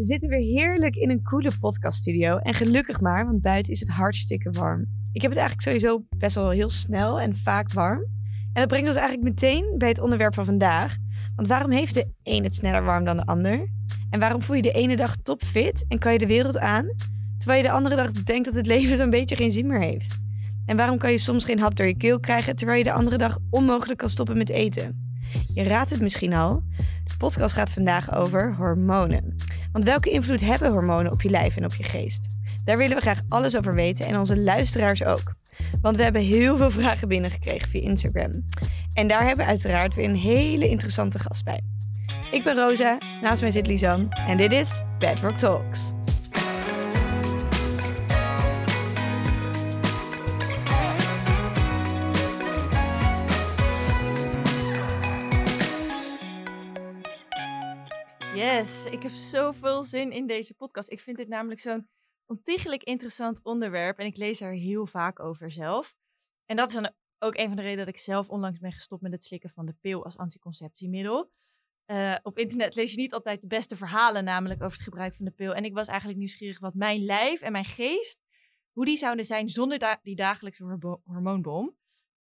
We 0.00 0.06
zitten 0.06 0.28
weer 0.28 0.60
heerlijk 0.60 0.96
in 0.96 1.10
een 1.10 1.22
coole 1.22 1.52
podcaststudio. 1.60 2.36
En 2.36 2.54
gelukkig 2.54 3.00
maar, 3.00 3.26
want 3.26 3.42
buiten 3.42 3.72
is 3.72 3.80
het 3.80 3.88
hartstikke 3.88 4.50
warm. 4.50 4.86
Ik 5.12 5.22
heb 5.22 5.30
het 5.30 5.40
eigenlijk 5.40 5.68
sowieso 5.68 6.04
best 6.16 6.34
wel 6.34 6.50
heel 6.50 6.68
snel 6.68 7.20
en 7.20 7.36
vaak 7.36 7.72
warm. 7.72 7.98
En 8.52 8.52
dat 8.52 8.66
brengt 8.66 8.88
ons 8.88 8.96
eigenlijk 8.96 9.28
meteen 9.28 9.74
bij 9.78 9.88
het 9.88 10.00
onderwerp 10.00 10.34
van 10.34 10.44
vandaag. 10.44 10.96
Want 11.36 11.48
waarom 11.48 11.70
heeft 11.70 11.94
de 11.94 12.12
een 12.22 12.44
het 12.44 12.54
sneller 12.54 12.84
warm 12.84 13.04
dan 13.04 13.16
de 13.16 13.24
ander? 13.24 13.68
En 14.10 14.20
waarom 14.20 14.42
voel 14.42 14.56
je 14.56 14.62
de 14.62 14.72
ene 14.72 14.96
dag 14.96 15.16
topfit 15.16 15.84
en 15.88 15.98
kan 15.98 16.12
je 16.12 16.18
de 16.18 16.26
wereld 16.26 16.58
aan, 16.58 16.94
terwijl 17.38 17.62
je 17.62 17.68
de 17.68 17.74
andere 17.74 17.96
dag 17.96 18.10
denkt 18.10 18.44
dat 18.44 18.54
het 18.54 18.66
leven 18.66 18.96
zo'n 18.96 19.10
beetje 19.10 19.36
geen 19.36 19.50
zin 19.50 19.66
meer 19.66 19.80
heeft? 19.80 20.18
En 20.66 20.76
waarom 20.76 20.98
kan 20.98 21.10
je 21.10 21.18
soms 21.18 21.44
geen 21.44 21.60
hap 21.60 21.76
door 21.76 21.86
je 21.86 21.96
keel 21.96 22.20
krijgen, 22.20 22.56
terwijl 22.56 22.78
je 22.78 22.84
de 22.84 22.92
andere 22.92 23.18
dag 23.18 23.38
onmogelijk 23.50 23.98
kan 23.98 24.10
stoppen 24.10 24.36
met 24.36 24.48
eten? 24.48 25.09
Je 25.54 25.62
raadt 25.62 25.90
het 25.90 26.00
misschien 26.00 26.32
al. 26.32 26.62
De 27.04 27.16
podcast 27.18 27.54
gaat 27.54 27.70
vandaag 27.70 28.14
over 28.14 28.54
hormonen. 28.56 29.34
Want 29.72 29.84
welke 29.84 30.10
invloed 30.10 30.40
hebben 30.40 30.70
hormonen 30.70 31.12
op 31.12 31.22
je 31.22 31.30
lijf 31.30 31.56
en 31.56 31.64
op 31.64 31.74
je 31.74 31.84
geest? 31.84 32.28
Daar 32.64 32.76
willen 32.76 32.96
we 32.96 33.02
graag 33.02 33.20
alles 33.28 33.56
over 33.56 33.74
weten 33.74 34.06
en 34.06 34.18
onze 34.18 34.38
luisteraars 34.38 35.04
ook. 35.04 35.34
Want 35.82 35.96
we 35.96 36.02
hebben 36.02 36.22
heel 36.22 36.56
veel 36.56 36.70
vragen 36.80 37.08
binnengekregen 37.08 37.68
via 37.68 37.80
Instagram. 37.80 38.44
En 38.92 39.08
daar 39.08 39.20
hebben 39.26 39.44
we 39.44 39.50
uiteraard 39.50 39.94
weer 39.94 40.08
een 40.08 40.16
hele 40.16 40.68
interessante 40.68 41.18
gast 41.18 41.44
bij. 41.44 41.60
Ik 42.30 42.44
ben 42.44 42.56
Rosa, 42.56 42.98
naast 43.20 43.42
mij 43.42 43.52
zit 43.52 43.66
Lisan 43.66 44.10
en 44.10 44.36
dit 44.36 44.52
is 44.52 44.80
Bedrock 44.98 45.38
Talks. 45.38 45.92
Yes, 58.40 58.84
ik 58.84 59.02
heb 59.02 59.12
zoveel 59.12 59.84
zin 59.84 60.12
in 60.12 60.26
deze 60.26 60.54
podcast. 60.54 60.90
Ik 60.90 61.00
vind 61.00 61.16
dit 61.16 61.28
namelijk 61.28 61.60
zo'n 61.60 61.88
ontiegelijk 62.26 62.82
interessant 62.82 63.42
onderwerp 63.42 63.98
en 63.98 64.06
ik 64.06 64.16
lees 64.16 64.40
er 64.40 64.52
heel 64.52 64.86
vaak 64.86 65.20
over 65.20 65.50
zelf. 65.50 65.94
En 66.46 66.56
dat 66.56 66.68
is 66.68 66.74
dan 66.74 66.92
ook 67.18 67.36
een 67.36 67.46
van 67.46 67.56
de 67.56 67.62
redenen 67.62 67.86
dat 67.86 67.94
ik 67.94 68.00
zelf 68.00 68.28
onlangs 68.28 68.58
ben 68.58 68.72
gestopt 68.72 69.02
met 69.02 69.12
het 69.12 69.24
slikken 69.24 69.50
van 69.50 69.66
de 69.66 69.74
pil 69.80 70.04
als 70.04 70.16
anticonceptiemiddel. 70.16 71.30
Uh, 71.86 72.16
op 72.22 72.38
internet 72.38 72.74
lees 72.74 72.90
je 72.90 72.96
niet 72.96 73.12
altijd 73.12 73.40
de 73.40 73.46
beste 73.46 73.76
verhalen 73.76 74.24
namelijk 74.24 74.62
over 74.62 74.76
het 74.76 74.86
gebruik 74.86 75.14
van 75.14 75.24
de 75.24 75.32
pil. 75.32 75.54
En 75.54 75.64
ik 75.64 75.74
was 75.74 75.88
eigenlijk 75.88 76.18
nieuwsgierig 76.18 76.60
wat 76.60 76.74
mijn 76.74 77.04
lijf 77.04 77.40
en 77.40 77.52
mijn 77.52 77.64
geest, 77.64 78.24
hoe 78.72 78.84
die 78.84 78.96
zouden 78.96 79.24
zijn 79.24 79.48
zonder 79.48 79.98
die 80.02 80.16
dagelijkse 80.16 80.78
hormoonbom. 81.04 81.76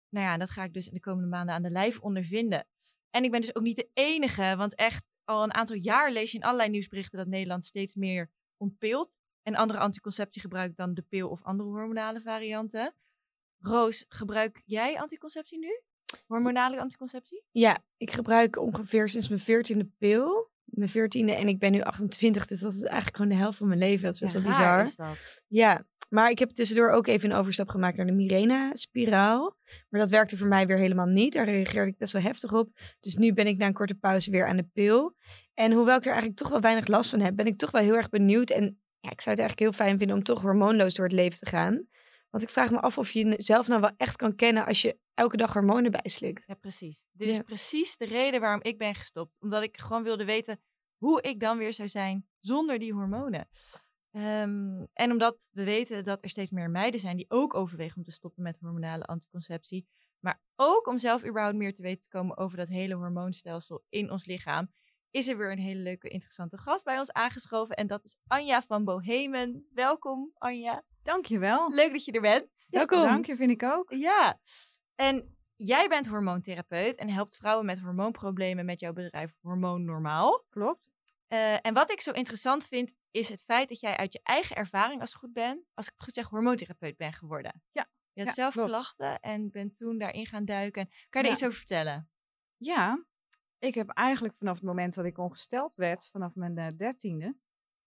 Nou 0.08 0.27
ja, 0.27 0.36
dat 0.36 0.50
ga 0.50 0.64
ik 0.64 0.72
dus 0.72 0.86
in 0.86 0.94
de 0.94 1.00
komende 1.00 1.28
maanden 1.28 1.55
aan 1.55 1.62
de 1.62 1.70
lijf 1.70 2.00
ondervinden. 2.00 2.66
En 3.10 3.25
ik 3.25 3.31
ben 3.31 3.41
dus 3.41 3.56
ook 3.56 3.62
niet 3.62 3.77
de 3.77 3.91
enige, 3.92 4.55
want 4.56 4.75
echt 4.75 5.13
al 5.25 5.42
een 5.42 5.55
aantal 5.55 5.77
jaar 5.77 6.12
lees 6.12 6.30
je 6.30 6.39
in 6.39 6.44
allerlei 6.44 6.70
nieuwsberichten 6.70 7.19
dat 7.19 7.27
Nederland 7.27 7.64
steeds 7.64 7.94
meer 7.94 8.30
ontpilt 8.56 9.17
en 9.42 9.55
andere 9.55 9.78
anticonceptie 9.78 10.41
gebruikt 10.41 10.77
dan 10.77 10.94
de 10.94 11.03
pil 11.03 11.28
of 11.28 11.42
andere 11.42 11.69
hormonale 11.69 12.20
varianten. 12.20 12.94
Roos, 13.58 14.05
gebruik 14.08 14.62
jij 14.64 14.98
anticonceptie 15.00 15.58
nu? 15.58 15.81
Hormonale 16.27 16.81
anticonceptie? 16.81 17.44
Ja, 17.50 17.84
ik 17.97 18.11
gebruik 18.11 18.58
ongeveer 18.58 19.08
sinds 19.08 19.28
mijn 19.28 19.41
veertiende 19.41 19.91
pil. 19.98 20.53
Mijn 20.64 20.89
veertiende 20.89 21.34
en 21.34 21.48
ik 21.48 21.59
ben 21.59 21.72
nu 21.72 21.81
28, 21.81 22.47
dus 22.47 22.61
dat 22.61 22.72
is 22.72 22.83
eigenlijk 22.83 23.16
gewoon 23.16 23.31
de 23.31 23.38
helft 23.38 23.59
van 23.59 23.66
mijn 23.66 23.78
leven. 23.78 24.05
Dat 24.05 24.14
is 24.14 24.20
best 24.20 24.34
wel 24.34 24.42
bizar. 24.42 24.83
Is 24.83 24.97
dat. 24.97 25.42
Ja, 25.47 25.86
maar 26.08 26.30
ik 26.30 26.38
heb 26.38 26.50
tussendoor 26.50 26.91
ook 26.91 27.06
even 27.06 27.30
een 27.30 27.36
overstap 27.36 27.69
gemaakt 27.69 27.97
naar 27.97 28.06
de 28.06 28.12
Mirena-spiraal. 28.12 29.56
Maar 29.88 30.00
dat 30.00 30.10
werkte 30.10 30.36
voor 30.36 30.47
mij 30.47 30.66
weer 30.66 30.78
helemaal 30.78 31.06
niet. 31.06 31.33
Daar 31.33 31.44
reageerde 31.44 31.91
ik 31.91 31.98
best 31.98 32.12
wel 32.12 32.22
heftig 32.22 32.52
op. 32.52 32.70
Dus 33.00 33.16
nu 33.16 33.33
ben 33.33 33.47
ik 33.47 33.56
na 33.56 33.66
een 33.66 33.72
korte 33.72 33.94
pauze 33.94 34.30
weer 34.30 34.47
aan 34.47 34.56
de 34.56 34.69
pil. 34.72 35.16
En 35.55 35.72
hoewel 35.72 35.97
ik 35.97 36.05
er 36.05 36.10
eigenlijk 36.10 36.38
toch 36.38 36.48
wel 36.48 36.60
weinig 36.60 36.86
last 36.86 37.10
van 37.10 37.20
heb, 37.20 37.36
ben 37.36 37.47
ik 37.47 37.58
toch 37.58 37.70
wel 37.70 37.82
heel 37.82 37.97
erg 37.97 38.08
benieuwd. 38.08 38.50
En 38.50 38.64
ja, 39.00 39.10
ik 39.10 39.20
zou 39.20 39.36
het 39.36 39.44
eigenlijk 39.44 39.58
heel 39.58 39.86
fijn 39.86 39.98
vinden 39.98 40.16
om 40.16 40.22
toch 40.22 40.41
hormoonloos 40.41 40.94
door 40.94 41.05
het 41.05 41.14
leven 41.14 41.38
te 41.38 41.47
gaan. 41.47 41.86
Want 42.30 42.42
ik 42.42 42.50
vraag 42.50 42.70
me 42.70 42.80
af 42.80 42.98
of 42.98 43.10
je 43.10 43.28
jezelf 43.28 43.69
nou 43.69 43.80
wel 43.80 43.92
echt 43.97 44.16
kan 44.16 44.34
kennen 44.34 44.66
als 44.66 44.82
je 44.82 44.98
elke 45.14 45.36
dag 45.36 45.52
hormonen 45.52 45.91
bijslikt. 45.91 46.44
Ja, 46.47 46.54
precies. 46.54 47.04
Dit 47.12 47.28
is 47.28 47.38
precies 47.38 47.97
de 47.97 48.04
reden 48.04 48.41
waarom 48.41 48.62
ik 48.62 48.78
ben 48.78 48.94
gestopt. 48.94 49.32
Omdat 49.38 49.62
ik 49.62 49.78
gewoon 49.78 50.03
wilde 50.03 50.25
weten 50.25 50.60
hoe 50.97 51.22
ik 51.22 51.41
dan 51.41 51.59
weer 51.59 51.72
zou 51.72 51.88
zijn 51.88 52.26
zonder 52.41 52.78
die 52.78 52.92
hormonen. 52.92 53.48
Um, 54.16 54.86
en 54.92 55.10
omdat 55.10 55.48
we 55.52 55.64
weten 55.64 56.04
dat 56.04 56.22
er 56.22 56.28
steeds 56.28 56.50
meer 56.50 56.70
meiden 56.70 57.00
zijn 57.00 57.16
die 57.16 57.30
ook 57.30 57.54
overwegen 57.54 57.97
om 57.97 58.02
te 58.02 58.12
stoppen 58.12 58.42
met 58.42 58.58
hormonale 58.60 59.04
anticonceptie. 59.04 59.88
Maar 60.20 60.41
ook 60.56 60.86
om 60.86 60.98
zelf 60.98 61.25
überhaupt 61.25 61.56
meer 61.56 61.75
te 61.75 61.82
weten 61.82 62.02
te 62.02 62.08
komen 62.08 62.36
over 62.36 62.56
dat 62.56 62.69
hele 62.69 62.94
hormoonstelsel 62.94 63.84
in 63.88 64.10
ons 64.10 64.26
lichaam. 64.26 64.70
Is 65.10 65.28
er 65.28 65.36
weer 65.38 65.53
een 65.53 65.58
hele 65.58 65.80
leuke, 65.80 66.08
interessante 66.08 66.58
gast 66.58 66.84
bij 66.84 66.98
ons 66.98 67.12
aangeschoven. 67.12 67.76
En 67.76 67.86
dat 67.86 68.04
is 68.04 68.16
Anja 68.26 68.62
van 68.62 68.84
Bohemen. 68.84 69.69
Welkom, 69.72 70.30
Anja. 70.34 70.84
Dankjewel. 71.03 71.74
Leuk 71.74 71.92
dat 71.92 72.04
je 72.04 72.12
er 72.12 72.20
bent. 72.20 72.48
Welkom. 72.69 73.03
Dank 73.03 73.26
je, 73.26 73.36
vind 73.36 73.50
ik 73.50 73.62
ook. 73.62 73.92
Ja. 73.92 74.41
En 74.94 75.36
jij 75.56 75.88
bent 75.88 76.06
hormoontherapeut 76.06 76.97
en 76.97 77.08
helpt 77.08 77.36
vrouwen 77.36 77.66
met 77.66 77.80
hormoonproblemen 77.80 78.64
met 78.64 78.80
jouw 78.80 78.92
bedrijf 78.92 79.34
Hormoon 79.41 79.84
Normaal. 79.84 80.44
Klopt. 80.50 80.94
Uh, 81.28 81.66
en 81.66 81.74
wat 81.74 81.90
ik 81.90 82.00
zo 82.00 82.10
interessant 82.10 82.66
vind, 82.66 82.92
is 83.10 83.28
het 83.28 83.42
feit 83.42 83.68
dat 83.68 83.80
jij 83.80 83.96
uit 83.96 84.12
je 84.12 84.20
eigen 84.22 84.56
ervaring, 84.56 85.00
als 85.00 85.10
het 85.10 85.18
goed 85.18 85.32
ben, 85.32 85.64
als 85.74 85.86
ik 85.86 85.92
het 85.92 86.02
goed 86.04 86.14
zeg, 86.14 86.28
hormoontherapeut 86.28 86.96
bent 86.96 87.14
geworden. 87.14 87.62
Ja. 87.72 87.88
Je 88.12 88.20
had 88.24 88.28
ja, 88.28 88.42
zelf 88.42 88.52
klopt. 88.54 88.68
klachten 88.68 89.20
en 89.20 89.50
bent 89.50 89.76
toen 89.76 89.98
daarin 89.98 90.26
gaan 90.26 90.44
duiken. 90.44 90.88
Kan 90.88 90.96
je 91.08 91.18
Ja. 91.20 91.24
er 91.26 91.30
iets 91.32 91.44
over 91.44 91.56
vertellen? 91.56 92.10
Ja, 92.56 93.04
ik 93.58 93.74
heb 93.74 93.88
eigenlijk 93.88 94.34
vanaf 94.38 94.54
het 94.54 94.64
moment 94.64 94.94
dat 94.94 95.04
ik 95.04 95.18
ongesteld 95.18 95.72
werd, 95.76 96.08
vanaf 96.10 96.34
mijn 96.34 96.58
eh, 96.58 96.66
dertiende, 96.76 97.36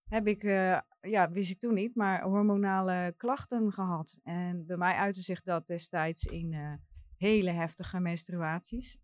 heb 0.08 0.26
ik, 0.26 0.44
eh, 0.44 0.80
ja, 1.00 1.30
wist 1.30 1.50
ik 1.50 1.58
toen 1.58 1.74
niet, 1.74 1.94
maar 1.94 2.22
hormonale 2.22 3.14
klachten 3.16 3.72
gehad. 3.72 4.20
En 4.22 4.66
bij 4.66 4.76
mij 4.76 4.94
uitte 4.94 5.20
zich 5.20 5.42
dat 5.42 5.66
destijds 5.66 6.24
in 6.24 6.52
eh, 6.52 6.74
hele 7.16 7.50
heftige 7.50 8.00
menstruaties. 8.00 8.98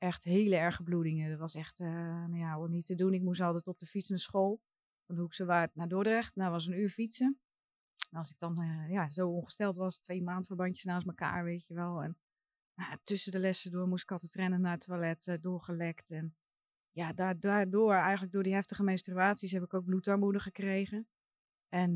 Echt 0.00 0.24
hele 0.24 0.56
erge 0.56 0.82
bloedingen. 0.82 1.30
Dat 1.30 1.38
was 1.38 1.54
echt, 1.54 1.80
eh, 1.80 1.86
nou 2.26 2.36
ja, 2.38 2.58
wat 2.58 2.70
niet 2.70 2.86
te 2.86 2.94
doen. 2.94 3.14
Ik 3.14 3.22
moest 3.22 3.40
altijd 3.40 3.66
op 3.66 3.78
de 3.78 3.86
fiets 3.86 4.08
naar 4.08 4.18
school. 4.18 4.60
Van 5.06 5.14
de 5.14 5.20
Hoekse 5.20 5.44
Waard 5.44 5.74
naar 5.74 5.88
Dordrecht. 5.88 6.34
Nou, 6.36 6.50
was 6.50 6.66
een 6.66 6.78
uur 6.78 6.88
fietsen. 6.88 7.40
En 8.10 8.18
als 8.18 8.30
ik 8.30 8.38
dan 8.38 8.60
eh, 8.60 8.90
ja, 8.90 9.10
zo 9.10 9.28
ongesteld 9.28 9.76
was, 9.76 9.98
twee 9.98 10.22
maandverbandjes 10.22 10.84
naast 10.84 11.06
elkaar, 11.06 11.44
weet 11.44 11.66
je 11.66 11.74
wel. 11.74 12.02
En 12.02 12.18
nou, 12.74 12.96
tussen 13.04 13.32
de 13.32 13.38
lessen 13.38 13.70
door 13.70 13.88
moest 13.88 14.02
ik 14.02 14.10
altijd 14.12 14.34
rennen 14.34 14.60
naar 14.60 14.72
het 14.72 14.84
toilet, 14.84 15.26
eh, 15.26 15.36
doorgelekt. 15.40 16.10
En 16.10 16.36
ja, 16.90 17.12
da- 17.12 17.34
daardoor, 17.34 17.92
eigenlijk 17.94 18.32
door 18.32 18.42
die 18.42 18.54
heftige 18.54 18.82
menstruaties, 18.82 19.52
heb 19.52 19.62
ik 19.62 19.74
ook 19.74 19.84
bloedarmoede 19.84 20.40
gekregen. 20.40 21.08
En 21.68 21.94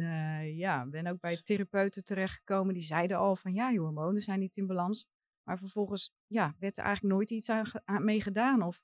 ja, 0.57 0.87
ben 0.87 1.07
ook 1.07 1.21
bij 1.21 1.37
therapeuten 1.43 2.05
terechtgekomen. 2.05 2.75
Die 2.75 2.83
zeiden 2.83 3.17
al 3.17 3.37
van 3.37 3.53
ja, 3.55 3.71
je 3.71 3.79
hormonen 3.79 4.21
zijn 4.21 4.39
niet 4.41 4.57
in 4.57 4.67
balans. 4.67 5.09
Maar 5.45 5.59
vervolgens 5.59 6.15
ja, 6.27 6.55
werd 6.59 6.79
er 6.79 6.85
eigenlijk 6.85 7.15
nooit 7.15 7.31
iets 7.31 7.49
aan, 7.49 7.67
aan 7.85 8.05
mee 8.05 8.21
gedaan. 8.21 8.63
Of 8.63 8.83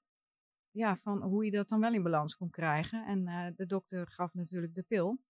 ja, 0.71 0.97
van 0.97 1.22
hoe 1.22 1.44
je 1.44 1.50
dat 1.50 1.69
dan 1.69 1.81
wel 1.81 1.94
in 1.94 2.03
balans 2.03 2.37
kon 2.37 2.50
krijgen. 2.50 3.06
En 3.06 3.28
eh, 3.28 3.47
de 3.56 3.66
dokter 3.66 4.06
gaf 4.10 4.34
natuurlijk 4.34 4.75
de 4.75 4.82
pil. 4.82 5.21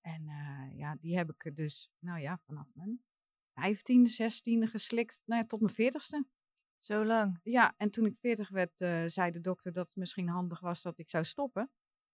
En 0.00 0.28
eh, 0.28 0.78
ja, 0.78 0.96
die 1.00 1.16
heb 1.16 1.30
ik 1.30 1.44
er 1.44 1.54
dus, 1.54 1.90
nou 1.98 2.20
ja, 2.20 2.38
vanaf 2.38 2.66
mijn 2.74 3.02
vijftiende, 3.52 4.08
zestiende 4.08 4.66
geslikt, 4.66 5.22
nou 5.24 5.40
ja, 5.40 5.46
tot 5.46 5.60
mijn 5.60 5.74
veertigste. 5.74 6.26
Zo 6.78 7.04
lang. 7.04 7.40
Ja, 7.42 7.74
en 7.76 7.90
toen 7.90 8.06
ik 8.06 8.16
40 8.18 8.48
werd, 8.48 8.80
eh, 8.80 9.04
zei 9.06 9.30
de 9.30 9.40
dokter 9.40 9.72
dat 9.72 9.86
het 9.86 9.96
misschien 9.96 10.28
handig 10.28 10.60
was 10.60 10.82
dat 10.82 10.98
ik 10.98 11.10
zou 11.10 11.24
stoppen. 11.24 11.70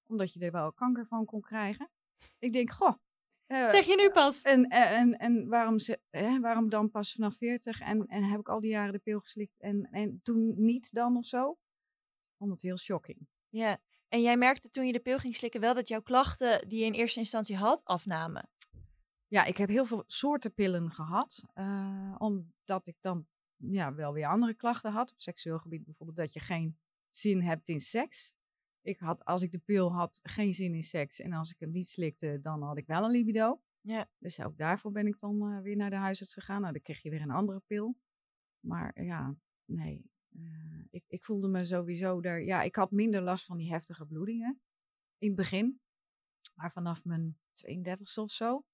Omdat 0.07 0.33
je 0.33 0.41
er 0.41 0.53
wel 0.53 0.73
kanker 0.73 1.07
van 1.07 1.25
kon 1.25 1.41
krijgen. 1.41 1.91
Ik 2.39 2.53
denk, 2.53 2.71
goh. 2.71 2.95
Eh, 3.48 3.69
Zeg 3.70 3.86
je 3.86 3.97
nu 3.97 4.10
pas? 4.10 4.42
en, 4.42 4.69
en, 4.69 5.19
en, 5.19 5.48
waarom, 5.48 5.78
ze, 5.78 6.00
hè, 6.10 6.41
waarom 6.41 6.69
dan 6.69 6.91
pas 6.91 7.12
vanaf 7.12 7.36
40? 7.36 7.81
En, 7.81 8.06
en 8.06 8.22
heb 8.22 8.41
ik 8.41 8.48
al 8.48 8.60
die 8.60 8.70
jaren 8.70 8.92
de 8.92 8.98
pil 8.98 9.20
geslikt 9.20 9.60
en, 9.60 9.88
en 9.91 10.20
toen 10.22 10.54
niet 10.56 10.92
dan 10.92 11.16
of 11.16 11.26
zo? 11.26 11.56
Vond 12.38 12.50
het 12.50 12.62
heel 12.62 12.78
shocking. 12.78 13.19
Ja. 13.48 13.78
En 14.09 14.22
jij 14.22 14.36
merkte 14.36 14.70
toen 14.70 14.86
je 14.86 14.92
de 14.92 15.00
pil 15.00 15.19
ging 15.19 15.36
slikken 15.36 15.60
wel 15.60 15.75
dat 15.75 15.88
jouw 15.88 16.03
klachten 16.03 16.69
die 16.69 16.78
je 16.78 16.84
in 16.84 16.92
eerste 16.92 17.18
instantie 17.18 17.56
had, 17.56 17.84
afnamen. 17.84 18.48
Ja, 19.27 19.45
ik 19.45 19.56
heb 19.56 19.68
heel 19.68 19.84
veel 19.84 20.03
soorten 20.06 20.54
pillen 20.54 20.91
gehad. 20.91 21.44
eh, 21.54 22.15
omdat 22.18 22.86
ik 22.86 22.97
dan 23.01 23.27
ja, 23.56 23.94
wel 23.94 24.12
weer 24.12 24.27
andere 24.27 24.54
klachten 24.54 24.92
had. 24.92 25.10
Op 25.12 25.21
seksueel 25.21 25.59
gebied 25.59 25.84
bijvoorbeeld 25.84 26.18
dat 26.18 26.33
je 26.33 26.41
geen 26.41 26.78
zin 27.10 27.42
hebt 27.42 27.68
in 27.68 27.80
seks. 27.80 28.34
Ik 28.89 28.99
had, 28.99 29.25
als 29.25 29.43
ik 29.43 29.51
de 29.51 29.59
pil 29.59 29.93
had, 29.93 30.21
geen 30.23 30.55
zin 30.55 30.75
in 30.75 30.83
seks. 30.83 31.21
En 31.21 31.33
als 31.33 31.51
ik 31.51 31.61
hem 31.61 31.71
niet 31.71 31.89
slikte, 31.89 32.41
dan 32.43 32.63
had 32.63 32.77
ik 32.77 32.87
wel 32.87 33.05
een 33.05 33.11
libido. 33.11 33.63
Ja. 33.81 34.09
Dus 34.19 34.41
ook 34.41 34.57
daarvoor 34.57 34.93
ben 34.93 35.07
ik 35.07 35.19
dan 35.19 35.43
eh, 35.43 35.61
weer 35.63 35.77
naar 35.77 35.91
de 35.91 35.97
huisarts 35.97 36.33
gegaan. 36.33 36.61
Nou, 36.61 36.73
dan 36.73 36.83
kreeg 36.83 37.03
je 37.03 37.11
weer 37.11 37.23
een 37.23 37.31
andere 37.31 37.63
pil. 37.67 37.97
Maar 38.61 39.03
ja, 39.03 39.37
nee. 39.65 40.11
eh, 40.29 40.85
ik, 40.91 41.05
ik 41.09 41.25
voelde 41.25 41.49
me 41.49 41.65
sowieso 41.65 42.21
daar... 42.21 42.43
Ja, 42.43 42.63
ik 42.63 42.77
had 42.77 42.91
minder 42.91 43.23
last 43.23 43.45
van 43.45 43.57
die 43.57 43.71
heftige 43.71 44.07
bloedingen 44.07 44.61
in 45.19 45.29
het 45.29 45.37
begin. 45.37 45.81
Maar 46.55 46.73
vanaf 46.73 47.05
mijn 47.05 47.39
32 47.55 48.17
of 48.17 48.31
zo 48.31 48.65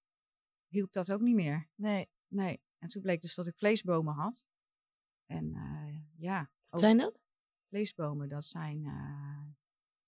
hielp 0.75 0.93
dat 0.93 1.13
ook 1.13 1.21
niet 1.21 1.35
meer. 1.35 1.69
Nee. 1.75 2.09
Nee. 2.29 2.63
En 2.79 2.89
toen 2.89 3.03
bleek 3.03 3.21
dus 3.21 3.35
dat 3.35 3.47
ik 3.47 3.57
vleesbomen 3.57 4.15
had. 4.15 4.47
En 5.27 5.55
eh, 5.55 5.99
ja, 6.17 6.51
Wat 6.69 6.81
zijn 6.81 6.97
dat? 6.97 7.23
vleesbomen, 7.69 8.29
dat 8.29 8.45
zijn, 8.45 8.85
eh, 8.85 9.44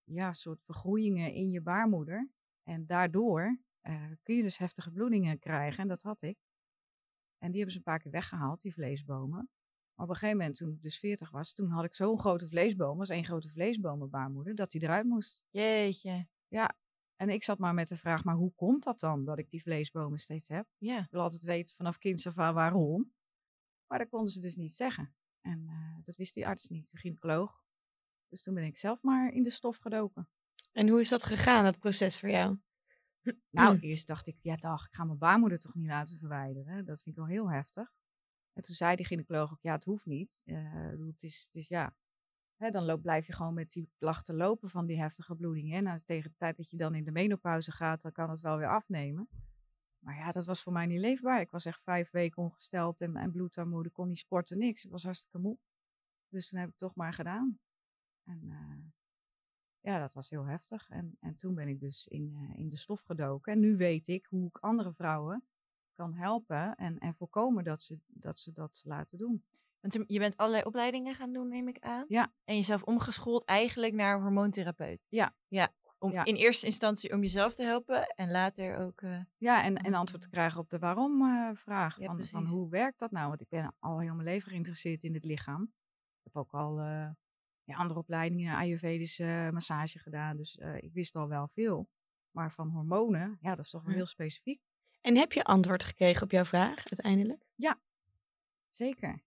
ja, 0.06 0.32
soort 0.32 0.62
vergroeien 0.62 1.32
in 1.32 1.50
je 1.50 1.61
baarmoeder. 1.61 2.31
En 2.62 2.87
daardoor 2.87 3.61
eh, 3.81 4.11
kun 4.23 4.37
je 4.37 4.43
dus 4.43 4.58
heftige 4.58 4.91
bloedingen 4.91 5.38
krijgen. 5.38 5.82
En 5.82 5.88
dat 5.88 6.03
had 6.03 6.23
ik. 6.23 6.38
En 7.38 7.49
die 7.49 7.56
hebben 7.56 7.70
ze 7.73 7.79
een 7.79 7.93
paar 7.93 7.99
keer 7.99 8.11
weggehaald, 8.11 8.61
die 8.61 8.73
vleesbomen. 8.73 9.50
Maar 9.94 10.06
op 10.06 10.08
een 10.08 10.14
gegeven 10.19 10.38
moment, 10.38 10.56
toen 10.56 10.73
ik 10.73 10.82
dus 10.82 10.99
40 10.99 11.31
was, 11.31 11.53
toen 11.53 11.70
had 11.70 11.85
ik 11.85 11.94
zo'n 11.94 12.19
grote 12.19 12.49
vleesboom, 12.49 13.00
als 13.00 13.08
één 13.08 13.25
grote 13.25 13.49
vleesboom 13.49 14.03
op 14.03 14.11
baarmoeder, 14.11 14.55
dat 14.55 14.70
die 14.70 14.82
eruit 14.82 15.06
moest. 15.06 15.44
Jeetje. 15.50 16.29
En 17.17 17.29
ik 17.29 17.44
zat 17.44 17.58
maar 17.58 17.75
met 17.75 17.88
de 17.88 17.97
vraag, 17.97 18.25
maar 18.25 18.35
hoe 18.35 18.53
komt 18.55 18.85
dat 18.85 19.00
dan, 19.00 19.25
dat 19.25 19.38
ik 19.38 19.50
die 19.50 19.62
vleesbomen 19.62 20.19
steeds 20.19 20.49
heb? 20.49 20.67
Ja. 20.79 20.99
Ik 20.99 21.11
wil 21.11 21.20
altijd 21.20 21.44
weten 21.44 21.75
vanaf 21.75 21.99
kinds 21.99 22.26
af 22.26 22.38
aan 22.38 22.55
waarom. 22.55 23.12
Maar 23.87 23.99
dat 23.99 24.08
konden 24.08 24.31
ze 24.31 24.41
dus 24.41 24.56
niet 24.56 24.75
zeggen. 24.75 25.14
En 25.41 25.69
eh, 25.69 26.05
dat 26.05 26.17
wist 26.17 26.35
die 26.35 26.47
arts 26.47 26.69
niet, 26.69 26.91
de 26.91 26.97
gynaecoloog. 26.97 27.64
Dus 28.28 28.43
toen 28.43 28.55
ben 28.55 28.64
ik 28.64 28.78
zelf 28.78 29.02
maar 29.02 29.32
in 29.32 29.43
de 29.43 29.50
stof 29.50 29.76
gedoken. 29.76 30.28
En 30.73 30.88
hoe 30.88 31.00
is 31.00 31.08
dat 31.08 31.25
gegaan, 31.25 31.64
dat 31.64 31.78
proces 31.78 32.20
voor 32.20 32.31
jou? 32.31 32.58
Nou, 33.50 33.78
eerst 33.81 34.06
dacht 34.06 34.26
ik, 34.26 34.37
ja 34.40 34.56
dag, 34.56 34.87
ik 34.87 34.94
ga 34.94 35.05
mijn 35.05 35.19
baarmoeder 35.19 35.58
toch 35.58 35.75
niet 35.75 35.87
laten 35.87 36.17
verwijderen. 36.17 36.84
Dat 36.84 37.02
vind 37.02 37.17
ik 37.17 37.23
wel 37.23 37.31
heel 37.31 37.50
heftig. 37.50 37.94
En 38.52 38.62
toen 38.62 38.75
zei 38.75 38.96
die 38.96 39.06
gynaecoloog 39.06 39.52
ook, 39.52 39.62
ja, 39.62 39.75
het 39.75 39.84
hoeft 39.84 40.06
niet. 40.06 40.40
Bedoel, 40.44 41.06
het, 41.06 41.23
is, 41.23 41.43
het 41.46 41.55
is 41.55 41.69
ja, 41.69 41.94
hè, 42.56 42.70
dan 42.70 42.84
loop, 42.84 43.02
blijf 43.02 43.26
je 43.26 43.32
gewoon 43.32 43.55
met 43.55 43.70
die 43.70 43.90
klachten 43.99 44.34
lopen 44.34 44.70
van 44.70 44.87
die 44.87 45.00
heftige 45.00 45.34
bloedingen. 45.34 45.76
En 45.76 45.84
nou, 45.84 46.00
tegen 46.05 46.31
de 46.31 46.37
tijd 46.37 46.56
dat 46.56 46.70
je 46.70 46.76
dan 46.76 46.94
in 46.94 47.05
de 47.05 47.11
menopauze 47.11 47.72
gaat, 47.72 48.02
dan 48.02 48.12
kan 48.12 48.31
het 48.31 48.40
wel 48.40 48.56
weer 48.56 48.70
afnemen. 48.70 49.29
Maar 49.99 50.17
ja, 50.17 50.32
dat 50.32 50.44
was 50.44 50.62
voor 50.62 50.72
mij 50.72 50.87
niet 50.87 51.00
leefbaar. 51.00 51.40
Ik 51.40 51.50
was 51.50 51.64
echt 51.64 51.82
vijf 51.82 52.11
weken 52.11 52.43
ongesteld 52.43 53.00
en, 53.00 53.17
en 53.17 53.32
bloedarmoede, 53.32 53.90
kon 53.90 54.08
niet 54.08 54.19
sporten, 54.19 54.58
niks. 54.58 54.84
Ik 54.84 54.90
was 54.90 55.02
hartstikke 55.02 55.38
moe. 55.38 55.58
Dus 56.29 56.49
toen 56.49 56.58
heb 56.58 56.69
ik 56.69 56.75
het 56.79 56.88
toch 56.88 56.96
maar 56.96 57.12
gedaan. 57.12 57.58
En 58.26 58.40
eh, 58.50 58.84
ja, 59.81 59.99
dat 59.99 60.12
was 60.12 60.31
heel 60.31 60.44
heftig. 60.44 60.88
En, 60.88 61.17
en 61.20 61.37
toen 61.37 61.55
ben 61.55 61.69
ik 61.69 61.81
dus 61.81 62.06
in, 62.06 62.32
eh, 62.34 62.58
in 62.58 62.69
de 62.69 62.76
stof 62.76 63.00
gedoken. 63.00 63.52
En 63.52 63.61
nu 63.61 63.76
weet 63.76 64.08
ik 64.08 64.26
hoe 64.26 64.46
ik 64.46 64.58
andere 64.58 64.93
vrouwen 64.93 65.44
kan 65.94 66.14
helpen 66.14 66.75
en, 66.75 66.99
en 66.99 67.14
voorkomen 67.14 67.64
dat 67.64 67.82
ze, 67.82 67.99
dat 68.06 68.38
ze 68.38 68.52
dat 68.52 68.81
laten 68.84 69.19
doen. 69.19 69.44
Want 69.81 70.05
je- 70.11 70.19
bent 70.19 70.37
allerlei 70.37 70.64
opleidingen 70.64 71.14
gaan 71.14 71.32
doen, 71.32 71.49
neem 71.49 71.69
ik 71.69 71.78
aan. 71.78 72.05
Ja. 72.08 72.32
En 72.44 72.55
jezelf 72.55 72.82
omgeschoold 72.82 73.44
eigenlijk 73.44 73.94
naar 73.94 74.20
hormoontherapeut. 74.20 75.06
Ja. 75.08 75.34
Ja. 75.49 75.72
Om, 75.99 76.12
Ja. 76.12 76.25
In 76.25 76.34
eerste 76.34 76.67
instantie 76.67 77.12
om 77.12 77.20
jezelf 77.20 77.55
te 77.55 77.62
helpen 77.62 78.06
en 78.06 78.31
later 78.31 78.76
ook... 78.79 79.00
eh, 79.02 79.20
Ja, 79.37 79.62
en, 79.64 79.76
en 79.76 79.94
antwoord 79.94 80.22
te 80.22 80.29
krijgen 80.29 80.61
op 80.61 80.70
de 80.70 80.79
waarom-vraag. 80.79 81.99
Ja, 81.99 82.06
van, 82.06 82.25
van 82.25 82.46
hoe 82.46 82.69
werkt 82.69 82.99
dat 82.99 83.11
nou? 83.11 83.29
Want 83.29 83.40
ik 83.40 83.49
ben 83.49 83.75
al 83.79 84.00
heel 84.00 84.14
mijn 84.14 84.29
leven 84.29 84.50
geïnteresseerd 84.50 85.02
in 85.02 85.14
het 85.14 85.25
lichaam. 85.25 85.62
Ik 85.62 86.22
heb 86.22 86.37
ook 86.37 86.52
al 86.55 86.81
ja, 87.66 87.76
andere 87.76 87.98
opleidingen, 87.98 88.56
Ayurvedische 88.56 89.50
massage 89.52 89.98
gedaan. 89.98 90.36
Dus 90.36 90.56
eh, 90.58 90.82
ik 90.82 90.92
wist 90.92 91.16
al 91.16 91.28
wel 91.28 91.48
veel. 91.48 91.88
Maar 92.30 92.52
van 92.52 92.68
hormonen, 92.68 93.38
ja, 93.40 93.54
dat 93.54 93.64
is 93.64 93.70
toch 93.70 93.80
wel 93.82 93.90
Ja. 93.90 93.96
heel 93.96 94.06
specifiek. 94.06 94.60
En 95.00 95.16
heb 95.16 95.32
je 95.32 95.44
antwoord 95.44 95.84
gekregen 95.84 96.22
op 96.22 96.30
jouw 96.30 96.44
vraag 96.44 96.76
uiteindelijk? 96.76 97.44
Zeker. 98.70 99.22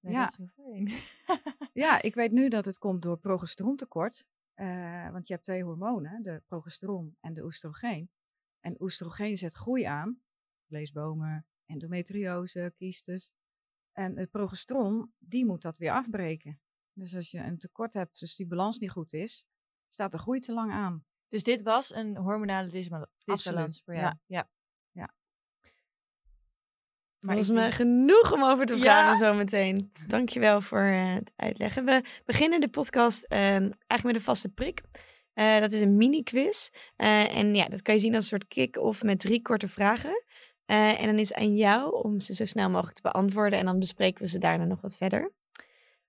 Ja. 0.00 0.20
Dat 0.20 0.28
is 0.28 0.34
zo 0.34 0.46
fijn. 0.62 0.92
Ja, 1.72 2.02
ik 2.02 2.14
weet 2.14 2.32
nu 2.32 2.48
dat 2.48 2.64
het 2.64 2.78
komt 2.78 3.02
door 3.02 3.18
progesterontekort. 3.18 4.26
Eh, 4.54 5.10
want 5.10 5.26
je 5.26 5.32
hebt 5.32 5.44
twee 5.44 5.62
hormonen, 5.64 6.22
de 6.22 6.42
progesteron 6.46 7.16
en 7.20 7.34
de 7.34 7.44
oestrogeen. 7.44 8.10
En 8.60 8.82
oestrogeen 8.82 9.36
zet 9.36 9.54
groei 9.54 9.82
aan. 9.82 10.20
Vleesbomen, 10.66 11.46
endometriose, 11.66 12.72
kiestes. 12.76 13.32
En 13.92 14.16
het 14.18 14.30
progesteron, 14.30 15.12
die 15.18 15.44
moet 15.46 15.62
dat 15.62 15.76
weer 15.78 15.92
afbreken. 15.92 16.60
Dus 16.94 17.14
als 17.16 17.30
je 17.30 17.38
een 17.38 17.58
tekort 17.58 17.94
hebt, 17.94 18.20
dus 18.20 18.34
die 18.36 18.46
balans 18.46 18.78
niet 18.78 18.90
goed 18.90 19.12
is, 19.12 19.44
staat 19.88 20.12
de 20.12 20.18
groei 20.18 20.40
te 20.40 20.52
lang 20.52 20.72
aan. 20.72 21.04
Dus 21.28 21.42
dit 21.42 21.62
was 21.62 21.94
een 21.94 22.16
hormonale 22.16 22.68
disbal- 22.68 23.06
disbalans 23.24 23.82
voor 23.84 23.94
jou? 23.94 24.14
ja. 24.26 24.48
ja. 24.92 25.14
Maar 27.18 27.34
Volgens 27.34 27.48
ik 27.48 27.54
mij 27.54 27.62
denk- 27.64 27.74
genoeg 27.76 28.32
om 28.32 28.44
over 28.44 28.66
te 28.66 28.74
Ja. 28.76 28.80
praten 28.82 29.16
zometeen. 29.26 29.92
Dankjewel 30.06 30.60
voor 30.60 30.80
eh, 30.82 31.14
het 31.14 31.30
uitleggen. 31.36 31.84
We 31.84 32.04
beginnen 32.24 32.60
de 32.60 32.68
podcast 32.68 33.24
eh, 33.24 33.38
eigenlijk 33.48 34.02
met 34.02 34.14
een 34.14 34.20
vaste 34.20 34.48
prik. 34.48 34.82
Eh, 35.32 35.58
dat 35.60 35.72
is 35.72 35.80
een 35.80 35.96
mini-quiz. 35.96 36.68
Eh, 36.96 37.36
en 37.36 37.54
ja, 37.54 37.68
dat 37.68 37.82
kan 37.82 37.94
je 37.94 38.00
zien 38.00 38.14
als 38.14 38.22
een 38.22 38.28
soort 38.28 38.46
kick-off 38.46 39.02
met 39.02 39.20
drie 39.20 39.42
korte 39.42 39.68
vragen. 39.68 40.24
Eh, 40.64 41.00
en 41.00 41.06
dan 41.06 41.18
is 41.18 41.28
het 41.28 41.38
aan 41.38 41.56
jou 41.56 42.02
om 42.02 42.20
ze 42.20 42.34
zo 42.34 42.44
snel 42.44 42.70
mogelijk 42.70 42.96
te 42.96 43.02
beantwoorden. 43.02 43.58
En 43.58 43.64
dan 43.64 43.78
bespreken 43.78 44.22
we 44.22 44.28
ze 44.28 44.38
daarna 44.38 44.64
nog 44.64 44.80
wat 44.80 44.96
verder. 44.96 45.32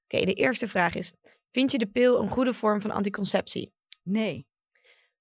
Oké, 0.08 0.26
de 0.26 0.34
eerste 0.34 0.68
vraag 0.68 0.96
is: 0.96 1.14
Vind 1.52 1.72
je 1.72 1.78
de 1.78 1.88
pil 1.88 2.22
een 2.22 2.30
goede 2.32 2.54
vorm 2.54 2.82
van 2.82 2.92
anticonceptie? 2.92 3.74
Nee, 4.04 4.48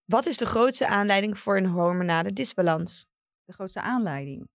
Wat 0.04 0.26
is 0.26 0.36
de 0.36 0.46
grootste 0.46 0.86
aanleiding 0.86 1.38
voor 1.38 1.56
een 1.56 1.66
hormonale 1.66 2.32
disbalans? 2.32 3.06
de 3.44 3.52
grootste 3.52 3.80
aanleiding. 3.80 4.48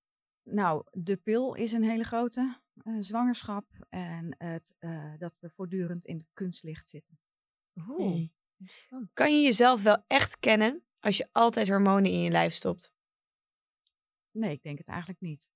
Nou, 0.44 0.84
de 0.92 1.18
pil 1.18 1.54
is 1.56 1.72
een 1.72 1.84
hele 1.84 2.04
grote 2.04 2.60
eh, 2.84 2.94
zwangerschap 3.00 3.66
en 3.90 4.36
het, 4.38 4.74
eh, 4.80 5.14
dat 5.18 5.34
we 5.40 5.50
voortdurend 5.50 6.06
in 6.06 6.18
het 6.18 6.28
kunstlicht 6.34 6.88
zitten. 6.88 7.20
Oeh. 7.88 8.30
interessant. 8.60 9.10
Kan 9.14 9.38
je 9.38 9.46
jezelf 9.46 9.84
wel 9.84 10.04
echt 10.08 10.40
kennen 10.40 10.84
als 11.00 11.18
je 11.18 11.30
altijd 11.32 11.68
hormonen 11.68 12.12
in 12.12 12.20
je 12.22 12.32
lijf 12.32 12.54
stopt? 12.54 12.94
Nee, 14.32 14.52
ik 14.52 14.64
denk 14.64 14.78
het 14.78 14.88
eigenlijk 14.88 15.22
niet. 15.22 15.50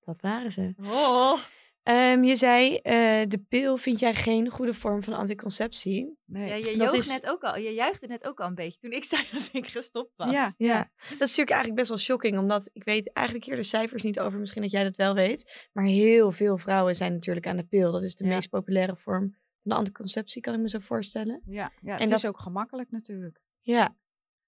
Dat 0.00 0.20
waren 0.20 0.52
ze. 0.52 0.74
Oh. 0.80 1.42
Ehm, 1.86 2.22
je 2.24 2.36
zei, 2.36 2.76
eh, 2.76 2.92
de 3.28 3.38
pil 3.48 3.76
vind 3.76 3.98
jij 4.00 4.14
geen 4.14 4.48
goede 4.48 4.74
vorm 4.74 5.02
van 5.02 5.14
anticonceptie. 5.14 6.18
Nee. 6.24 6.48
Ja, 6.48 6.54
je 6.54 6.76
Dat 6.78 6.94
is- 6.94 7.08
net 7.08 7.26
ook 7.28 7.42
al. 7.42 7.56
Je 7.56 7.70
juichte 7.70 8.06
net 8.06 8.24
ook 8.26 8.40
al 8.40 8.46
een 8.46 8.54
beetje 8.54 8.78
toen 8.80 8.90
ik 8.90 9.04
zei 9.04 9.22
dat 9.32 9.48
ik 9.52 9.66
gestopt 9.66 10.12
was. 10.16 10.30
Ja, 10.32 10.54
Ja, 10.56 10.78
dat 10.98 11.10
is 11.10 11.18
natuurlijk 11.18 11.50
eigenlijk 11.50 11.74
best 11.74 11.88
wel 11.88 11.98
shocking, 11.98 12.38
omdat 12.38 12.70
ik 12.72 12.84
weet 12.84 13.12
eigenlijk 13.12 13.46
hier 13.46 13.56
de 13.56 13.62
cijfers 13.62 14.02
niet 14.02 14.20
over, 14.20 14.38
misschien 14.38 14.62
dat 14.62 14.70
jij 14.70 14.82
dat 14.84 14.96
wel 14.96 15.14
weet. 15.14 15.68
Maar 15.72 15.84
heel 15.84 16.32
veel 16.32 16.58
vrouwen 16.58 16.96
zijn 16.96 17.12
natuurlijk 17.12 17.46
aan 17.46 17.56
de 17.56 17.64
pil. 17.66 17.92
Dat 17.92 18.02
is 18.02 18.14
de 18.14 18.24
Ja. 18.24 18.30
meest 18.34 18.48
populaire 18.48 18.96
vorm 18.96 19.22
van 19.62 19.70
de 19.70 19.74
anticonceptie, 19.74 20.40
kan 20.42 20.54
ik 20.54 20.60
me 20.60 20.68
zo 20.68 20.78
voorstellen. 20.78 21.42
Ja, 21.44 21.72
ja 21.82 21.94
En 21.98 22.02
het 22.02 22.10
is 22.14 22.20
dat- 22.20 22.30
ook 22.30 22.40
gemakkelijk 22.40 22.90
natuurlijk. 22.90 23.40
Ja. 23.60 23.96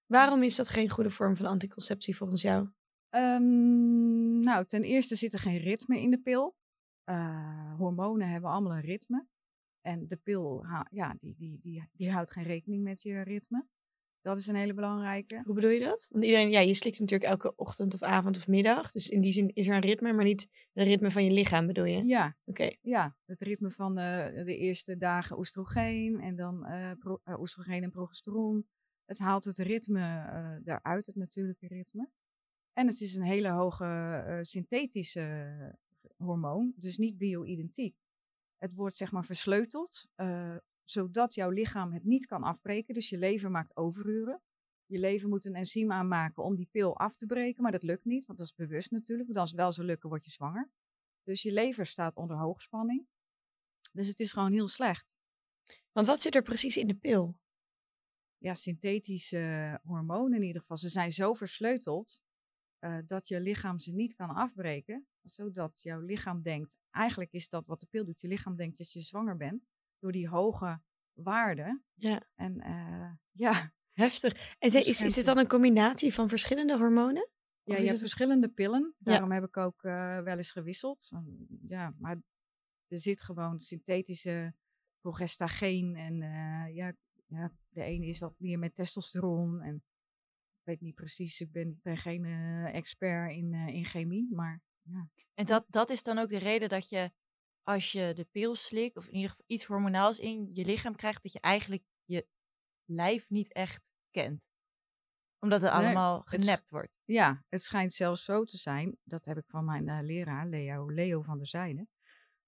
Waarom 0.05 0.43
is 0.43 0.55
dat 0.55 0.69
geen 0.69 0.89
goede 0.89 1.09
vorm 1.09 1.35
van 1.35 1.45
anticonceptie 1.45 2.15
volgens 2.15 2.41
jou? 2.41 2.67
Ehm, 3.09 4.39
nou, 4.39 4.65
ten 4.65 4.83
eerste 4.83 5.15
zit 5.15 5.33
er 5.33 5.39
geen 5.39 5.57
ritme 5.57 5.99
in 6.01 6.09
de 6.11 6.17
pil. 6.19 6.57
Eh, 7.09 7.73
hormonen 7.77 8.29
hebben 8.29 8.49
allemaal 8.49 8.75
een 8.75 8.81
ritme. 8.81 9.25
En 9.81 10.07
de 10.07 10.15
pil, 10.17 10.65
ja, 10.89 11.15
die, 11.19 11.35
die, 11.37 11.59
die, 11.61 11.89
die 11.91 12.11
houdt 12.11 12.31
geen 12.31 12.43
rekening 12.43 12.83
met 12.83 13.01
je 13.01 13.21
ritme. 13.21 13.65
Dat 14.21 14.37
is 14.37 14.47
een 14.47 14.55
hele 14.55 14.73
belangrijke. 14.73 15.41
Hoe 15.45 15.55
bedoel 15.55 15.69
je 15.69 15.79
dat? 15.79 16.07
Want 16.11 16.23
iedereen, 16.23 16.49
ja, 16.49 16.59
je 16.59 16.73
slikt 16.73 16.99
natuurlijk 16.99 17.29
elke 17.29 17.55
ochtend 17.55 17.93
of 17.93 18.01
avond 18.01 18.37
of 18.37 18.47
middag. 18.47 18.91
Dus 18.91 19.09
in 19.09 19.21
die 19.21 19.33
zin 19.33 19.51
is 19.53 19.67
er 19.67 19.75
een 19.75 19.81
ritme, 19.81 20.13
maar 20.13 20.25
niet 20.25 20.47
het 20.73 20.87
ritme 20.87 21.11
van 21.11 21.23
je 21.23 21.31
lichaam, 21.31 21.67
bedoel 21.67 21.85
je? 21.85 22.05
Ja, 22.05 22.37
Oké. 22.45 22.75
ja, 22.81 23.15
het 23.25 23.41
ritme 23.41 23.71
van 23.71 23.97
eh, 23.97 24.45
de 24.45 24.57
eerste 24.57 24.97
dagen 24.97 25.37
oestrogeen 25.37 26.19
en 26.19 26.35
dan 26.35 26.65
eh, 26.65 26.91
pro- 26.99 27.21
eh, 27.23 27.39
oestrogeen 27.39 27.83
en 27.83 27.91
progesteron. 27.91 28.67
Het 29.05 29.19
haalt 29.19 29.43
het 29.43 29.57
ritme 29.57 30.01
eh 30.01 30.55
daaruit, 30.63 31.05
het 31.05 31.15
natuurlijke 31.15 31.67
ritme. 31.67 32.09
En 32.73 32.87
het 32.87 32.99
is 33.01 33.15
een 33.15 33.23
hele 33.25 33.49
hoge 33.49 34.39
synthetische 34.41 35.77
hormoon, 36.17 36.73
dus 36.75 36.97
niet 36.97 37.17
bio-identiek. 37.17 37.95
Het 38.57 38.73
wordt 38.73 38.95
zeg 38.95 39.11
maar 39.11 39.25
versleuteld, 39.25 40.07
eh, 40.15 40.57
zodat 40.83 41.33
jouw 41.33 41.49
lichaam 41.49 41.93
het 41.93 42.03
niet 42.03 42.25
kan 42.25 42.43
afbreken. 42.43 42.93
Dus 42.93 43.09
je 43.09 43.17
lever 43.17 43.51
maakt 43.51 43.77
overuren. 43.77 44.41
Je 44.85 44.99
lever 44.99 45.29
moet 45.29 45.45
een 45.45 45.55
enzym 45.55 45.91
aanmaken 45.91 46.43
om 46.43 46.55
die 46.55 46.67
pil 46.71 46.97
af 46.97 47.15
te 47.15 47.25
breken, 47.25 47.63
maar 47.63 47.71
dat 47.71 47.83
lukt 47.83 48.05
niet, 48.05 48.25
want 48.25 48.39
dat 48.39 48.47
is 48.47 48.55
bewust 48.55 48.91
natuurlijk. 48.91 49.27
Want 49.27 49.39
als 49.39 49.49
het 49.49 49.59
wel 49.59 49.71
zou 49.71 49.87
lukken, 49.87 50.09
word 50.09 50.25
je 50.25 50.31
zwanger. 50.31 50.69
Dus 51.23 51.41
je 51.41 51.51
lever 51.51 51.85
staat 51.85 52.15
onder 52.15 52.37
hoogspanning. 52.37 53.07
Dus 53.91 54.07
het 54.07 54.19
is 54.19 54.33
gewoon 54.33 54.51
heel 54.51 54.67
slecht. 54.67 55.13
Want 55.91 56.07
wat 56.07 56.21
zit 56.21 56.35
er 56.35 56.41
precies 56.41 56.77
in 56.77 56.87
de 56.87 56.95
pil? 56.95 57.39
Ja, 58.37 58.53
synthetische 58.53 59.79
hormonen 59.83 60.37
in 60.37 60.43
ieder 60.43 60.61
geval. 60.61 60.77
Ze 60.77 60.89
zijn 60.89 61.11
zo 61.11 61.33
versleuteld 61.33 62.21
eh, 62.79 62.97
dat 63.05 63.27
je 63.27 63.41
lichaam 63.41 63.79
ze 63.79 63.93
niet 63.93 64.13
kan 64.13 64.29
afbreken. 64.29 65.07
Zodat 65.29 65.81
jouw 65.81 65.99
lichaam 65.99 66.41
denkt, 66.41 66.77
eigenlijk 66.89 67.31
is 67.31 67.49
dat 67.49 67.65
wat 67.65 67.79
de 67.79 67.87
pil 67.89 68.05
doet. 68.05 68.21
Je 68.21 68.27
lichaam 68.27 68.55
denkt 68.55 68.77
dat 68.77 68.91
je 68.91 69.01
zwanger 69.01 69.37
bent 69.37 69.67
door 69.99 70.11
die 70.11 70.29
hoge 70.29 70.81
waarden. 71.13 71.83
Ja. 71.93 72.23
En 72.35 72.59
eh, 72.59 73.11
ja, 73.31 73.73
Heftig. 73.99 74.55
En 74.59 74.85
is, 74.85 75.01
is 75.01 75.15
het 75.15 75.25
dan 75.25 75.37
een 75.37 75.47
combinatie 75.47 76.13
van 76.13 76.29
verschillende 76.29 76.77
hormonen? 76.77 77.29
Ja, 77.63 77.77
je 77.77 77.87
hebt 77.87 77.99
verschillende 77.99 78.49
pillen. 78.49 78.95
Daarom 78.97 79.31
heb 79.31 79.43
ik 79.43 79.57
ook 79.57 79.83
eh, 79.83 80.19
wel 80.21 80.37
eens 80.37 80.51
gewisseld. 80.51 81.11
Ja, 81.67 81.95
maar 81.97 82.21
er 82.87 82.99
zit 82.99 83.21
gewoon 83.21 83.59
synthetische 83.61 84.53
progestageen. 85.01 85.95
En 85.95 86.21
eh, 86.21 86.75
ja, 86.75 86.93
ja, 87.25 87.53
de 87.69 87.83
ene 87.83 88.05
is 88.05 88.19
wat 88.19 88.33
meer 88.37 88.59
met 88.59 88.75
testosteron. 88.75 89.61
En 89.61 89.75
ik 90.59 90.65
weet 90.65 90.81
niet 90.81 90.95
precies, 90.95 91.41
ik 91.41 91.51
ben, 91.51 91.79
ben 91.83 91.97
geen 91.97 92.25
expert 92.65 93.31
in, 93.31 93.53
in 93.53 93.85
chemie. 93.85 94.27
Maar 94.31 94.61
ja. 94.91 95.09
En 95.33 95.45
dat, 95.45 95.65
dat 95.67 95.89
is 95.89 96.03
dan 96.03 96.17
ook 96.17 96.29
de 96.29 96.37
reden 96.37 96.69
dat 96.69 96.89
je, 96.89 97.11
als 97.63 97.91
je 97.91 98.13
de 98.15 98.25
pil 98.31 98.55
slikt, 98.55 98.97
of 98.97 99.07
in 99.07 99.13
ieder 99.13 99.29
geval 99.29 99.45
iets 99.47 99.65
hormonaals 99.65 100.19
in 100.19 100.49
je 100.53 100.65
lichaam 100.65 100.95
krijgt, 100.95 101.23
dat 101.23 101.31
je 101.31 101.39
eigenlijk 101.39 101.83
je 102.05 102.27
lijf 102.85 103.29
niet 103.29 103.53
echt 103.53 103.91
kent. 104.11 104.47
Omdat 105.39 105.61
het 105.61 105.71
Nee, 105.71 105.81
allemaal 105.81 106.19
het 106.19 106.29
genept 106.29 106.69
wordt. 106.69 106.91
Ja, 107.03 107.43
het 107.49 107.61
schijnt 107.61 107.93
zelfs 107.93 108.23
zo 108.23 108.43
te 108.43 108.57
zijn, 108.57 108.97
dat 109.03 109.25
heb 109.25 109.37
ik 109.37 109.45
van 109.47 109.65
mijn 109.65 109.89
eh, 109.89 109.99
leraar, 110.01 110.47
Leo, 110.47 110.91
Leo 110.91 111.21
van 111.21 111.37
der 111.37 111.47
Zijde, 111.47 111.87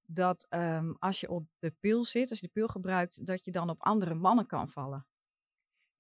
dat 0.02 0.46
ehm, 0.50 0.92
als 1.00 1.20
je 1.20 1.30
op 1.30 1.48
de 1.60 1.72
pil 1.80 2.04
zit, 2.04 2.30
als 2.30 2.40
je 2.40 2.46
de 2.46 2.52
pil 2.54 2.68
gebruikt, 2.68 3.26
dat 3.26 3.44
je 3.44 3.52
dan 3.52 3.70
op 3.70 3.82
andere 3.82 4.14
mannen 4.14 4.46
kan 4.46 4.70
vallen. 4.70 5.06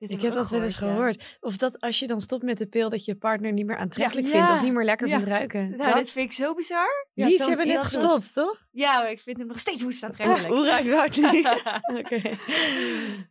Dit 0.02 0.10
Ik 0.12 0.22
heb 0.22 0.34
dat 0.34 0.50
wel 0.50 0.62
eens 0.64 0.78
ja. 0.80 0.88
gehoord. 0.88 1.38
Of 1.40 1.58
dat 1.58 1.80
als 1.80 2.00
je 2.00 2.08
dan 2.08 2.22
stopt 2.22 2.44
met 2.44 2.58
de 2.58 2.68
pil, 2.68 2.90
dat 2.90 3.06
je 3.06 3.16
partner 3.16 3.52
niet 3.54 3.66
meer 3.66 3.78
aantrekkelijk 3.78 4.28
Ja. 4.28 4.34
vindt 4.34 4.52
of 4.52 4.62
niet 4.62 4.74
meer 4.74 4.84
lekker 4.86 5.08
Ja. 5.08 5.14
vindt 5.14 5.30
ruiken. 5.30 5.70
Nou, 5.70 5.90
Dat- 5.90 5.94
dit 5.98 6.12
vind 6.12 6.26
ik 6.26 6.36
zo 6.36 6.54
bizar. 6.54 7.08
Ja, 7.14 7.26
Lies, 7.26 7.46
hebben 7.46 7.66
net 7.68 7.76
dat- 7.76 7.86
gestopt, 7.86 8.34
toch? 8.34 8.68
Ja, 8.72 9.02
maar 9.02 9.12
ik 9.12 9.20
vind 9.20 9.38
hem 9.38 9.48
nog 9.48 9.60
steeds 9.60 9.84
woest 9.84 10.04
aantrekkelijk. 10.08 10.48
Hoe 10.54 10.66
ruikt 10.66 10.90
dat 11.22 11.32
nu? 11.32 11.40
Oké. 12.00 12.38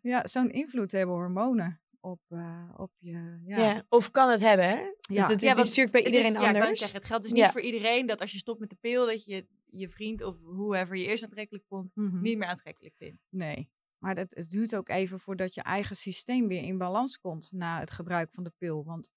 Ja, 0.03 0.27
zo'n 0.27 0.51
invloed 0.51 0.93
hebben 0.93 1.15
hormonen 1.15 1.81
op, 2.01 2.21
eh, 2.29 2.65
op 2.77 2.91
je. 2.99 3.39
Ja. 3.47 3.57
Ja. 3.59 3.85
Of 3.89 4.11
kan 4.11 4.31
het 4.31 4.41
hebben, 4.41 4.69
hè? 4.69 4.75
Ja. 4.75 4.91
Dus 5.09 5.29
het, 5.29 5.43
is 5.43 5.55
natuurlijk 5.55 5.91
bij 5.91 6.05
iedereen 6.05 6.27
is, 6.27 6.33
ja, 6.33 6.39
ik 6.39 6.45
wou 6.45 6.57
anders. 6.59 6.79
zeggen, 6.79 6.99
het 6.99 7.07
geldt 7.09 7.23
dus 7.23 7.33
niet 7.33 7.43
Ja. 7.43 7.51
voor 7.51 7.61
iedereen 7.61 8.07
dat 8.07 8.21
als 8.21 8.33
je 8.33 8.39
stopt 8.39 8.61
met 8.61 8.69
de 8.71 8.77
pil, 8.81 9.07
dat 9.07 9.25
je 9.25 9.47
je 9.71 9.89
vriend 9.89 10.23
of 10.23 10.37
whoever 10.43 10.97
je 10.97 11.07
eerst 11.07 11.25
aantrekkelijk 11.25 11.65
vond, 11.69 11.91
Mhm. 11.95 12.21
niet 12.21 12.39
meer 12.39 12.49
aantrekkelijk 12.49 12.95
vindt. 12.99 13.23
Nee. 13.29 13.71
Maar 14.03 14.15
dat, 14.15 14.35
het 14.35 14.51
duurt 14.51 14.77
ook 14.77 14.89
even 14.89 15.21
voordat 15.21 15.55
je 15.55 15.63
eigen 15.63 15.97
systeem 15.97 16.49
weer 16.49 16.63
in 16.63 16.79
balans 16.79 17.19
komt 17.19 17.53
na 17.53 17.81
het 17.81 17.91
gebruik 17.91 18.33
van 18.33 18.45
de 18.45 18.53
pil. 18.59 18.85
Want 18.85 19.11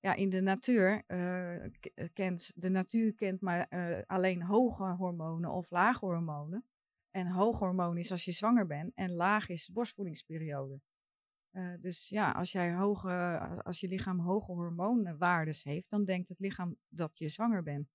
ja, 0.00 0.14
in 0.14 0.28
de 0.28 0.40
natuur 0.40 1.02
eh, 1.06 1.64
eh, 1.64 1.70
kent 2.12 2.52
de 2.54 2.68
natuur 2.68 3.14
kent 3.14 3.40
maar 3.40 3.66
eh, 3.68 4.02
alleen 4.06 4.42
hoge 4.42 4.84
hormonen 4.84 5.50
of 5.50 5.70
lage 5.70 6.04
hormonen. 6.04 6.64
En 7.10 7.26
hoog 7.26 7.58
hormoon 7.58 7.98
is 7.98 8.10
als 8.10 8.24
je 8.24 8.32
zwanger 8.32 8.66
bent 8.66 8.94
en 8.94 9.12
laag 9.12 9.48
is 9.48 9.66
de 9.66 9.72
borstvoedingsperiode. 9.72 10.80
Dus 11.80 12.08
ja, 12.08 12.30
als, 12.30 12.52
jij 12.52 12.74
hoge, 12.74 13.38
als 13.62 13.80
je 13.80 13.88
lichaam 13.88 14.20
hoge 14.20 14.52
hormoonwaardes 14.52 15.62
heeft, 15.62 15.90
dan 15.90 16.04
denkt 16.04 16.28
het 16.28 16.38
lichaam 16.38 16.76
dat 16.88 17.18
je 17.18 17.28
zwanger 17.28 17.62
bent. 17.62 17.88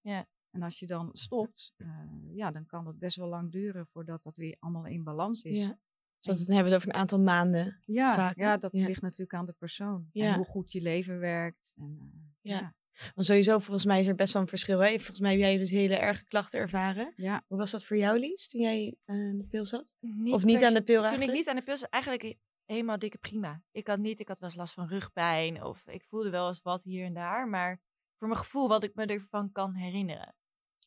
Ja. 0.00 0.26
En 0.52 0.62
als 0.62 0.78
je 0.78 0.86
dan 0.86 1.08
stopt, 1.12 1.72
eh, 1.76 1.88
ja, 2.34 2.50
dan 2.50 2.66
kan 2.66 2.86
het 2.86 2.98
best 2.98 3.16
wel 3.16 3.28
lang 3.28 3.52
duren 3.52 3.86
voordat 3.86 4.22
dat 4.22 4.36
weer 4.36 4.56
allemaal 4.58 4.86
in 4.86 5.02
balans 5.04 5.42
is. 5.42 5.58
Ja. 5.58 5.78
Zoals 6.18 6.44
dan 6.44 6.54
hebben 6.54 6.64
we 6.72 6.78
het 6.78 6.84
over 6.84 6.88
een 6.94 7.00
aantal 7.00 7.20
maanden. 7.20 7.82
Ja, 7.84 8.14
Vaak, 8.14 8.36
ja 8.36 8.56
dat 8.56 8.72
Ja. 8.72 8.86
ligt 8.86 9.02
natuurlijk 9.02 9.34
aan 9.34 9.46
de 9.46 9.54
persoon. 9.58 10.08
Ja. 10.12 10.26
En 10.26 10.34
hoe 10.36 10.44
goed 10.44 10.72
je 10.72 10.80
leven 10.80 11.18
werkt. 11.18 11.72
En, 11.76 11.96
eh, 12.00 12.50
Ja. 12.52 12.58
ja. 12.58 12.74
Want 13.14 13.26
sowieso, 13.26 13.58
volgens 13.58 13.86
mij 13.86 14.00
is 14.00 14.06
er 14.06 14.14
best 14.14 14.32
wel 14.32 14.42
een 14.42 14.48
verschil. 14.48 14.78
Hè? 14.78 14.88
Volgens 14.88 15.20
mij 15.20 15.30
heb 15.30 15.40
jij 15.40 15.58
dus 15.58 15.70
hele 15.70 15.96
erge 15.96 16.24
klachten 16.24 16.60
ervaren. 16.60 17.12
Ja. 17.16 17.44
Hoe 17.46 17.58
was 17.58 17.70
dat 17.70 17.84
voor 17.84 17.96
jou, 17.96 18.18
Lies, 18.18 18.48
toen 18.48 18.60
jij 18.60 18.96
aan 19.04 19.36
de 19.38 19.44
pil 19.44 19.66
zat? 19.66 19.94
Niet 20.00 20.34
of 20.34 20.44
niet 20.44 20.62
aan 20.64 20.72
de 20.72 20.82
pil 20.82 21.08
Toen 21.08 21.22
ik 21.22 21.32
niet 21.32 21.48
aan 21.48 21.56
de 21.56 21.62
pil 21.62 21.76
zat, 21.76 21.88
eigenlijk 21.88 22.22
he- 22.22 22.38
helemaal 22.64 22.98
dikke 22.98 23.18
prima. 23.18 23.62
Ik 23.70 23.86
had 23.86 23.98
niet, 23.98 24.20
ik 24.20 24.28
had 24.28 24.38
wel 24.38 24.48
eens 24.48 24.58
last 24.58 24.74
van 24.74 24.86
rugpijn 24.88 25.62
of 25.64 25.86
ik 25.86 26.04
voelde 26.04 26.30
wel 26.30 26.48
eens 26.48 26.62
wat 26.62 26.82
hier 26.82 27.04
en 27.04 27.14
daar, 27.14 27.48
maar 27.48 27.80
voor 28.18 28.28
mijn 28.28 28.40
gevoel 28.40 28.68
wat 28.68 28.82
ik 28.82 28.94
me 28.94 29.06
ervan 29.06 29.52
kan 29.52 29.74
herinneren. 29.74 30.34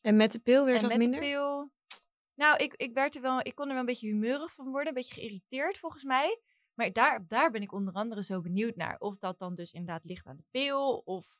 En 0.06 0.16
met 0.16 0.32
de 0.32 0.38
pil 0.38 0.64
werd 0.64 0.76
en 0.76 0.88
dat 0.88 0.90
met 0.90 0.98
minder? 0.98 1.20
de 1.20 1.26
pil, 1.26 1.70
nou, 2.34 2.56
ik, 2.56 2.74
ik, 2.74 2.94
werd 2.94 3.14
er 3.14 3.22
wel, 3.22 3.38
ik 3.42 3.54
kon 3.54 3.64
er 3.66 3.70
wel 3.70 3.80
een 3.80 3.86
beetje 3.86 4.06
humeurig 4.06 4.52
van 4.52 4.66
worden, 4.70 4.88
een 4.88 4.94
beetje 4.94 5.14
geïrriteerd 5.14 5.78
volgens 5.78 6.04
mij. 6.04 6.40
Maar 6.74 6.92
daar, 6.92 7.24
daar 7.28 7.50
ben 7.50 7.62
ik 7.62 7.72
onder 7.72 7.94
andere 7.94 8.22
zo 8.22 8.40
benieuwd 8.40 8.76
naar. 8.76 8.96
Of 8.98 9.18
dat 9.18 9.38
dan 9.38 9.54
dus 9.54 9.72
inderdaad 9.72 10.04
ligt 10.04 10.26
aan 10.26 10.36
de 10.36 10.44
pil 10.50 11.02
of, 11.04 11.36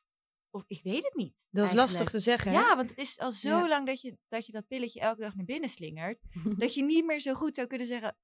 of 0.49 0.63
ik 0.67 0.79
weet 0.83 1.03
het 1.03 1.15
niet. 1.15 1.33
Dat 1.33 1.63
is 1.65 1.69
eigenlijk. 1.69 1.89
lastig 1.89 2.09
te 2.09 2.19
zeggen, 2.19 2.51
hè? 2.51 2.57
Ja, 2.57 2.75
want 2.75 2.89
het 2.89 2.97
is 2.97 3.19
al 3.19 3.31
zo 3.31 3.49
Ja. 3.49 3.67
lang 3.67 3.85
dat 3.85 4.01
je, 4.01 4.17
dat 4.27 4.45
je 4.45 4.51
dat 4.51 4.67
pilletje 4.67 4.99
elke 4.99 5.21
dag 5.21 5.35
naar 5.35 5.45
binnen 5.45 5.69
slingert. 5.69 6.19
dat 6.57 6.73
je 6.73 6.83
niet 6.83 7.05
meer 7.05 7.19
zo 7.19 7.33
goed 7.33 7.55
zou 7.55 7.67
kunnen 7.67 7.87
zeggen. 7.87 8.17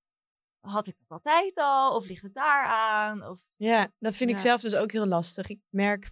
Had 0.59 0.87
ik 0.87 0.95
dat 0.97 1.09
altijd 1.09 1.57
al? 1.57 1.95
Of 1.95 2.05
ligt 2.05 2.23
het 2.23 2.33
daar 2.33 2.65
aan? 2.65 3.27
Of, 3.27 3.41
Ja, 3.55 3.91
dat 3.99 4.15
vind 4.15 4.29
ik 4.29 4.39
zelf 4.39 4.61
dus 4.61 4.75
ook 4.75 4.91
heel 4.91 5.07
lastig. 5.07 5.49
Ik 5.49 5.59
merk, 5.69 6.11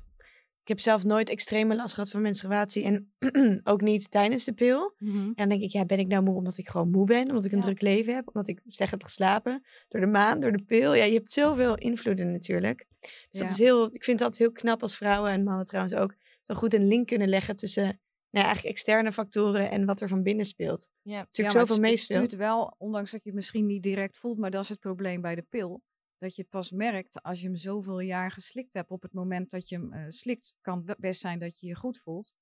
heb 0.71 0.79
zelf 0.79 1.03
nooit 1.03 1.29
extreme 1.29 1.75
last 1.75 1.93
gehad 1.93 2.09
van 2.09 2.21
menstruatie 2.21 2.83
en 2.83 3.13
ook 3.71 3.81
niet 3.81 4.11
tijdens 4.11 4.45
de 4.45 4.53
pil. 4.53 4.93
Mhm. 4.97 5.17
En 5.17 5.33
dan 5.35 5.49
denk 5.49 5.61
ik, 5.61 5.71
ja, 5.71 5.85
ben 5.85 5.99
ik 5.99 6.07
nou 6.07 6.23
moe 6.23 6.35
omdat 6.35 6.57
ik 6.57 6.69
gewoon 6.69 6.89
moe 6.91 7.05
ben? 7.05 7.27
Omdat 7.29 7.45
ik 7.45 7.51
een 7.51 7.57
Ja. 7.57 7.63
druk 7.63 7.81
leven 7.81 8.15
heb? 8.15 8.27
Omdat 8.27 8.47
ik 8.47 8.61
slecht 8.67 8.91
heb 8.91 9.03
geslapen? 9.03 9.63
Door 9.87 10.01
de 10.01 10.07
maan, 10.07 10.39
door 10.39 10.51
de 10.51 10.63
pil? 10.63 10.93
Ja, 10.93 11.03
je 11.03 11.13
hebt 11.13 11.31
zoveel 11.31 11.75
invloeden 11.75 12.31
natuurlijk. 12.31 12.85
Dus 13.29 13.39
dat 13.41 13.49
is 13.49 13.57
heel, 13.57 13.93
ik 13.93 14.03
vind 14.03 14.19
dat 14.19 14.37
heel 14.37 14.51
knap 14.51 14.81
als 14.81 14.97
vrouwen 14.97 15.31
en 15.31 15.43
mannen 15.43 15.65
trouwens 15.65 15.95
ook, 15.95 16.15
zo 16.47 16.55
goed 16.55 16.73
een 16.73 16.87
link 16.87 17.07
kunnen 17.07 17.27
leggen 17.29 17.55
tussen 17.55 17.99
nou 18.29 18.45
eigenlijk 18.45 18.75
externe 18.75 19.11
factoren 19.11 19.69
en 19.71 19.85
wat 19.85 20.01
er 20.01 20.07
van 20.07 20.23
binnen 20.23 20.45
speelt. 20.45 20.87
ja. 21.01 21.17
Natuurlijk 21.17 21.55
Ja, 21.55 21.59
zoveel 21.65 21.81
het, 21.83 21.89
het 21.91 21.99
stuurt 21.99 22.35
wel, 22.35 22.75
ondanks 22.77 23.11
dat 23.11 23.23
je 23.23 23.29
het 23.29 23.37
misschien 23.37 23.65
niet 23.65 23.83
direct 23.83 24.17
voelt, 24.17 24.37
maar 24.37 24.51
dat 24.51 24.63
is 24.63 24.69
het 24.69 24.79
probleem 24.79 25.21
bij 25.21 25.35
de 25.35 25.45
pil. 25.49 25.81
Dat 26.21 26.35
je 26.35 26.41
het 26.41 26.51
pas 26.51 26.71
merkt 26.71 27.23
als 27.23 27.41
je 27.41 27.47
hem 27.47 27.55
zoveel 27.55 27.99
jaar 27.99 28.31
geslikt 28.31 28.73
hebt. 28.73 28.91
Op 28.91 29.01
het 29.01 29.13
moment 29.13 29.49
dat 29.49 29.69
je 29.69 29.75
hem 29.75 29.93
eh, 29.93 30.05
slikt, 30.09 30.55
kan 30.61 30.83
het 30.85 30.97
best 30.97 31.21
zijn 31.21 31.39
dat 31.39 31.59
je 31.59 31.67
je 31.67 31.75
goed 31.75 31.99
voelt. 31.99 32.33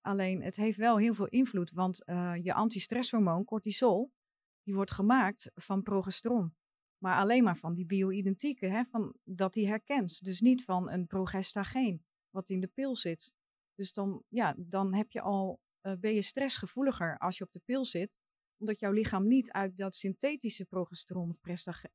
Alleen 0.00 0.42
het 0.42 0.56
heeft 0.56 0.76
wel 0.76 0.98
heel 0.98 1.14
veel 1.14 1.26
invloed, 1.26 1.70
want 1.70 2.04
eh, 2.04 2.34
je 2.42 2.54
antistresshormoon, 2.54 3.44
cortisol, 3.44 4.12
die 4.62 4.74
wordt 4.74 4.92
gemaakt 4.92 5.50
van 5.54 5.82
progesteron. 5.82 6.54
Maar 6.98 7.16
alleen 7.16 7.44
maar 7.44 7.56
van 7.56 7.74
die 7.74 7.86
bio-identieke, 7.86 8.66
hè, 8.66 8.84
van, 8.84 9.14
dat 9.24 9.52
die 9.52 9.68
herkent. 9.68 10.24
Dus 10.24 10.40
niet 10.40 10.64
van 10.64 10.90
een 10.90 11.06
progestageen, 11.06 12.04
wat 12.30 12.50
in 12.50 12.60
de 12.60 12.68
pil 12.68 12.96
zit. 12.96 13.32
Dus 13.74 13.92
dan, 13.92 14.24
ja, 14.28 14.54
dan 14.58 14.94
heb 14.94 15.10
je 15.10 15.20
al, 15.20 15.60
eh, 15.80 15.92
ben 15.98 16.14
je 16.14 16.22
stressgevoeliger 16.22 17.18
als 17.18 17.38
je 17.38 17.44
op 17.44 17.52
de 17.52 17.62
pil 17.64 17.84
zit 17.84 18.18
omdat 18.60 18.78
jouw 18.78 18.92
lichaam 18.92 19.26
niet 19.26 19.50
uit 19.50 19.76
dat 19.76 19.94
synthetische 19.94 20.64
progesteron 20.64 21.28
of 21.28 21.40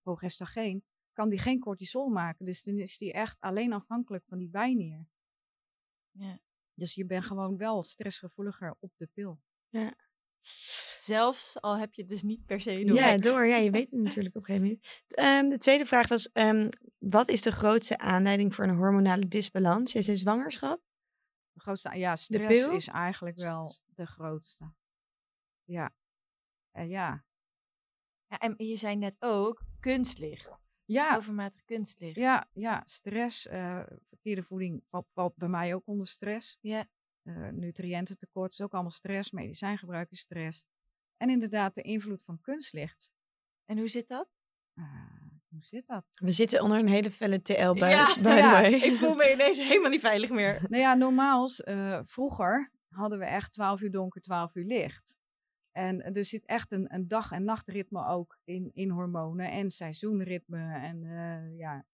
progestageen, 0.02 0.84
kan 1.16 1.30
die 1.30 1.40
geen 1.40 1.60
cortisol 1.60 2.10
maken. 2.10 2.46
Dus 2.46 2.64
dan 2.64 2.78
is 2.78 2.98
die 2.98 3.14
echt 3.14 3.38
alleen 3.40 3.74
afhankelijk 3.74 4.24
van 4.28 4.38
die 4.38 4.50
bijnier. 4.50 5.06
Ja. 6.12 6.40
Dus 6.74 6.96
je 6.96 7.06
bent 7.06 7.26
gewoon 7.26 7.58
wel 7.58 7.84
stressgevoeliger 7.84 8.76
op 8.80 8.92
de 8.98 9.10
pil. 9.14 9.40
Zelfs 11.00 11.62
al 11.62 11.78
heb 11.78 11.94
je 11.94 12.02
het 12.02 12.10
dus 12.10 12.24
niet 12.24 12.46
per 12.46 12.62
se 12.62 12.84
door. 12.86 12.96
Ja, 12.96 13.18
door. 13.18 13.46
Ja, 13.46 13.56
je 13.56 13.72
weet 13.72 13.92
het 13.92 14.02
natuurlijk 14.08 14.36
op 14.36 14.42
een 14.42 14.56
gegeven 14.56 14.68
moment. 14.68 14.86
Ehm, 15.08 15.50
de 15.50 15.58
tweede 15.58 15.86
vraag 15.86 16.08
was, 16.08 16.32
ehm, 16.32 16.70
wat 16.98 17.30
is 17.30 17.42
de 17.42 17.52
grootste 17.52 17.98
aanleiding 17.98 18.56
voor 18.56 18.68
een 18.68 18.76
hormonale 18.76 19.28
disbalans? 19.28 19.92
Jij 19.92 20.02
zei 20.02 20.18
zwangerschap? 20.18 20.82
De 21.52 21.60
grootste, 21.60 21.98
ja, 21.98 22.16
stress 22.16 22.66
pil? 22.66 22.76
is 22.76 22.88
eigenlijk 22.88 23.40
wel 23.40 23.72
de 23.86 24.06
grootste. 24.06 24.74
Ja. 25.64 25.94
Eh, 26.72 26.90
ja. 26.90 27.26
Ja, 28.28 28.40
en 28.40 28.54
je 28.58 28.76
zei 28.76 28.96
net 28.96 29.16
ook 29.20 29.66
kunstlicht. 29.80 30.50
Ja, 30.86 31.16
Overmatig 31.16 31.64
kunstlicht. 31.66 32.16
ja, 32.16 32.50
ja, 32.54 32.82
stress, 32.86 33.48
eh, 33.48 33.84
verkeerde 34.10 34.44
voeding 34.44 34.84
valt, 34.90 35.08
valt 35.14 35.36
bij 35.36 35.48
mij 35.48 35.74
ook 35.76 35.88
onder 35.88 36.08
stress. 36.08 36.58
Ja. 36.62 36.86
Eh, 37.24 37.48
nutriëntentekort 37.52 38.52
is 38.52 38.62
ook 38.62 38.74
allemaal 38.74 38.92
stress, 38.92 39.32
medicijngebruik 39.32 40.12
is 40.12 40.20
stress. 40.20 40.66
En 41.18 41.30
inderdaad 41.30 41.76
de 41.76 41.82
invloed 41.82 42.24
van 42.24 42.42
kunstlicht. 42.42 43.12
En 43.66 43.78
hoe 43.78 43.88
zit 43.88 44.08
dat? 44.08 44.28
Ah, 44.76 44.86
hoe 45.50 45.64
zit 45.64 45.88
dat? 45.88 46.06
We 46.12 46.32
zitten 46.32 46.62
onder 46.62 46.80
een 46.80 46.88
hele 46.88 47.12
felle 47.12 47.42
TL-buis, 47.42 48.22
by 48.22 48.30
ja, 48.30 48.62
the 48.64 48.70
way. 48.70 48.74
ik 48.74 48.98
voel 48.98 49.16
me 49.16 49.32
ineens 49.34 49.58
helemaal 49.58 49.90
niet 49.90 50.02
veilig 50.02 50.30
meer. 50.30 50.62
Nou 50.70 50.82
ja, 50.82 50.94
normaals, 50.94 51.62
eh, 51.64 52.00
vroeger 52.04 52.72
hadden 52.90 53.20
we 53.20 53.26
echt 53.26 53.52
12 53.54 53.82
uur 53.82 53.92
donker, 53.92 54.22
12 54.22 54.56
uur 54.56 54.66
licht. 54.66 55.18
En 55.78 56.02
er 56.02 56.26
zit 56.26 56.46
echt 56.46 56.72
een, 56.72 56.94
een 56.94 57.08
dag- 57.08 57.32
en 57.32 57.44
nachtritme 57.44 58.06
ook 58.06 58.40
in, 58.44 58.72
in 58.74 58.90
hormonen 58.90 59.52
en 59.52 59.72
seizoenritme. 59.72 60.74
En 60.74 61.04
eh, 61.04 61.58
ja, 61.58 61.86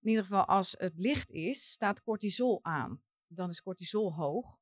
in 0.00 0.08
ieder 0.08 0.22
geval 0.22 0.44
als 0.44 0.74
het 0.78 0.98
licht 0.98 1.30
is, 1.30 1.70
staat 1.70 2.02
cortisol 2.02 2.58
aan. 2.62 3.02
Dan 3.26 3.50
is 3.50 3.62
cortisol 3.62 4.14
hoog. 4.14 4.58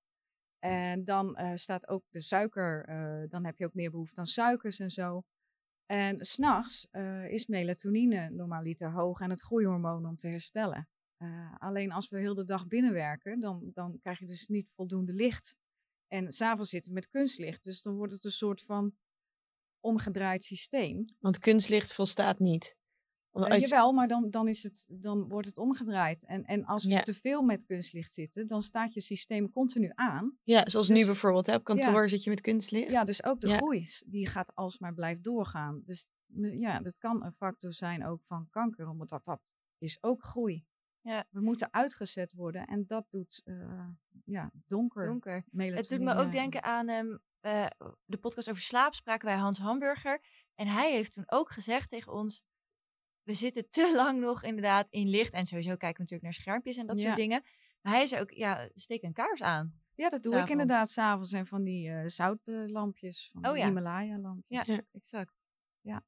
En 0.58 1.04
dan 1.04 1.36
eh, 1.36 1.50
staat 1.54 1.88
ook 1.88 2.04
de 2.10 2.20
suiker, 2.20 2.84
eh, 2.84 3.30
dan 3.30 3.44
heb 3.44 3.58
je 3.58 3.64
ook 3.64 3.74
meer 3.74 3.90
behoefte 3.90 4.20
aan 4.20 4.26
suikers 4.26 4.78
en 4.78 4.90
zo. 4.90 5.22
En 5.86 6.24
s'nachts 6.24 6.88
is 7.28 7.46
melatonine 7.46 8.30
normaliter 8.30 8.92
hoog 8.92 9.20
en 9.20 9.30
het 9.30 9.42
groeihormoon 9.42 10.06
om 10.06 10.16
te 10.16 10.28
herstellen. 10.28 10.88
Alleen 11.58 11.92
als 11.92 12.08
we 12.08 12.18
heel 12.18 12.34
de 12.34 12.44
dag 12.44 12.66
binnenwerken, 12.66 13.40
dan, 13.40 13.70
dan 13.74 13.98
krijg 14.00 14.18
je 14.18 14.26
dus 14.26 14.48
niet 14.48 14.70
voldoende 14.74 15.12
licht. 15.12 15.56
En 16.14 16.32
s'avonds 16.32 16.70
zitten 16.70 16.90
we 16.90 16.94
met 16.94 17.08
kunstlicht. 17.08 17.64
Dus 17.64 17.82
dan 17.82 17.94
wordt 17.96 18.12
het 18.12 18.24
een 18.24 18.30
soort 18.30 18.62
van 18.62 18.94
omgedraaid 19.80 20.44
systeem. 20.44 21.04
Want 21.18 21.38
kunstlicht 21.38 21.94
volstaat 21.94 22.38
niet. 22.38 22.76
Uh. 23.32 23.58
Jawel, 23.58 23.92
maar 23.92 24.08
dan, 24.08 24.30
dan, 24.30 24.48
is 24.48 24.62
het, 24.62 24.84
dan 24.88 25.28
wordt 25.28 25.46
het 25.46 25.58
omgedraaid. 25.58 26.24
En, 26.24 26.44
en 26.44 26.64
als 26.64 26.84
we 26.84 26.90
ja. 26.90 27.02
te 27.02 27.14
veel 27.14 27.42
met 27.42 27.64
kunstlicht 27.64 28.12
zitten, 28.12 28.46
dan 28.46 28.62
staat 28.62 28.94
je 28.94 29.00
systeem 29.00 29.50
continu 29.50 29.90
aan. 29.94 30.38
Ja, 30.42 30.68
zoals 30.68 30.88
dus, 30.88 30.98
nu 30.98 31.06
bijvoorbeeld. 31.06 31.46
Hè? 31.46 31.54
Op 31.54 31.64
kantoor 31.64 32.02
ja. 32.02 32.08
zit 32.08 32.24
je 32.24 32.30
met 32.30 32.40
kunstlicht. 32.40 32.90
Ja, 32.90 33.04
dus 33.04 33.24
ook 33.24 33.40
de 33.40 33.48
ja. 33.48 33.56
groei 33.56 33.88
die 34.06 34.26
gaat 34.26 34.54
alsmaar 34.54 34.94
blijft 34.94 35.24
doorgaan. 35.24 35.82
Dus 35.84 36.08
ja, 36.56 36.80
dat 36.80 36.98
kan 36.98 37.24
een 37.24 37.32
factor 37.32 37.72
zijn 37.72 38.06
ook 38.06 38.22
van 38.26 38.48
kanker, 38.50 38.88
omdat 38.88 39.08
dat, 39.08 39.24
dat 39.24 39.40
is 39.78 39.98
ook 40.00 40.22
groei. 40.22 40.64
Ja. 41.04 41.26
We 41.30 41.40
moeten 41.40 41.72
uitgezet 41.72 42.32
worden 42.32 42.66
en 42.66 42.86
dat 42.86 43.06
doet 43.10 43.42
uh, 43.44 43.88
ja, 44.24 44.50
donker. 44.66 45.06
donker. 45.06 45.44
Het 45.56 45.88
doet 45.88 46.00
me 46.00 46.14
ook 46.14 46.32
denken 46.32 46.62
aan 46.62 46.88
um, 46.88 47.20
uh, 47.42 47.66
de 48.04 48.16
podcast 48.16 48.50
over 48.50 48.62
slaap, 48.62 48.94
spraken 48.94 49.26
wij 49.28 49.36
Hans 49.36 49.58
Hamburger. 49.58 50.20
En 50.54 50.66
hij 50.66 50.92
heeft 50.92 51.12
toen 51.12 51.24
ook 51.26 51.50
gezegd 51.50 51.88
tegen 51.88 52.12
ons, 52.12 52.44
we 53.22 53.34
zitten 53.34 53.68
te 53.70 53.92
lang 54.02 54.20
nog 54.20 54.42
inderdaad 54.42 54.90
in 54.90 55.08
licht. 55.08 55.32
En 55.32 55.46
sowieso 55.46 55.76
kijken 55.76 55.96
we 55.96 56.02
natuurlijk 56.02 56.22
naar 56.22 56.32
schermpjes 56.32 56.76
en 56.76 56.86
dat 56.86 56.98
Ja. 57.00 57.04
soort 57.04 57.16
dingen. 57.16 57.42
Maar 57.80 57.92
hij 57.92 58.06
zei 58.06 58.20
ook, 58.22 58.30
ja, 58.30 58.68
steek 58.74 59.02
een 59.02 59.12
kaars 59.12 59.42
aan. 59.42 59.82
Ja, 59.94 60.08
dat 60.08 60.22
doe 60.22 60.36
ik 60.36 60.48
inderdaad 60.48 60.90
s'avonds. 60.90 61.32
En 61.32 61.46
van 61.46 61.62
die 61.64 61.90
eh 61.90 62.06
zoutlampjes, 62.06 63.30
van 63.32 63.44
Oh 63.46 63.50
die 63.52 63.60
ja. 63.60 63.66
Himalaya-lampjes. 63.66 64.66
Ja, 64.66 64.74
Ja. 64.74 64.80
exact. 64.92 65.34
Ja. 65.80 66.02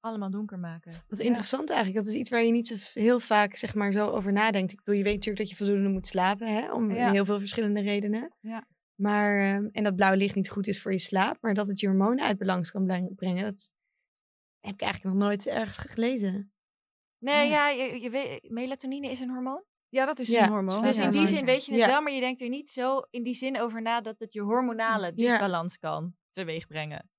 Allemaal 0.00 0.30
donker 0.30 0.58
maken. 0.58 0.92
Wat 1.08 1.18
interessant 1.18 1.70
eigenlijk. 1.70 2.04
Dat 2.04 2.14
is 2.14 2.20
iets 2.20 2.30
waar 2.30 2.42
je 2.42 2.52
niet 2.52 2.66
zo 2.66 3.00
heel 3.00 3.20
vaak 3.20 3.56
zeg 3.56 3.74
maar, 3.74 3.92
zo 3.92 4.08
over 4.08 4.32
nadenkt. 4.32 4.72
Ik 4.72 4.78
bedoel, 4.78 4.94
je 4.94 5.02
weet 5.04 5.14
natuurlijk 5.14 5.38
dat 5.48 5.50
je 5.58 5.64
voldoende 5.64 5.88
moet 5.88 6.06
slapen. 6.06 6.46
Hè? 6.54 6.72
Om 6.72 6.94
Ja. 6.94 7.10
heel 7.10 7.24
veel 7.24 7.38
verschillende 7.38 7.80
redenen. 7.80 8.34
Ja. 8.40 8.66
Maar, 8.94 9.40
ehm, 9.40 9.68
en 9.72 9.84
dat 9.84 9.96
blauw 9.96 10.14
licht 10.14 10.34
niet 10.34 10.50
goed 10.50 10.66
is 10.66 10.82
voor 10.82 10.92
je 10.92 10.98
slaap. 10.98 11.36
Maar 11.40 11.54
dat 11.54 11.68
het 11.68 11.80
je 11.80 11.86
hormonen 11.86 12.24
uit 12.24 12.38
balans 12.38 12.70
kan 12.70 12.86
brengen. 13.16 13.44
Dat 13.44 13.70
heb 14.60 14.74
ik 14.74 14.80
eigenlijk 14.80 15.14
nog 15.14 15.22
nooit 15.24 15.46
ergens 15.46 15.76
gelezen. 15.78 16.52
Nee, 17.18 17.48
Ja. 17.48 17.68
ja, 17.68 17.84
je, 17.84 18.00
je 18.00 18.10
weet, 18.10 18.50
melatonine 18.50 19.10
is 19.10 19.20
een 19.20 19.30
hormoon. 19.30 19.64
Ja, 19.88 20.06
dat 20.06 20.18
is 20.18 20.28
Ja, 20.28 20.42
een 20.42 20.48
hormoon. 20.52 20.82
Dus 20.82 20.98
in 20.98 21.10
die 21.10 21.26
zin 21.26 21.44
weet 21.44 21.64
je 21.64 21.72
het 21.72 21.80
Ja. 21.80 21.86
wel, 21.86 22.02
maar 22.02 22.12
je 22.12 22.20
denkt 22.20 22.40
er 22.40 22.48
niet 22.48 22.70
zo 22.70 23.00
in 23.10 23.22
die 23.22 23.34
zin 23.34 23.60
over 23.60 23.82
na 23.82 24.00
dat 24.00 24.18
het 24.18 24.32
je 24.32 24.40
hormonale 24.40 25.06
Ja. 25.06 25.28
disbalans 25.28 25.78
kan 25.78 26.14
teweeg 26.30 26.66
brengen. 26.66 27.10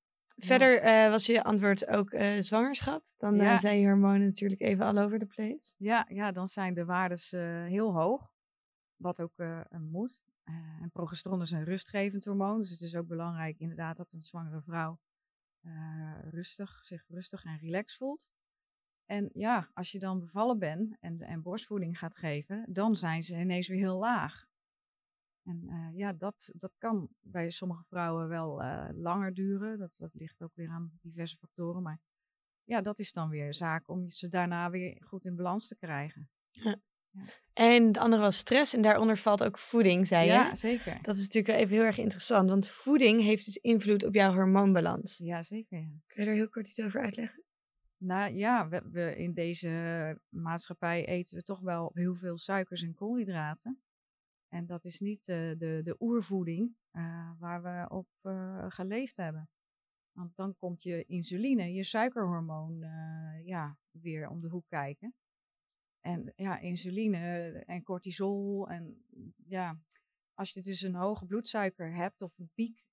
Verder 0.45 0.81
eh, 0.81 1.09
was 1.09 1.25
je 1.25 1.43
antwoord 1.43 1.87
ook 1.87 2.11
eh, 2.11 2.41
zwangerschap. 2.41 3.03
Dan 3.17 3.39
eh, 3.39 3.57
zijn 3.57 3.79
je 3.79 3.87
hormonen 3.87 4.25
natuurlijk 4.25 4.61
even 4.61 4.85
all 4.85 4.97
over 4.97 5.19
the 5.19 5.25
place. 5.25 5.75
Ja, 5.77 6.05
ja, 6.09 6.31
dan 6.31 6.47
zijn 6.47 6.73
de 6.73 6.85
waardes 6.85 7.31
heel 7.67 7.93
hoog. 7.93 8.33
Wat 8.95 9.21
ook 9.21 9.43
moet. 9.79 10.21
En 10.81 10.89
progesteron 10.91 11.41
is 11.41 11.51
een 11.51 11.63
rustgevend 11.63 12.25
hormoon. 12.25 12.57
Dus 12.57 12.69
het 12.69 12.81
is 12.81 12.95
ook 12.95 13.07
belangrijk 13.07 13.59
inderdaad 13.59 13.97
dat 13.97 14.13
een 14.13 14.23
zwangere 14.23 14.61
vrouw 14.61 14.99
rustig, 16.29 16.79
zich 16.85 17.05
rustig 17.07 17.43
en 17.43 17.57
relaxed 17.57 17.97
voelt. 17.97 18.29
En 19.05 19.29
ja, 19.33 19.69
als 19.73 19.91
je 19.91 19.99
dan 19.99 20.19
bevallen 20.19 20.59
bent 20.59 20.97
en, 20.99 21.21
en 21.21 21.41
borstvoeding 21.41 21.99
gaat 21.99 22.15
geven, 22.15 22.65
dan 22.69 22.95
zijn 22.95 23.23
ze 23.23 23.39
ineens 23.39 23.67
weer 23.67 23.79
heel 23.79 23.99
laag. 23.99 24.47
En 25.43 25.63
eh, 25.67 25.97
ja, 25.97 26.13
dat, 26.13 26.51
dat 26.55 26.71
kan 26.77 27.09
bij 27.19 27.49
sommige 27.49 27.83
vrouwen 27.83 28.27
wel 28.27 28.61
eh, 28.61 28.89
langer 28.93 29.33
duren. 29.33 29.77
Dat, 29.77 29.95
dat 29.97 30.13
ligt 30.13 30.41
ook 30.41 30.55
weer 30.55 30.69
aan 30.69 30.91
diverse 31.01 31.37
factoren. 31.37 31.81
Maar 31.81 31.99
ja, 32.63 32.81
dat 32.81 32.99
is 32.99 33.11
dan 33.11 33.29
weer 33.29 33.53
zaak 33.53 33.89
om 33.89 34.09
ze 34.09 34.27
daarna 34.27 34.69
weer 34.69 35.01
goed 35.05 35.25
in 35.25 35.35
balans 35.35 35.67
te 35.67 35.75
krijgen. 35.75 36.29
En 37.53 37.87
het 37.87 37.97
andere 37.97 38.21
was 38.21 38.37
stress. 38.37 38.75
En 38.75 38.81
daaronder 38.81 39.17
valt 39.17 39.43
ook 39.43 39.57
voeding, 39.57 40.07
zei 40.07 40.25
je. 40.25 40.31
Ja, 40.31 40.55
zeker. 40.55 40.97
Dat 41.01 41.15
is 41.15 41.21
natuurlijk 41.27 41.57
even 41.57 41.75
heel 41.75 41.85
erg 41.85 41.97
interessant. 41.97 42.49
Want 42.49 42.67
voeding 42.67 43.21
heeft 43.21 43.45
dus 43.45 43.57
invloed 43.57 44.05
op 44.05 44.13
jouw 44.13 44.33
hormoonbalans. 44.33 45.17
Ja, 45.17 45.43
zeker. 45.43 45.79
Ja. 45.79 45.87
Kun 46.07 46.23
je 46.23 46.29
er 46.29 46.35
heel 46.35 46.49
kort 46.49 46.67
iets 46.67 46.81
over 46.81 47.01
uitleggen? 47.01 47.43
Nou 47.97 48.33
ja, 48.33 48.69
we, 48.69 48.81
we 48.91 49.15
in 49.15 49.33
deze 49.33 50.19
maatschappij 50.29 51.05
eten 51.05 51.37
we 51.37 51.43
toch 51.43 51.59
wel 51.59 51.91
heel 51.93 52.15
veel 52.15 52.37
suikers 52.37 52.81
en 52.81 52.93
koolhydraten. 52.93 53.81
En 54.53 54.65
dat 54.65 54.85
is 54.85 54.99
niet 54.99 55.27
eh, 55.27 55.37
de, 55.57 55.81
de 55.83 55.95
oervoeding 55.99 56.75
eh, 56.91 57.31
waar 57.39 57.63
we 57.63 57.95
op 57.95 58.07
eh, 58.21 58.65
geleefd 58.69 59.17
hebben. 59.17 59.49
Want 60.11 60.35
dan 60.35 60.55
komt 60.55 60.83
je 60.83 61.05
insuline, 61.05 61.73
je 61.73 61.83
suikerhormoon, 61.83 62.79
ja, 63.43 63.77
weer 63.91 64.29
om 64.29 64.41
de 64.41 64.47
hoek 64.47 64.67
kijken. 64.67 65.15
En 65.99 66.33
ja, 66.35 66.59
insuline 66.59 67.17
en 67.65 67.83
cortisol 67.83 68.69
en 68.69 69.05
ja, 69.35 69.79
als 70.33 70.53
je 70.53 70.61
dus 70.61 70.81
een 70.81 70.95
hoge 70.95 71.25
bloedsuiker 71.25 71.95
hebt 71.95 72.21
of 72.21 72.37
een 72.37 72.51
piek, 72.53 72.83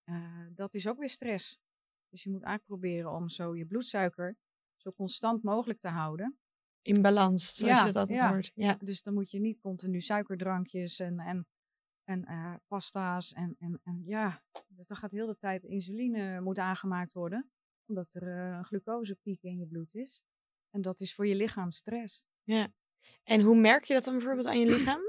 dat 0.55 0.75
is 0.75 0.89
ook 0.89 0.99
weer 0.99 1.11
stress. 1.11 1.61
Dus 2.09 2.23
je 2.23 2.31
moet 2.31 2.43
eigenlijk 2.43 2.81
proberen 2.81 3.13
om 3.13 3.29
zo 3.29 3.57
je 3.57 3.67
bloedsuiker 3.67 4.37
zo 4.77 4.93
constant 4.93 5.43
mogelijk 5.43 5.81
te 5.81 5.89
houden. 5.89 6.39
In 6.89 7.03
balans, 7.03 7.55
zoals 7.55 7.75
Ja, 7.75 7.81
je 7.81 7.87
het 7.87 7.97
altijd 7.97 8.19
ja. 8.19 8.29
hoort. 8.31 8.53
Ja. 8.55 8.77
Dus 8.81 9.03
dan 9.03 9.15
moet 9.15 9.31
je 9.31 9.41
niet 9.41 9.61
continu 9.61 10.01
suikerdrankjes 10.01 10.99
en, 10.99 11.19
en, 11.19 11.47
en 12.05 12.25
eh, 12.25 12.55
pasta's 12.67 13.33
en, 13.33 13.57
en, 13.59 13.81
en 13.83 14.03
ja, 14.07 14.43
dus 14.69 14.87
dan 14.87 14.97
gaat 14.97 15.11
heel 15.11 15.27
de 15.27 15.37
tijd 15.37 15.65
insuline 15.65 16.41
moet 16.41 16.59
aangemaakt 16.59 17.13
worden, 17.13 17.51
omdat 17.87 18.15
er 18.15 18.23
eh, 18.23 18.57
een 18.57 18.65
glucosepiek 18.65 19.43
in 19.43 19.57
je 19.59 19.67
bloed 19.67 19.95
is. 19.95 20.23
En 20.71 20.83
dat 20.83 21.01
is 21.01 21.15
voor 21.15 21.27
je 21.27 21.35
lichaam 21.35 21.71
stress. 21.71 22.25
ja. 22.43 22.73
En 23.25 23.41
hoe 23.41 23.57
merk 23.57 23.85
je 23.85 23.95
dat 23.95 24.05
dan 24.05 24.15
bijvoorbeeld 24.17 24.47
aan 24.47 24.59
je 24.61 24.67
lichaam? 24.77 25.01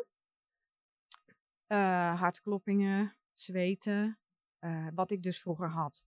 Eh, 1.65 2.19
hartkloppingen, 2.19 3.17
zweten. 3.33 4.19
Wat 4.93 5.11
ik 5.11 5.23
dus 5.23 5.39
vroeger 5.39 5.69
had, 5.69 6.05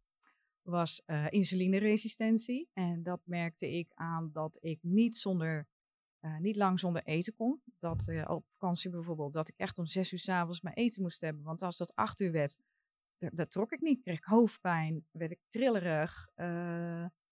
was 0.62 1.02
eh 1.06 1.26
insulineresistentie. 1.30 2.68
En 2.72 3.02
dat 3.02 3.20
merkte 3.24 3.70
ik 3.70 3.90
aan 3.94 4.30
dat 4.32 4.58
ik 4.60 4.78
niet, 4.82 5.16
zonder, 5.16 5.66
eh, 6.20 6.38
niet 6.38 6.56
lang 6.56 6.80
zonder 6.80 7.02
eten 7.04 7.34
kon. 7.34 7.62
Dat 7.78 8.08
eh, 8.08 8.30
op 8.30 8.44
vakantie 8.58 8.90
bijvoorbeeld, 8.90 9.32
dat 9.32 9.48
ik 9.48 9.54
echt 9.56 9.78
om 9.78 9.86
zes 9.86 10.12
uur 10.12 10.18
s'avonds 10.18 10.60
mijn 10.60 10.74
eten 10.74 11.02
moest 11.02 11.20
hebben. 11.20 11.42
Want 11.44 11.62
als 11.62 11.76
dat 11.76 11.94
acht 11.94 12.20
uur 12.20 12.32
werd, 12.32 12.58
da- 13.18 13.30
dat 13.32 13.50
trok 13.50 13.72
ik 13.72 13.80
niet. 13.80 14.02
Kreeg 14.02 14.16
ik 14.18 14.24
hoofdpijn, 14.24 15.06
werd 15.10 15.30
ik 15.30 15.40
trillerig, 15.48 16.28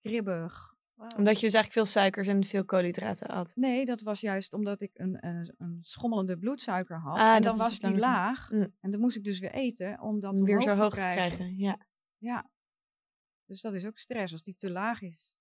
kribbig. 0.00 0.78
Omdat 1.16 1.40
je 1.40 1.46
dus 1.46 1.54
eigenlijk 1.54 1.72
veel 1.72 1.86
suikers 1.86 2.26
en 2.26 2.44
veel 2.44 2.64
koolhydraten 2.64 3.30
had. 3.34 3.56
Nee, 3.56 3.84
dat 3.84 4.00
was 4.00 4.20
juist 4.20 4.52
omdat 4.52 4.80
ik 4.80 4.90
een, 4.98 5.26
een, 5.26 5.54
een 5.58 5.78
schommelende 5.80 6.38
bloedsuiker 6.38 6.98
had. 7.00 7.18
Ah, 7.18 7.34
en 7.36 7.42
dan 7.42 7.56
was 7.56 7.78
die 7.78 7.98
laag. 7.98 8.50
Mm. 8.50 8.74
En 8.80 8.90
dan 8.90 9.00
moest 9.00 9.16
ik 9.16 9.24
dus 9.24 9.38
weer 9.38 9.52
eten 9.52 10.00
om 10.00 10.20
dat 10.20 10.40
weer 10.40 10.62
zo 10.62 10.74
hoog 10.74 10.94
te 10.94 11.00
krijgen. 11.00 11.56
Ja. 11.56 11.78
Ja. 12.18 12.50
Dus 13.50 13.60
dat 13.60 13.74
is 13.74 13.86
ook 13.86 13.98
stress 13.98 14.32
als 14.32 14.42
die 14.42 14.54
te 14.56 14.70
laag 14.70 15.00
is. 15.02 15.34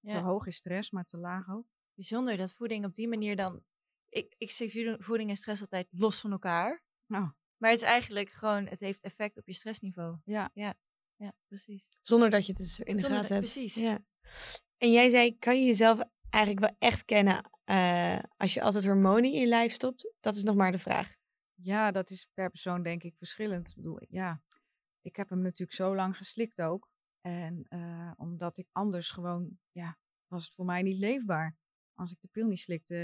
Te 0.00 0.16
Ja. 0.16 0.22
hoog 0.22 0.46
is 0.46 0.56
stress, 0.56 0.90
maar 0.90 1.04
te 1.04 1.16
laag 1.18 1.48
ook. 1.48 1.66
Bijzonder 1.94 2.36
dat 2.36 2.52
voeding 2.52 2.84
op 2.84 2.94
die 2.94 3.08
manier 3.08 3.36
dan... 3.36 3.62
Ik, 4.08 4.34
ik 4.38 4.50
zie 4.50 4.96
voeding- 4.98 5.30
en 5.30 5.36
stress 5.36 5.60
altijd 5.60 5.86
los 5.90 6.20
van 6.20 6.32
elkaar. 6.32 6.82
Nou, 7.06 7.30
Maar 7.56 7.70
het 7.70 7.80
is 7.80 7.86
eigenlijk 7.86 8.30
gewoon, 8.32 8.66
het 8.66 8.80
heeft 8.80 9.00
effect 9.00 9.36
op 9.36 9.46
je 9.46 9.52
stressniveau. 9.54 10.18
ja. 10.24 10.50
Ja, 11.16 11.32
precies. 11.46 11.88
Zonder 12.00 12.30
dat 12.30 12.46
je 12.46 12.52
het 12.52 12.60
dus 12.60 12.80
in 12.80 12.96
de 12.96 13.00
Zonder 13.00 13.18
gaten 13.18 13.34
dat- 13.34 13.44
hebt. 13.44 13.52
Precies. 13.52 13.74
Ja. 13.82 14.04
En 14.76 14.92
jij 14.92 15.08
zei, 15.08 15.38
kan 15.38 15.58
je 15.60 15.66
jezelf 15.66 16.00
eigenlijk 16.30 16.66
wel 16.66 16.76
echt 16.78 17.04
kennen 17.04 17.50
eh, 17.64 18.18
als 18.36 18.54
je 18.54 18.62
altijd 18.62 18.84
hormonen 18.84 19.24
in 19.32 19.40
je 19.40 19.46
lijf 19.46 19.72
stopt? 19.72 20.12
Dat 20.20 20.36
is 20.36 20.42
nog 20.42 20.56
maar 20.56 20.72
de 20.72 20.78
vraag. 20.78 21.14
ja, 21.54 21.90
dat 21.90 22.10
is 22.10 22.26
per 22.34 22.50
persoon 22.50 22.82
denk 22.82 23.02
ik 23.02 23.14
verschillend. 23.16 23.68
Ik 23.68 23.74
bedoel, 23.76 23.98
ja, 24.08 24.42
ik 25.02 25.16
heb 25.16 25.28
hem 25.28 25.40
natuurlijk 25.40 25.72
zo 25.72 25.94
lang 25.94 26.16
geslikt 26.16 26.62
ook. 26.62 26.90
En 27.20 27.64
eh, 27.68 28.12
omdat 28.16 28.58
ik 28.58 28.68
anders 28.72 29.10
gewoon, 29.10 29.58
ja, 29.70 29.98
was 30.26 30.44
het 30.44 30.54
voor 30.54 30.64
mij 30.64 30.82
niet 30.82 30.98
leefbaar. 30.98 31.56
Als 31.92 32.12
ik 32.12 32.20
de 32.20 32.28
pil 32.28 32.46
niet 32.46 32.58
slikte, 32.58 32.96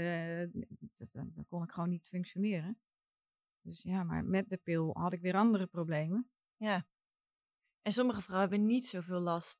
eh, 0.53 1.07
dan 1.11 1.45
kon 1.47 1.63
ik 1.63 1.71
gewoon 1.71 1.89
niet 1.89 2.07
functioneren. 2.07 2.79
Dus 3.61 3.81
ja, 3.81 4.03
maar 4.03 4.25
met 4.25 4.49
de 4.49 4.57
pil 4.57 4.93
had 4.93 5.13
ik 5.13 5.21
weer 5.21 5.35
andere 5.35 5.67
problemen. 5.67 6.29
Ja. 6.55 6.87
En 7.81 7.91
sommige 7.91 8.21
vrouwen 8.21 8.49
hebben 8.49 8.67
niet 8.67 8.87
zoveel 8.87 9.19
last. 9.19 9.59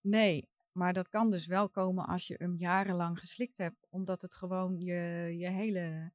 Nee, 0.00 0.48
maar 0.72 0.92
dat 0.92 1.08
kan 1.08 1.30
dus 1.30 1.46
wel 1.46 1.70
komen 1.70 2.06
als 2.06 2.26
je 2.26 2.34
hem 2.38 2.56
jarenlang 2.56 3.18
geslikt 3.18 3.58
hebt, 3.58 3.86
omdat 3.90 4.22
het 4.22 4.34
gewoon 4.34 4.78
je, 4.78 5.34
je 5.38 5.50
hele 5.50 6.12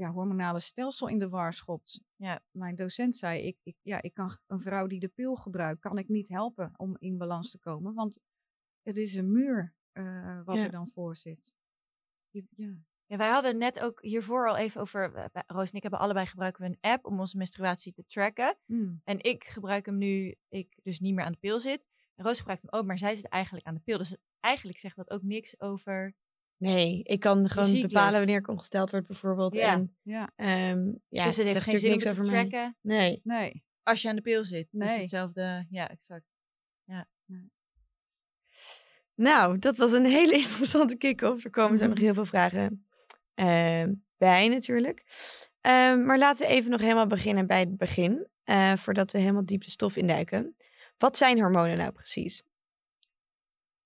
ja, 0.00 0.10
hormonale 0.10 0.58
stelsel 0.60 1.08
in 1.08 1.18
de 1.18 1.28
war 1.28 1.52
schopt. 1.52 2.02
Ja. 2.16 2.40
Mijn 2.50 2.74
docent 2.76 3.16
zei, 3.16 3.42
ik, 3.42 3.56
ik, 3.62 3.76
ja, 3.82 4.02
ik 4.02 4.14
kan 4.14 4.36
een 4.46 4.60
vrouw 4.60 4.86
die 4.86 5.00
de 5.00 5.08
pil 5.08 5.34
gebruikt, 5.36 5.80
kan 5.80 5.98
ik 5.98 6.08
niet 6.08 6.28
helpen 6.28 6.72
om 6.76 6.96
in 6.98 7.18
balans 7.18 7.50
te 7.50 7.58
komen, 7.58 7.94
want 7.94 8.18
het 8.82 8.96
is 8.96 9.14
een 9.14 9.32
muur 9.32 9.74
eh, 9.92 10.40
wat 10.44 10.56
Ja. 10.56 10.64
er 10.64 10.70
dan 10.70 10.88
voor 10.88 11.16
zit. 11.16 11.54
Je- 12.30 12.46
ja. 12.56 12.74
Ja, 13.06 13.16
wij 13.16 13.28
hadden 13.30 13.58
net 13.58 13.80
ook 13.80 14.02
hiervoor 14.02 14.48
al 14.48 14.56
even 14.56 14.80
over. 14.80 15.14
eh, 15.14 15.42
Roos 15.46 15.70
en 15.70 15.76
ik 15.76 15.82
hebben 15.82 16.00
allebei 16.00 16.26
gebruiken 16.26 16.62
we 16.62 16.68
een 16.68 16.90
app 16.92 17.06
om 17.06 17.20
onze 17.20 17.36
menstruatie 17.36 17.92
te 17.92 18.04
tracken. 18.06 18.56
Mm. 18.66 19.00
En 19.04 19.22
ik 19.22 19.44
gebruik 19.44 19.86
hem 19.86 19.98
nu, 19.98 20.34
ik 20.48 20.78
dus 20.82 21.00
niet 21.00 21.14
meer 21.14 21.24
aan 21.24 21.32
de 21.32 21.38
pil 21.38 21.60
zit. 21.60 21.86
En 22.14 22.24
Roos 22.24 22.38
gebruikt 22.38 22.62
hem 22.62 22.80
ook, 22.80 22.86
maar 22.86 22.98
zij 22.98 23.14
zit 23.14 23.28
eigenlijk 23.28 23.66
aan 23.66 23.74
de 23.74 23.80
pil. 23.80 23.98
Dus 23.98 24.16
eigenlijk 24.40 24.78
zegt 24.78 24.96
dat 24.96 25.10
ook 25.10 25.22
niks 25.22 25.60
over. 25.60 26.14
Nee, 26.60 27.00
ik 27.02 27.20
kan 27.20 27.48
gewoon 27.48 27.80
bepalen 27.80 28.18
wanneer 28.18 28.38
ik 28.38 28.48
ongesteld 28.48 28.90
word 28.90 29.06
bijvoorbeeld. 29.06 29.54
Ja. 29.54 29.72
En 29.72 29.96
Ja, 30.02 30.32
ehm, 30.36 30.92
ja, 31.08 31.24
dus 31.24 31.36
het 31.36 31.46
heeft 31.46 31.60
geen 31.62 31.78
zin 31.78 31.90
niks 31.90 32.06
over 32.06 32.24
mij. 32.24 32.48
tracken 32.48 32.76
Nee. 32.80 33.20
nee. 33.24 33.64
als 33.82 34.02
je 34.02 34.08
aan 34.08 34.16
de 34.16 34.22
pil 34.22 34.44
zit. 34.44 34.68
Dus 34.70 34.88
Nee. 34.88 34.98
hetzelfde, 34.98 35.66
ja, 35.70 35.88
exact. 35.90 36.24
Nou, 39.14 39.58
dat 39.58 39.76
was 39.76 39.92
een 39.92 40.04
hele 40.20 40.32
interessante 40.34 40.96
kick-off. 40.96 41.44
Er 41.44 41.50
komen 41.50 41.78
zo 41.78 41.86
nog 41.86 41.98
heel 41.98 42.14
veel 42.14 42.26
vragen 42.26 42.86
ehm, 43.34 43.94
bij 44.16 44.48
natuurlijk. 44.48 45.04
Ehm, 45.60 46.04
maar 46.04 46.18
laten 46.18 46.46
we 46.46 46.52
even 46.52 46.70
nog 46.70 46.80
helemaal 46.80 47.06
beginnen 47.06 47.46
bij 47.46 47.60
het 47.60 47.76
begin. 47.76 48.28
eh, 48.44 48.76
voordat 48.76 49.12
we 49.12 49.18
helemaal 49.18 49.44
diep 49.44 49.64
de 49.64 49.70
stof 49.70 49.96
induiken. 49.96 50.56
Wat 50.98 51.16
zijn 51.16 51.40
hormonen 51.40 51.78
nou 51.78 51.92
precies? 51.92 52.42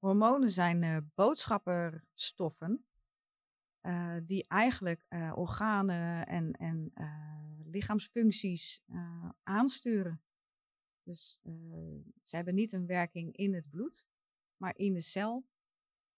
Hormonen 0.04 0.50
zijn 0.50 0.82
eh, 0.82 0.96
boodschapperstoffen 1.14 2.86
eh, 3.80 4.16
die 4.22 4.46
eigenlijk 4.48 5.04
eh, 5.08 5.32
organen 5.34 6.26
en, 6.26 6.52
en 6.52 6.92
lichaamsfuncties 7.64 8.82
aansturen. 9.42 10.22
Dus 11.02 11.40
ze 12.22 12.36
hebben 12.36 12.54
niet 12.54 12.72
een 12.72 12.86
werking 12.86 13.36
in 13.36 13.54
het 13.54 13.70
bloed, 13.70 14.06
maar 14.56 14.76
in 14.76 14.92
de 14.92 15.00
cel. 15.00 15.46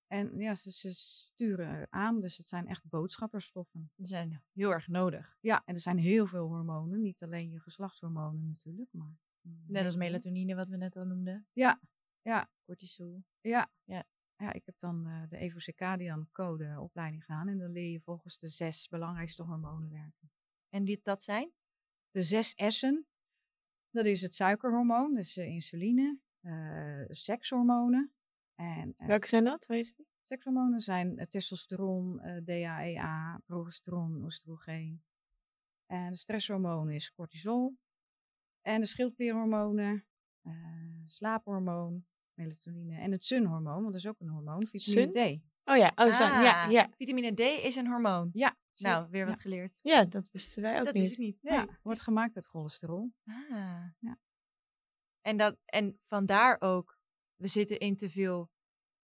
En 0.06 0.38
ja, 0.38 0.54
ze, 0.54 0.70
ze 0.70 0.94
sturen 0.94 1.86
aan, 1.90 2.20
dus 2.20 2.36
het 2.36 2.48
zijn 2.48 2.66
echt 2.66 2.88
boodschapperstoffen. 2.88 3.90
Die 3.94 4.06
zijn 4.06 4.42
heel 4.52 4.70
erg 4.70 4.88
nodig. 4.88 5.36
Ja, 5.40 5.62
en 5.64 5.74
er 5.74 5.80
zijn 5.80 5.98
heel 5.98 6.26
veel 6.26 6.46
hormonen. 6.46 7.00
Niet 7.00 7.22
alleen 7.22 7.50
je 7.50 7.60
geslachtshormonen 7.60 8.46
natuurlijk, 8.46 8.92
maar... 8.92 9.18
Net 9.66 9.84
als 9.84 9.94
veel. 9.94 10.02
melatonine, 10.04 10.54
wat 10.54 10.68
we 10.68 10.76
net 10.76 10.96
al 10.96 11.04
noemden. 11.04 11.46
Ja, 11.52 11.80
ja, 12.26 12.50
Cortisol. 12.64 13.22
ja. 13.40 13.70
Ja. 13.84 14.04
Ja, 14.38 14.52
ik 14.52 14.66
heb 14.66 14.78
dan 14.78 15.06
eh, 15.06 15.22
de 15.28 15.36
Evo 15.36 15.58
Circadian 15.58 16.28
code 16.32 16.80
opleiding 16.80 17.24
gedaan. 17.24 17.48
En 17.48 17.58
dan 17.58 17.70
leer 17.70 17.90
je 17.90 18.00
volgens 18.00 18.38
de 18.38 18.48
zes 18.48 18.88
belangrijkste 18.88 19.42
hormonen 19.42 19.90
werken. 19.90 20.30
En 20.68 20.84
die, 20.84 21.00
dat 21.02 21.22
zijn? 21.22 21.52
De 22.10 22.22
zes 22.22 22.54
S'en, 22.56 23.06
dat 23.90 24.04
is 24.04 24.22
het 24.22 24.34
suikerhormoon, 24.34 25.14
dus 25.14 25.36
eh, 25.36 25.46
insuline, 25.46 26.18
eh, 26.40 27.04
sekshormonen. 27.08 28.12
En 28.54 28.94
Welke 28.96 29.26
zijn 29.26 29.44
dat? 29.44 29.66
Weet 29.66 29.86
je? 29.86 30.04
Sekshormonen 30.22 30.80
zijn 30.80 31.28
testosteron, 31.28 32.20
DHEA, 32.44 33.40
progesteron, 33.44 34.24
oestrogeen. 34.24 35.04
En 35.86 36.10
de 36.10 36.16
stresshormoon 36.16 36.90
is 36.90 37.12
cortisol. 37.12 37.76
En 38.60 38.80
de 38.80 38.86
schildklierhormonen, 38.86 40.06
slaaphormoon, 41.04 42.06
melatonine. 42.36 42.96
En 42.98 43.12
het 43.12 43.24
sunhormoon, 43.24 43.74
want 43.82 43.86
dat 43.86 43.94
is 43.94 44.06
ook 44.06 44.20
een 44.20 44.28
hormoon, 44.28 44.66
vitamine 44.66 45.10
D. 45.12 45.40
Oh 45.70 45.76
ja, 45.76 45.92
oh. 45.94 46.06
Ja, 46.18 46.64
Ah, 46.64 46.70
ja. 46.70 46.88
Vitamine 46.96 47.32
D 47.34 47.40
is 47.40 47.76
een 47.76 47.86
hormoon. 47.86 48.30
Ja, 48.32 48.56
Nou, 48.74 49.06
weer 49.10 49.24
wat 49.26 49.34
Ja. 49.34 49.40
geleerd. 49.40 49.80
ja, 49.82 50.04
dat 50.04 50.28
wisten 50.32 50.62
wij 50.62 50.78
ook 50.78 50.84
dat 50.84 50.94
niet. 50.94 51.02
wist 51.02 51.14
ik 51.14 51.18
niet. 51.24 51.42
Nee. 51.42 51.52
Ja, 51.54 51.78
wordt 51.82 52.00
gemaakt 52.00 52.36
uit 52.36 52.46
cholesterol. 52.46 53.12
Ah. 53.24 53.84
Ja. 53.98 54.18
En, 55.20 55.36
dat, 55.36 55.56
en 55.64 55.98
vandaar 56.04 56.56
ook, 56.60 56.98
we 57.36 57.46
zitten 57.48 57.78
in 57.78 57.96
te 57.96 58.10
veel 58.10 58.50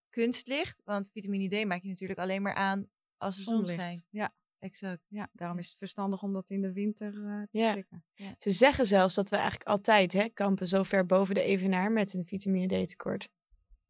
kunstlicht. 0.09 0.81
Want 0.83 1.09
vitamine 1.11 1.47
D 1.63 1.65
maak 1.67 1.81
je 1.81 1.87
natuurlijk 1.89 2.19
alleen 2.19 2.41
maar 2.41 2.53
aan 2.53 2.89
als 3.17 3.35
de 3.35 3.41
zon 3.43 3.67
schijnt. 3.67 4.05
Ja, 4.09 4.33
Exact. 4.63 5.05
ja, 5.07 5.29
daarom 5.33 5.57
is 5.57 5.67
het 5.69 5.77
verstandig 5.77 6.23
om 6.23 6.33
dat 6.33 6.49
in 6.49 6.61
de 6.61 6.73
winter 6.73 7.25
eh, 7.25 7.41
te 7.41 7.57
Ja. 7.57 7.71
slikken. 7.71 8.05
Ze 8.39 8.49
zeggen 8.51 8.87
zelfs 8.87 9.15
dat 9.15 9.29
we 9.29 9.35
eigenlijk 9.35 9.69
altijd 9.69 10.13
hè, 10.13 10.29
kampen 10.29 10.67
zo 10.67 10.83
ver 10.83 11.05
boven 11.05 11.35
de 11.35 11.41
evenaar 11.43 11.91
met 11.91 12.13
een 12.13 12.25
vitamine 12.25 12.83
D 12.83 12.87
tekort. 12.87 13.29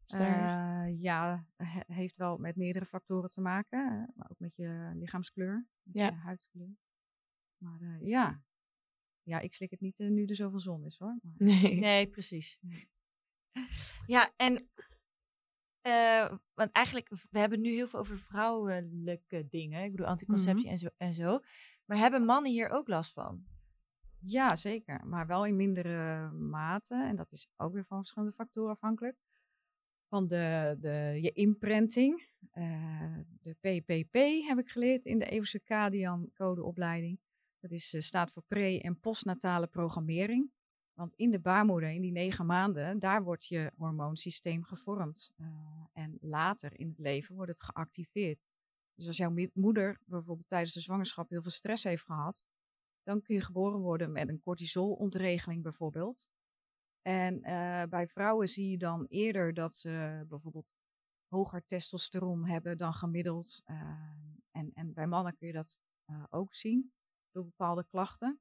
Daar- 0.04 0.86
Eh, 0.86 1.00
ja, 1.00 1.46
he- 1.56 1.94
heeft 1.94 2.16
wel 2.16 2.36
met 2.38 2.56
meerdere 2.56 2.86
factoren 2.86 3.30
te 3.30 3.40
maken, 3.40 3.78
hè, 3.88 3.96
maar 4.14 4.30
ook 4.30 4.38
met 4.38 4.56
je 4.56 4.90
lichaamskleur, 4.94 5.66
met 5.82 5.94
Ja. 5.94 6.06
je 6.06 6.12
huidskleur. 6.12 6.76
Maar 7.58 7.80
eh, 7.80 8.06
ja. 8.08 8.42
ja, 9.22 9.40
ik 9.40 9.54
slik 9.54 9.70
het 9.70 9.80
niet 9.80 9.98
nu 9.98 10.24
er 10.26 10.34
zoveel 10.36 10.60
zon 10.60 10.84
is 10.84 10.98
hoor. 10.98 11.18
Maar, 11.22 11.34
nee. 11.38 11.74
Nee, 11.74 12.06
precies. 12.06 12.58
Nee. 12.60 12.88
Ja, 14.06 14.32
en 14.36 14.68
eh, 15.84 16.32
want 16.54 16.72
eigenlijk, 16.72 17.08
we 17.30 17.38
hebben 17.38 17.60
nu 17.60 17.70
heel 17.70 17.88
veel 17.88 17.98
over 17.98 18.18
vrouwelijke 18.18 19.46
dingen. 19.50 19.84
Ik 19.84 19.90
bedoel, 19.90 20.06
anticonceptie 20.06 20.68
en, 20.68 20.78
zo, 20.78 20.88
en 20.96 21.14
zo. 21.14 21.40
Maar 21.84 21.98
hebben 21.98 22.24
mannen 22.24 22.52
hier 22.52 22.68
ook 22.68 22.88
last 22.88 23.12
van? 23.12 23.44
Ja, 24.20 24.56
zeker. 24.56 25.06
Maar 25.06 25.26
wel 25.26 25.46
in 25.46 25.56
mindere 25.56 26.30
mate. 26.30 26.94
En 26.94 27.16
dat 27.16 27.32
is 27.32 27.48
ook 27.56 27.72
weer 27.72 27.84
van 27.84 27.98
verschillende 27.98 28.34
factoren 28.34 28.72
afhankelijk. 28.72 29.16
Van 30.08 30.28
de, 30.28 30.76
de, 30.80 31.18
je 31.22 31.32
imprinting. 31.32 32.28
eh, 32.50 33.18
de 33.42 33.54
PPP 33.60 34.14
heb 34.48 34.58
ik 34.58 34.68
geleerd 34.68 35.04
in 35.04 35.18
de 35.18 35.24
Evo 35.26 35.44
Circadian 35.44 36.30
codeopleiding. 36.34 37.18
Dat 37.60 37.70
is, 37.70 37.94
eh, 37.94 38.00
staat 38.00 38.32
voor 38.32 38.42
pre- 38.46 38.78
en 38.78 39.00
postnatale 39.00 39.66
programmering. 39.66 40.50
Want 40.94 41.14
in 41.14 41.30
de 41.30 41.40
baarmoeder, 41.40 41.90
in 41.90 42.00
die 42.00 42.12
negen 42.12 42.46
maanden, 42.46 42.98
daar 42.98 43.22
wordt 43.22 43.46
je 43.46 43.72
hormoonsysteem 43.76 44.64
gevormd. 44.64 45.32
Eh, 45.36 45.46
en 45.92 46.18
later 46.20 46.78
in 46.78 46.88
het 46.88 46.98
leven 46.98 47.34
wordt 47.34 47.50
het 47.50 47.62
geactiveerd. 47.62 48.46
Dus 48.94 49.06
als 49.06 49.16
jouw 49.16 49.34
moeder 49.52 50.00
bijvoorbeeld 50.04 50.48
tijdens 50.48 50.74
de 50.74 50.80
zwangerschap 50.80 51.28
heel 51.28 51.42
veel 51.42 51.50
stress 51.50 51.84
heeft 51.84 52.04
gehad, 52.04 52.44
dan 53.02 53.22
kun 53.22 53.34
je 53.34 53.40
geboren 53.40 53.80
worden 53.80 54.12
met 54.12 54.28
een 54.28 54.40
cortisolontregeling 54.40 55.62
bijvoorbeeld. 55.62 56.28
En 57.02 57.42
eh, 57.42 57.82
bij 57.88 58.06
vrouwen 58.06 58.48
zie 58.48 58.70
je 58.70 58.78
dan 58.78 59.06
eerder 59.08 59.54
dat 59.54 59.74
ze 59.74 60.24
bijvoorbeeld 60.28 60.66
hoger 61.28 61.66
testosteron 61.66 62.46
hebben 62.46 62.76
dan 62.76 62.94
gemiddeld. 62.94 63.60
eh, 63.64 63.76
en, 64.50 64.70
en 64.74 64.92
bij 64.92 65.06
mannen 65.06 65.36
kun 65.36 65.46
je 65.46 65.52
dat 65.52 65.78
ook 66.30 66.54
zien 66.54 66.92
door 67.30 67.44
bepaalde 67.44 67.84
klachten. 67.84 68.40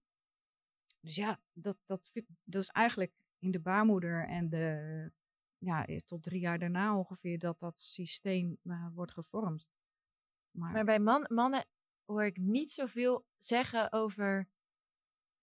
Dus 1.03 1.15
ja, 1.15 1.39
dat, 1.53 1.77
dat, 1.85 2.11
dat 2.43 2.61
is 2.61 2.69
eigenlijk 2.69 3.13
in 3.39 3.51
de 3.51 3.59
baarmoeder 3.59 4.27
en 4.27 4.49
de, 4.49 5.11
ja, 5.57 5.85
eh, 5.85 5.97
tot 5.97 6.23
drie 6.23 6.39
jaar 6.39 6.59
daarna 6.59 6.97
ongeveer 6.97 7.39
dat 7.39 7.59
dat 7.59 7.79
systeem 7.79 8.57
eh, 8.63 8.87
wordt 8.93 9.11
gevormd. 9.11 9.69
Maar, 10.51 10.71
Maar 10.71 10.85
bij 10.85 10.99
man, 10.99 11.25
mannen 11.29 11.65
hoor 12.05 12.25
ik 12.25 12.37
niet 12.37 12.71
zoveel 12.71 13.25
zeggen 13.37 13.91
over 13.91 14.49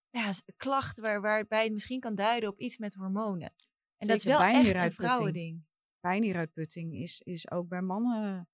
ja, 0.09 0.33
klachten 0.57 1.03
waar, 1.03 1.21
waarbij 1.21 1.63
het 1.63 1.73
misschien 1.73 1.99
kan 1.99 2.15
duiden 2.15 2.49
op 2.49 2.59
iets 2.59 2.77
met 2.77 2.93
hormonen. 2.93 3.53
En 3.97 4.07
dat 4.07 4.17
is 4.17 4.23
wel 4.23 4.41
echt 4.41 4.75
een 4.75 4.91
vrouwending. 4.91 5.63
bijnieruitputting 5.99 6.93
is, 6.93 7.21
is 7.21 7.51
ook 7.51 7.67
bij 7.67 7.81
mannen 7.81 8.49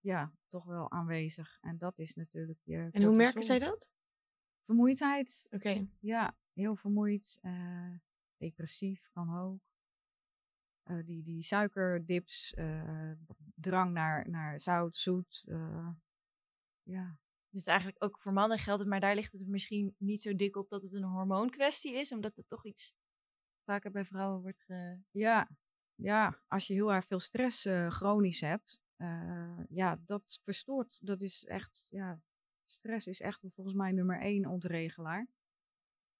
ja, 0.00 0.32
toch 0.48 0.64
wel 0.64 0.90
aanwezig. 0.90 1.58
En 1.60 1.78
dat 1.78 1.98
is 1.98 2.14
natuurlijk 2.14 2.60
je 2.62 2.88
En 2.90 3.02
hoe 3.02 3.16
merken 3.16 3.42
zij 3.42 3.58
dat? 3.58 3.90
Vermoeidheid, 4.64 5.46
Oké. 5.50 5.86
ja, 6.00 6.36
heel 6.54 6.76
vermoeid. 6.76 7.38
eh, 7.42 7.90
depressief 8.36 9.08
kan 9.12 9.38
ook. 9.38 9.60
Eh, 10.82 11.04
die, 11.04 11.22
die 11.22 11.42
suikerdips, 11.42 12.54
eh, 12.54 13.10
drang 13.54 13.92
naar, 13.92 14.30
naar 14.30 14.60
zout, 14.60 14.96
zoet. 14.96 15.44
ja, 16.82 17.18
Dus 17.50 17.64
eigenlijk 17.64 18.04
ook 18.04 18.20
voor 18.20 18.32
mannen 18.32 18.58
geldt 18.58 18.80
het, 18.80 18.88
maar 18.88 19.00
daar 19.00 19.14
ligt 19.14 19.32
het 19.32 19.46
misschien 19.46 19.94
niet 19.98 20.22
zo 20.22 20.34
dik 20.34 20.56
op 20.56 20.68
dat 20.68 20.82
het 20.82 20.92
een 20.92 21.02
hormoonkwestie 21.02 21.94
is, 21.94 22.12
omdat 22.12 22.36
het 22.36 22.48
toch 22.48 22.66
iets 22.66 22.94
vaker 23.64 23.90
bij 23.90 24.04
vrouwen 24.04 24.42
wordt 24.42 24.62
ge... 24.62 24.98
ja, 25.10 25.48
ja, 25.94 26.42
als 26.48 26.66
je 26.66 26.74
heel 26.74 26.92
erg 26.92 27.04
veel 27.04 27.20
stress 27.20 27.68
chronisch 27.88 28.40
hebt, 28.40 28.80
ja, 29.68 30.00
dat 30.04 30.40
verstoort. 30.44 30.98
Dat 31.06 31.20
is 31.20 31.44
echt, 31.44 31.86
ja, 31.90 32.20
stress 32.64 33.06
is 33.06 33.20
echt 33.20 33.40
volgens 33.54 33.76
mij 33.76 33.92
nummer 33.92 34.20
één 34.20 34.46
ontregelaar. 34.46 35.28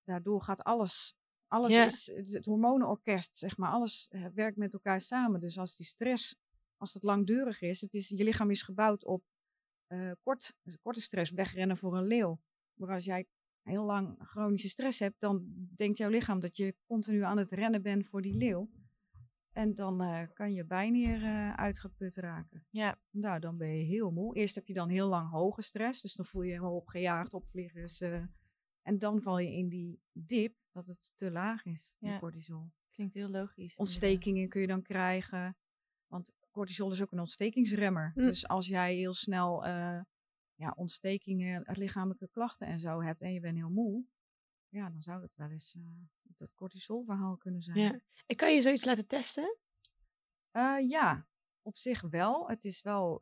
Daardoor 0.05 0.43
gaat 0.43 0.62
alles, 0.62 1.17
alles 1.47 1.73
Ja. 1.73 1.85
is 1.85 2.33
het, 2.33 2.45
hormonenorkest, 2.45 3.37
zeg 3.37 3.57
maar, 3.57 3.71
alles 3.71 4.09
eh, 4.11 4.27
werkt 4.35 4.57
met 4.57 4.73
elkaar 4.73 5.01
samen. 5.01 5.40
Dus 5.40 5.59
als 5.59 5.77
die 5.77 5.87
stress, 5.87 6.37
als 6.77 6.95
het 6.95 7.03
langdurig 7.03 7.61
is, 7.61 7.81
het 7.81 7.95
is 7.95 8.09
je 8.09 8.25
lichaam 8.25 8.51
is 8.51 8.62
gebouwd 8.62 9.05
op 9.05 9.25
eh, 9.87 10.11
kort, 10.23 10.55
korte 10.83 11.01
stress, 11.01 11.31
wegrennen 11.31 11.77
voor 11.77 11.97
een 11.97 12.07
leeuw. 12.07 12.40
Maar 12.75 12.90
als 12.95 13.05
jij 13.05 13.27
heel 13.62 13.85
lang 13.85 14.17
chronische 14.19 14.69
stress 14.69 14.99
hebt, 14.99 15.21
dan 15.21 15.45
denkt 15.77 15.99
jouw 15.99 16.11
lichaam 16.11 16.40
dat 16.40 16.57
je 16.57 16.77
continu 16.87 17.21
aan 17.23 17.38
het 17.38 17.51
rennen 17.51 17.83
bent 17.83 18.07
voor 18.07 18.23
die 18.23 18.37
leeuw. 18.37 18.71
En 19.53 19.75
dan 19.75 20.01
eh, 20.03 20.23
kan 20.33 20.53
je 20.53 20.64
bijnier 20.64 21.23
eh 21.23 21.55
uitgeput 21.55 22.17
raken. 22.17 22.67
Ja, 22.71 22.99
Nou, 23.11 23.40
dan 23.40 23.57
ben 23.57 23.77
je 23.77 23.85
heel 23.85 24.11
moe. 24.11 24.37
Eerst 24.37 24.55
heb 24.55 24.67
je 24.67 24.75
dan 24.75 24.88
heel 24.88 25.09
lang 25.09 25.31
hoge 25.31 25.62
stress, 25.62 26.01
dus 26.03 26.14
dan 26.14 26.27
voel 26.27 26.43
je 26.43 26.49
je 26.49 26.55
helemaal 26.55 26.77
opgejaagd, 26.77 27.35
opvliegers. 27.35 28.01
eh 28.01 28.23
en 28.85 28.99
dan 28.99 29.20
val 29.23 29.38
je 29.38 29.53
in 29.53 29.68
die 29.68 30.01
dip 30.12 30.57
dat 30.70 30.87
het 30.87 31.12
te 31.14 31.31
laag 31.31 31.64
is, 31.64 31.94
Ja. 31.99 32.18
cortisol. 32.18 32.70
klinkt 32.90 33.14
heel 33.14 33.29
logisch. 33.29 33.77
Ontstekingen 33.77 34.49
kun 34.49 34.61
je 34.61 34.66
dan 34.66 34.83
krijgen, 34.83 35.57
want 36.07 36.33
cortisol 36.51 36.90
is 36.90 37.03
ook 37.03 37.12
een 37.12 37.18
ontstekingsremmer. 37.18 38.11
Hm. 38.14 38.20
Dus 38.20 38.49
als 38.49 38.66
jij 38.66 38.94
heel 38.94 39.12
snel 39.14 39.64
eh, 39.64 40.01
ja, 40.55 40.73
ontstekingen, 40.77 41.64
eh, 41.64 41.77
lichamelijke 41.77 42.29
klachten 42.29 42.66
en 42.66 42.79
zo 42.79 43.03
hebt 43.03 43.23
en 43.23 43.33
je 43.33 43.40
bent 43.40 43.57
heel 43.57 43.70
moe, 43.70 44.05
ja, 44.68 44.90
dan 44.90 45.01
zou 45.01 45.20
dat 45.20 45.35
wel 45.35 45.51
eens 45.51 45.75
eh, 45.75 45.83
dat 46.23 46.55
cortisolverhaal 46.55 47.37
kunnen 47.37 47.62
zijn. 47.62 47.79
Ja. 47.79 48.01
En 48.27 48.37
kan 48.37 48.55
je 48.55 48.62
zoiets 48.62 48.85
laten 48.85 49.07
testen? 49.07 49.59
Ja, 50.88 51.27
op 51.62 51.77
zich 51.77 52.01
wel. 52.01 52.49
Het 52.49 52.64
is 52.64 52.83
wel, 52.83 53.18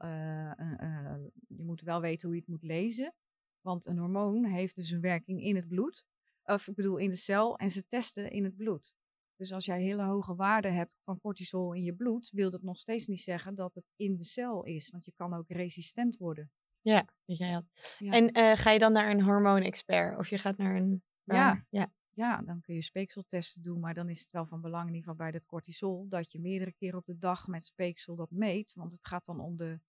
je 1.46 1.62
moet 1.64 1.80
wel 1.80 2.00
weten 2.00 2.26
hoe 2.26 2.36
je 2.36 2.40
het 2.40 2.50
moet 2.50 2.62
lezen. 2.62 3.14
Want 3.62 3.86
een 3.86 3.98
hormoon 3.98 4.44
heeft 4.44 4.76
dus 4.76 4.90
een 4.90 5.00
werking 5.00 5.42
in 5.42 5.56
het 5.56 5.68
bloed. 5.68 6.04
Of 6.44 6.68
ik 6.68 6.74
bedoel 6.74 6.96
in 6.96 7.10
de 7.10 7.16
cel 7.16 7.58
en 7.58 7.70
ze 7.70 7.86
testen 7.86 8.30
in 8.30 8.44
het 8.44 8.56
bloed. 8.56 8.94
Dus 9.36 9.52
als 9.52 9.64
jij 9.64 9.82
hele 9.82 10.02
hoge 10.02 10.34
waarden 10.34 10.74
hebt 10.74 10.98
van 11.04 11.20
cortisol 11.20 11.72
in 11.72 11.82
je 11.82 11.94
bloed, 11.94 12.30
wil 12.30 12.50
dat 12.50 12.62
nog 12.62 12.78
steeds 12.78 13.06
niet 13.06 13.20
zeggen 13.20 13.54
dat 13.54 13.74
het 13.74 13.84
in 13.96 14.16
de 14.16 14.24
cel 14.24 14.64
is. 14.64 14.90
Want 14.90 15.04
je 15.04 15.12
kan 15.16 15.34
ook 15.34 15.48
resistent 15.48 16.16
worden. 16.16 16.50
Ja, 16.80 17.08
weet 17.24 17.38
jij 17.38 17.52
had. 17.52 17.96
Ja. 17.98 18.12
En 18.12 18.30
eh, 18.32 18.56
ga 18.56 18.70
je 18.70 18.78
dan 18.78 18.92
naar 18.92 19.10
een 19.10 19.22
hormoonexpert? 19.22 20.18
Of 20.18 20.28
je 20.28 20.38
gaat 20.38 20.56
naar 20.56 20.76
een... 20.76 21.02
Ja. 21.24 21.66
ja. 21.70 21.92
Ja, 22.14 22.42
dan 22.42 22.60
kun 22.60 22.74
je 22.74 22.82
speekseltesten 22.82 23.62
doen, 23.62 23.80
maar 23.80 23.94
dan 23.94 24.08
is 24.08 24.20
het 24.20 24.30
wel 24.30 24.46
van 24.46 24.60
belang, 24.60 24.88
in 24.88 24.94
ieder 24.94 25.10
geval 25.10 25.26
bij 25.26 25.30
dat 25.30 25.46
cortisol, 25.46 26.08
dat 26.08 26.32
je 26.32 26.40
meerdere 26.40 26.72
keren 26.72 26.98
op 26.98 27.06
de 27.06 27.18
dag 27.18 27.46
met 27.46 27.64
speeksel 27.64 28.16
dat 28.16 28.30
meet. 28.30 28.72
Want 28.74 28.92
het 28.92 29.06
gaat 29.06 29.24
dan 29.24 29.40
om 29.40 29.56
de, 29.56 29.80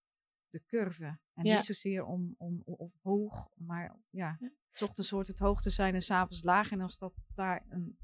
de 0.53 0.61
curve. 0.67 1.17
En 1.33 1.45
Ja. 1.45 1.55
niet 1.55 1.65
zozeer 1.65 2.05
om, 2.05 2.35
om, 2.37 2.61
om 2.65 2.91
hoog, 3.01 3.49
maar 3.57 3.95
ja, 4.09 4.37
Ja. 4.39 4.51
s 4.71 4.81
ochtends 4.81 5.09
hoort 5.09 5.27
het 5.27 5.39
hoog 5.39 5.61
te 5.61 5.69
zijn 5.69 5.93
en 5.93 6.01
s'avonds 6.01 6.43
laag. 6.43 6.71
En 6.71 6.81
als 6.81 6.97
dat 6.97 7.13
daar 7.35 7.65
een 7.69 7.97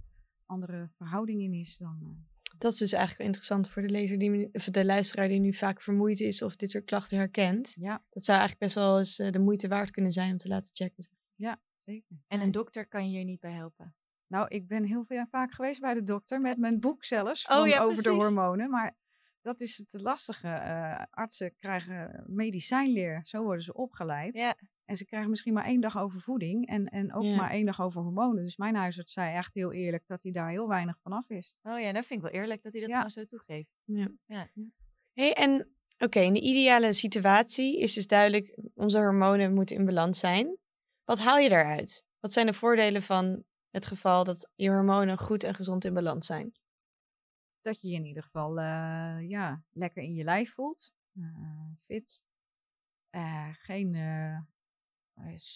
andere 0.45 0.89
verhouding 0.97 1.41
in 1.41 1.53
is, 1.53 1.77
dan... 1.77 1.99
eh, 2.01 2.57
Dat 2.57 2.71
is 2.71 2.77
dus 2.77 2.91
eigenlijk 2.91 3.25
interessant 3.25 3.69
voor 3.69 3.81
de 3.81 3.89
lezer 3.89 4.17
die, 4.17 4.49
of 4.53 4.63
de 4.63 4.85
luisteraar 4.85 5.27
die 5.27 5.39
nu 5.39 5.53
vaak 5.53 5.81
vermoeid 5.81 6.19
is 6.19 6.41
of 6.41 6.55
dit 6.55 6.69
soort 6.71 6.85
klachten 6.85 7.17
herkent. 7.17 7.75
Ja, 7.79 8.03
Dat 8.09 8.23
zou 8.23 8.38
eigenlijk 8.39 8.59
best 8.59 8.75
wel 8.85 8.97
eens 8.97 9.19
eh, 9.19 9.31
de 9.31 9.39
moeite 9.39 9.67
waard 9.67 9.91
kunnen 9.91 10.12
zijn 10.12 10.31
om 10.31 10.38
te 10.38 10.47
laten 10.47 10.69
checken. 10.75 11.07
zeker. 11.85 12.17
En 12.27 12.41
een 12.41 12.51
dokter 12.51 12.88
kan 12.88 13.03
je 13.09 13.15
hier 13.17 13.25
niet 13.25 13.39
bij 13.39 13.51
helpen. 13.53 13.93
Nou, 14.27 14.47
ik 14.47 14.67
ben 14.67 14.83
heel 14.83 15.05
veel 15.05 15.25
vaak 15.29 15.53
geweest 15.53 15.79
bij 15.79 15.93
de 15.93 16.03
dokter 16.03 16.41
met 16.41 16.57
mijn 16.57 16.79
boek 16.79 17.03
zelfs 17.05 17.47
Oh 17.47 17.55
van 17.55 17.69
ja, 17.69 17.81
over 17.81 18.03
de 18.03 18.09
hormonen. 18.09 18.69
Maar 18.69 18.95
dat 19.41 19.62
is 19.62 19.78
het 19.78 20.02
lastige. 20.02 20.47
Eh, 20.47 21.04
artsen 21.10 21.56
krijgen 21.58 22.23
medicijnleer, 22.28 23.21
zo 23.23 23.43
worden 23.43 23.63
ze 23.63 23.73
opgeleid. 23.73 24.36
Ja. 24.36 24.56
En 24.86 24.95
ze 24.95 25.06
krijgen 25.06 25.30
misschien 25.30 25.54
maar 25.54 25.65
één 25.65 25.82
dag 25.82 25.97
over 25.97 26.21
voeding 26.21 26.67
en, 26.67 26.86
en 26.86 27.13
ook 27.13 27.23
Ja. 27.23 27.36
maar 27.36 27.52
één 27.52 27.65
dag 27.65 27.82
over 27.82 28.02
hormonen. 28.02 28.43
Dus 28.43 28.58
mijn 28.58 28.75
huisarts 28.75 29.13
zei 29.13 29.36
echt 29.36 29.54
heel 29.54 29.73
eerlijk 29.73 30.04
dat 30.08 30.23
hij 30.23 30.32
daar 30.32 30.49
heel 30.49 30.67
weinig 30.67 30.99
van 31.02 31.12
af 31.12 31.30
is. 31.30 31.56
Oh 31.63 31.80
ja, 31.80 31.91
dat 31.93 32.06
vind 32.06 32.23
ik 32.23 32.32
wel 32.32 32.41
eerlijk 32.41 32.62
dat 32.63 32.71
hij 32.71 32.82
dat 32.82 32.89
Ja. 32.89 32.95
gewoon 32.95 33.10
zo 33.12 33.25
toegeeft. 33.25 33.69
Ja. 33.84 34.12
Ja. 34.25 34.47
Hey, 35.13 35.34
en 35.34 35.69
oké, 35.97 36.19
in 36.19 36.34
de 36.34 36.41
ideale 36.41 36.93
situatie 36.93 37.80
is 37.80 37.93
dus 37.93 38.08
duidelijk, 38.08 38.58
onze 38.73 38.97
hormonen 38.97 39.54
moeten 39.54 39.75
in 39.75 39.86
balans 39.86 40.19
zijn. 40.19 40.58
Wat 41.04 41.19
haal 41.19 41.38
je 41.38 41.49
daaruit? 41.49 42.04
Wat 42.19 42.34
zijn 42.34 42.45
de 42.45 42.54
voordelen 42.54 43.02
van 43.02 43.43
het 43.69 43.86
geval 43.88 44.23
dat 44.23 44.49
je 44.56 44.69
hormonen 44.69 45.17
goed 45.17 45.43
en 45.43 45.56
gezond 45.56 45.86
in 45.86 45.93
balans 45.93 46.25
zijn? 46.25 46.52
Dat 47.62 47.82
je 47.82 47.88
je 47.88 47.95
in 47.95 48.06
ieder 48.06 48.24
geval 48.24 48.60
eh, 48.60 49.30
ja, 49.30 49.63
lekker 49.72 50.04
in 50.04 50.13
je 50.13 50.24
lijf 50.24 50.54
voelt. 50.54 50.93
eh, 51.13 51.72
fit. 51.86 52.26
Eh, 53.10 53.50
geen 53.52 53.91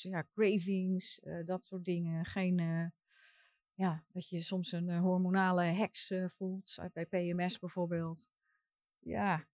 ja, 0.01 0.27
cravings, 0.33 1.21
dat 1.45 1.65
soort 1.65 1.85
dingen. 1.85 2.25
Geen, 2.25 2.57
ja, 3.73 4.03
dat 4.07 4.29
je 4.29 4.41
soms 4.41 4.71
een 4.71 4.97
hormonale 4.97 5.63
heks 5.63 6.13
voelt. 6.25 6.79
bij 6.93 7.05
PMS 7.05 7.59
bijvoorbeeld. 7.59 8.29
Ja. 8.99 9.47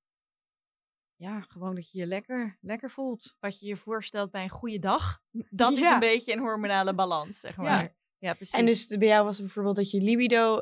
ja, 1.15 1.41
gewoon 1.41 1.75
dat 1.75 1.91
je 1.91 1.97
je 1.97 2.05
lekker, 2.05 2.57
lekker 2.61 2.89
voelt. 2.89 3.35
Wat 3.39 3.59
je 3.59 3.67
je 3.67 3.77
voorstelt 3.77 4.31
bij 4.31 4.43
een 4.43 4.49
goede 4.49 4.79
dag, 4.79 5.21
dat 5.49 5.71
is 5.71 5.89
een 5.89 5.99
beetje 5.99 6.33
een 6.33 6.39
hormonale 6.39 6.95
balans, 6.95 7.39
zeg 7.39 7.55
maar. 7.57 7.97
Ja, 8.19 8.33
precies. 8.33 8.59
En 8.59 8.65
dus 8.65 8.87
bij 8.87 9.07
jou 9.07 9.25
was 9.25 9.35
het 9.35 9.45
bijvoorbeeld 9.45 9.75
dat 9.75 9.91
je 9.91 10.01
libido, 10.01 10.59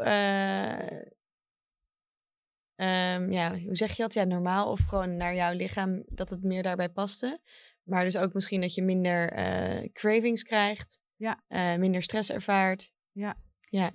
ehm, 2.78 3.32
ja, 3.32 3.60
hoe 3.60 3.76
zeg 3.76 3.96
je 3.96 4.02
dat? 4.02 4.14
Ja, 4.14 4.24
normaal 4.24 4.72
of 4.72 4.80
gewoon 4.80 5.18
naar 5.18 5.36
jouw 5.36 5.54
lichaam, 5.54 6.04
dat 6.06 6.30
het 6.30 6.44
meer 6.44 6.64
daarbij 6.64 6.90
paste. 6.90 7.40
Maar 7.84 8.04
dus 8.04 8.18
ook 8.18 8.34
misschien 8.34 8.62
dat 8.62 8.74
je 8.76 8.82
minder 8.82 9.32
eh, 9.32 9.90
cravings 9.94 10.44
krijgt, 10.44 11.00
Ja. 11.16 11.44
eh, 11.48 11.76
minder 11.76 12.04
stress 12.04 12.32
ervaart. 12.32 12.92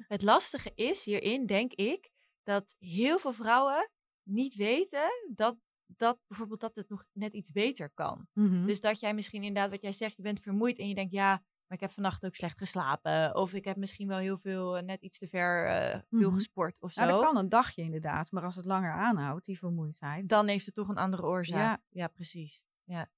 Het 0.09 0.23
lastige 0.23 0.73
is 0.75 1.05
hierin, 1.05 1.47
denk 1.47 1.73
ik, 1.73 2.11
dat 2.43 2.75
heel 2.79 3.19
veel 3.19 3.33
vrouwen 3.33 3.91
niet 4.23 4.55
weten 4.55 5.09
dat, 5.35 5.57
dat 5.87 6.19
bijvoorbeeld 6.27 6.61
dat 6.61 6.75
het 6.75 6.89
nog 6.89 7.05
net 7.13 7.33
iets 7.35 7.51
beter 7.51 7.91
kan. 7.95 8.27
Mhm. 8.33 8.67
Dus 8.67 8.81
dat 8.81 9.01
jij 9.01 9.15
misschien 9.15 9.43
inderdaad, 9.43 9.71
wat 9.71 9.83
jij 9.83 9.93
zegt, 9.93 10.17
je 10.17 10.23
bent 10.23 10.41
vermoeid 10.41 10.79
en 10.79 10.89
je 10.89 10.95
denkt, 10.95 11.13
ja, 11.13 11.43
maar 11.73 11.81
ik 11.81 11.87
heb 11.87 11.97
vannacht 11.97 12.27
ook 12.27 12.35
slecht 12.35 12.59
geslapen. 12.59 13.35
Of 13.35 13.53
ik 13.55 13.65
heb 13.65 13.77
misschien 13.77 14.09
wel 14.09 14.19
heel 14.19 14.39
veel, 14.39 14.77
eh, 14.77 14.83
net 14.83 15.03
iets 15.03 15.19
te 15.19 15.29
ver, 15.29 15.67
eh, 15.67 16.01
veel 16.11 16.29
Mhm. 16.29 16.35
gesport 16.35 16.81
of 16.81 16.93
zo. 16.93 17.01
Nou, 17.01 17.13
dat 17.13 17.23
kan 17.25 17.37
een 17.37 17.49
dagje 17.49 17.83
inderdaad, 17.83 18.31
maar 18.33 18.43
als 18.45 18.57
het 18.57 18.65
langer 18.65 18.93
aanhoudt, 18.93 19.45
die 19.45 19.59
vermoeidheid. 19.59 20.29
dan 20.29 20.49
heeft 20.49 20.67
het 20.67 20.75
toch 20.75 20.89
een 20.89 20.97
andere 20.97 21.23
oorzaak. 21.23 21.59
Ja. 21.61 21.83
Ja, 21.89 22.09
precies. 22.09 22.65
Ja. 22.85 23.11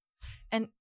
En 0.49 0.73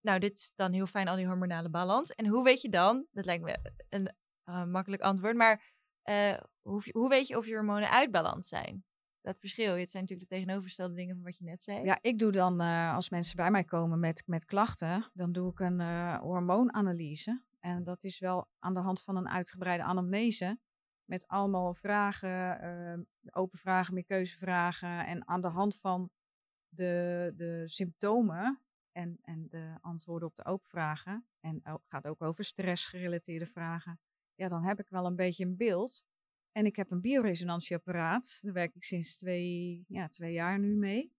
nou, 0.00 0.18
dit 0.18 0.34
is 0.36 0.52
dan 0.54 0.72
heel 0.72 0.86
fijn, 0.86 1.08
al 1.08 1.16
die 1.16 1.26
hormonale 1.26 1.70
balans. 1.70 2.14
En 2.14 2.26
hoe 2.26 2.44
weet 2.44 2.60
je 2.60 2.68
dan, 2.68 3.06
dat 3.10 3.24
lijkt 3.24 3.44
me 3.44 3.72
een 3.88 4.12
eh, 4.44 4.64
makkelijk 4.64 5.02
antwoord, 5.02 5.36
maar 5.36 5.72
hoe, 6.62 6.82
hoe 6.92 7.08
weet 7.08 7.26
je 7.26 7.36
of 7.36 7.46
je 7.46 7.54
hormonen 7.54 7.90
uit 7.90 8.10
balans 8.10 8.48
zijn? 8.48 8.84
Dat 9.24 9.38
verschil, 9.38 9.74
het 9.74 9.90
zijn 9.90 10.02
natuurlijk 10.02 10.30
de 10.30 10.36
tegenovergestelde 10.36 10.94
dingen 10.94 11.14
van 11.14 11.24
wat 11.24 11.36
je 11.38 11.44
net 11.44 11.62
zei. 11.62 11.84
Ja, 11.84 11.98
ik 12.00 12.18
doe 12.18 12.32
dan, 12.32 12.60
eh, 12.60 12.94
als 12.94 13.08
mensen 13.08 13.36
bij 13.36 13.50
mij 13.50 13.64
komen 13.64 14.00
met, 14.00 14.22
met 14.26 14.44
klachten, 14.44 15.10
dan 15.12 15.32
doe 15.32 15.50
ik 15.50 15.60
een 15.60 15.80
eh, 15.80 16.18
hormoonanalyse. 16.18 17.42
En 17.60 17.84
dat 17.84 18.04
is 18.04 18.18
wel 18.18 18.48
aan 18.58 18.74
de 18.74 18.80
hand 18.80 19.02
van 19.02 19.16
een 19.16 19.28
uitgebreide 19.28 19.82
anamnese. 19.82 20.58
Met 21.04 21.26
allemaal 21.26 21.74
vragen, 21.74 22.60
eh, 22.60 22.98
open 23.30 23.58
vragen, 23.58 23.94
meer 23.94 24.04
keuzevragen. 24.04 25.06
En 25.06 25.28
aan 25.28 25.40
de 25.40 25.48
hand 25.48 25.76
van 25.76 26.10
de, 26.68 27.32
de 27.36 27.62
symptomen 27.66 28.60
en, 28.92 29.18
en 29.22 29.48
de 29.48 29.74
antwoorden 29.80 30.28
op 30.28 30.36
de 30.36 30.44
open 30.44 30.68
vragen. 30.68 31.26
En 31.40 31.60
het 31.62 31.80
gaat 31.88 32.06
ook 32.06 32.22
over 32.22 32.44
stressgerelateerde 32.44 33.46
vragen. 33.46 34.00
Ja, 34.34 34.48
dan 34.48 34.62
heb 34.62 34.80
ik 34.80 34.88
wel 34.88 35.06
een 35.06 35.16
beetje 35.16 35.44
een 35.44 35.56
beeld. 35.56 36.04
En 36.54 36.66
ik 36.66 36.76
heb 36.76 36.90
een 36.90 37.00
bioresonantieapparaat. 37.00 38.38
Daar 38.42 38.52
werk 38.52 38.74
ik 38.74 38.84
sinds 38.84 39.16
twee, 39.16 39.84
ja, 39.88 40.08
twee 40.08 40.32
jaar 40.32 40.58
nu 40.58 40.76
mee. 40.76 41.12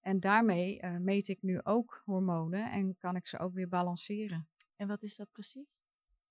En 0.00 0.20
daarmee 0.20 0.80
eh, 0.80 0.96
meet 0.96 1.28
ik 1.28 1.42
nu 1.42 1.62
ook 1.62 2.02
hormonen 2.04 2.70
en 2.72 2.96
kan 2.98 3.16
ik 3.16 3.26
ze 3.26 3.38
ook 3.38 3.54
weer 3.54 3.68
balanceren. 3.68 4.48
En 4.76 4.88
wat 4.88 5.02
is 5.02 5.16
dat 5.16 5.32
precies? 5.32 5.78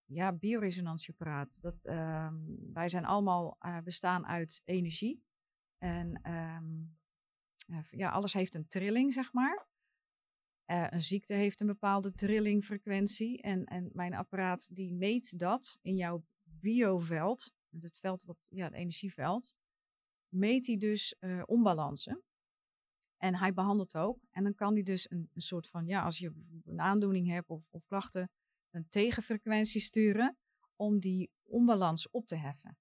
Ja, 0.06 0.34
bioresonantieapparaat. 0.34 1.62
Dat, 1.62 1.86
ehm, 1.86 2.36
wij 2.74 2.90
zijn 2.90 3.06
allemaal 3.06 3.56
eh, 3.60 3.78
bestaan 3.78 4.26
uit 4.26 4.62
energie. 4.66 5.24
En 5.78 6.22
ehm, 6.22 6.66
eh, 7.68 7.84
ja, 7.90 8.10
alles 8.10 8.34
heeft 8.34 8.56
een 8.56 8.68
trilling, 8.68 9.14
zeg 9.14 9.34
maar. 9.34 9.68
Eh, 10.66 10.88
een 10.90 11.02
ziekte 11.02 11.34
heeft 11.34 11.62
een 11.62 11.68
bepaalde 11.68 12.14
trillingfrequentie. 12.14 13.42
En, 13.42 13.66
en 13.66 13.90
mijn 13.94 14.14
apparaat 14.14 14.76
die 14.76 14.94
meet 14.94 15.40
dat 15.40 15.80
in 15.82 15.96
jouw 15.96 16.26
bioveld. 16.44 17.54
Het 17.80 18.00
veld 18.00 18.24
wat, 18.24 18.48
ja, 18.50 18.66
het 18.66 18.74
energieveld. 18.74 19.56
Meet 20.28 20.68
hij 20.68 20.78
dus 20.78 21.16
eh, 21.20 21.42
onbalansen. 21.46 22.24
En 23.18 23.36
hij 23.36 23.54
behandelt 23.54 23.96
ook. 23.96 24.20
En 24.32 24.44
dan 24.44 24.56
kan 24.56 24.74
hij 24.74 24.84
dus 24.84 25.12
een, 25.12 25.30
een 25.34 25.42
soort 25.42 25.68
van, 25.68 25.86
ja, 25.86 26.04
als 26.04 26.18
je 26.18 26.34
een 26.66 26.80
aandoening 26.80 27.28
hebt 27.28 27.50
of, 27.50 27.68
of 27.70 27.86
klachten, 27.86 28.32
een 28.70 28.90
tegenfrequentie 28.90 29.82
sturen 29.82 30.38
om 30.76 31.00
die 31.00 31.32
onbalans 31.44 32.10
op 32.10 32.26
te 32.26 32.36
heffen. 32.36 32.78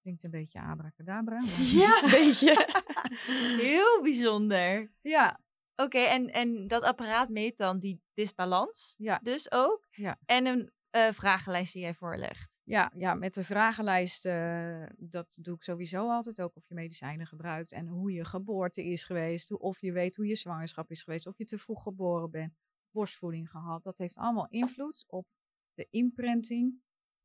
Klinkt 0.00 0.22
een 0.22 0.30
beetje 0.30 0.60
abracadabra. 0.60 1.40
Ja, 1.82 2.10
weet 2.10 2.38
je. 2.38 2.82
Heel 3.62 4.02
bijzonder. 4.02 4.92
ja, 5.00 5.40
Oké, 5.80 5.98
en, 5.98 6.32
en 6.32 6.68
dat 6.68 6.82
apparaat 6.82 7.28
meet 7.28 7.56
dan 7.56 7.78
die 7.78 8.02
disbalans 8.14 8.94
ja, 8.98 9.20
dus 9.22 9.50
ook. 9.50 9.86
Ja. 9.90 10.18
En 10.24 10.46
een 10.46 10.72
eh, 10.90 11.12
vragenlijst 11.12 11.72
die 11.72 11.82
jij 11.82 11.94
voorlegt. 11.94 12.49
Ja, 12.70 12.92
ja, 12.96 13.14
met 13.14 13.34
de 13.34 13.44
vragenlijst, 13.44 14.24
eh, 14.24 14.86
dat 14.96 15.36
doe 15.40 15.54
ik 15.54 15.62
sowieso 15.62 16.10
altijd 16.10 16.40
ook. 16.40 16.56
Of 16.56 16.68
je 16.68 16.74
medicijnen 16.74 17.26
gebruikt 17.26 17.72
en 17.72 17.86
hoe 17.86 18.12
je 18.12 18.24
geboorte 18.24 18.84
is 18.84 19.04
geweest. 19.04 19.52
Of 19.52 19.80
je 19.80 19.92
weet 19.92 20.16
hoe 20.16 20.26
je 20.26 20.34
zwangerschap 20.34 20.90
is 20.90 21.02
geweest. 21.02 21.26
Of 21.26 21.38
je 21.38 21.44
te 21.44 21.58
vroeg 21.58 21.82
geboren 21.82 22.30
bent. 22.30 22.58
Borstvoeding 22.90 23.50
gehad. 23.50 23.82
Dat 23.82 23.98
heeft 23.98 24.16
allemaal 24.16 24.48
invloed 24.48 25.04
op 25.06 25.26
de 25.74 25.86
imprinting 25.90 26.80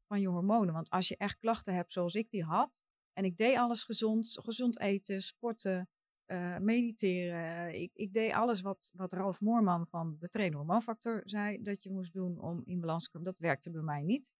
van 0.08 0.21
je 0.21 0.27
hormonen. 0.27 0.73
Want 0.73 0.89
als 0.89 1.08
je 1.08 1.17
echt 1.17 1.38
klachten 1.38 1.73
hebt 1.73 1.93
zoals 1.93 2.15
ik 2.15 2.29
die 2.29 2.43
had. 2.43 2.81
En 3.13 3.25
ik 3.25 3.38
deed 3.38 3.58
alles 3.58 3.84
gezond. 3.84 4.38
Gezond 4.41 4.79
eten, 4.79 5.21
sporten, 5.21 5.89
eh, 6.25 6.58
mediteren. 6.58 7.81
Ik, 7.81 7.91
ik 7.93 8.13
deed 8.13 8.34
alles 8.34 8.62
wat, 8.62 8.91
wat 8.95 9.13
Ralf 9.13 9.41
Moorman 9.41 9.88
van 9.88 10.15
de 10.19 10.29
Trainer 10.29 10.58
Hormoonfactor 10.58 11.21
zei 11.25 11.62
dat 11.62 11.84
je 11.84 11.91
moest 11.91 12.13
doen 12.13 12.39
om 12.39 12.62
in 12.65 12.79
balans 12.79 13.03
te 13.03 13.10
komen. 13.10 13.27
Dat 13.27 13.39
werkte 13.39 13.71
bij 13.71 13.81
mij 13.81 14.01
niet. 14.01 14.31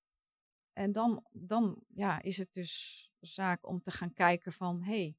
En 0.78 0.92
dan, 0.92 1.26
dan 1.32 1.84
ja, 1.94 2.22
is 2.22 2.38
het 2.38 2.54
dus 2.54 3.12
zaak 3.20 3.68
om 3.68 3.82
te 3.82 3.92
gaan 3.92 4.14
kijken 4.14 4.52
van, 4.52 4.84
hé, 4.84 4.92
hey, 4.92 5.18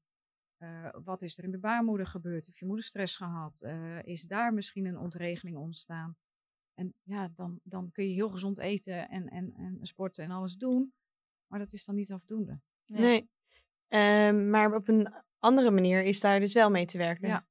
eh, 0.57 0.89
wat 1.03 1.21
is 1.21 1.37
er 1.37 1.43
in 1.43 1.51
de 1.51 1.59
baarmoeder 1.59 2.07
gebeurd? 2.07 2.45
Heeft 2.45 2.57
je 2.57 2.65
moeder 2.65 2.85
stress 2.85 3.15
gehad? 3.15 3.61
Eh, 3.61 4.03
is 4.03 4.21
daar 4.21 4.53
misschien 4.53 4.85
een 4.85 4.97
ontregeling 4.97 5.57
ontstaan? 5.57 6.17
En 6.73 6.93
ja, 7.03 7.27
dan, 7.35 7.59
dan 7.63 7.91
kun 7.91 8.07
je 8.07 8.13
heel 8.13 8.29
gezond 8.29 8.59
eten 8.59 9.09
en, 9.09 9.27
en, 9.27 9.53
en 9.53 9.77
sporten 9.81 10.23
en 10.23 10.31
alles 10.31 10.55
doen. 10.55 10.93
Maar 11.47 11.59
dat 11.59 11.73
is 11.73 11.85
dan 11.85 11.95
niet 11.95 12.11
afdoende. 12.11 12.59
Ja. 12.85 12.99
Nee. 12.99 13.29
Ehm, 13.87 14.49
maar 14.49 14.75
op 14.75 14.87
een 14.87 15.13
andere 15.39 15.71
manier 15.71 16.03
is 16.03 16.19
daar 16.19 16.39
dus 16.39 16.53
wel 16.53 16.69
mee 16.69 16.85
te 16.85 16.97
werken. 16.97 17.27
Ja. 17.27 17.47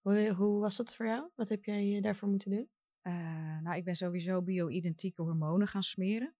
Hoe, 0.00 0.28
hoe 0.28 0.60
was 0.60 0.76
dat 0.76 0.94
voor 0.94 1.06
jou? 1.06 1.30
Wat 1.34 1.48
heb 1.48 1.64
jij 1.64 1.96
eh, 1.96 2.02
daarvoor 2.02 2.28
moeten 2.28 2.50
doen? 2.50 2.68
Eh, 3.00 3.60
nou, 3.60 3.76
ik 3.76 3.84
ben 3.84 3.94
sowieso 3.94 4.42
bio-identieke 4.42 5.22
hormonen 5.22 5.68
gaan 5.68 5.82
smeren. 5.82 6.34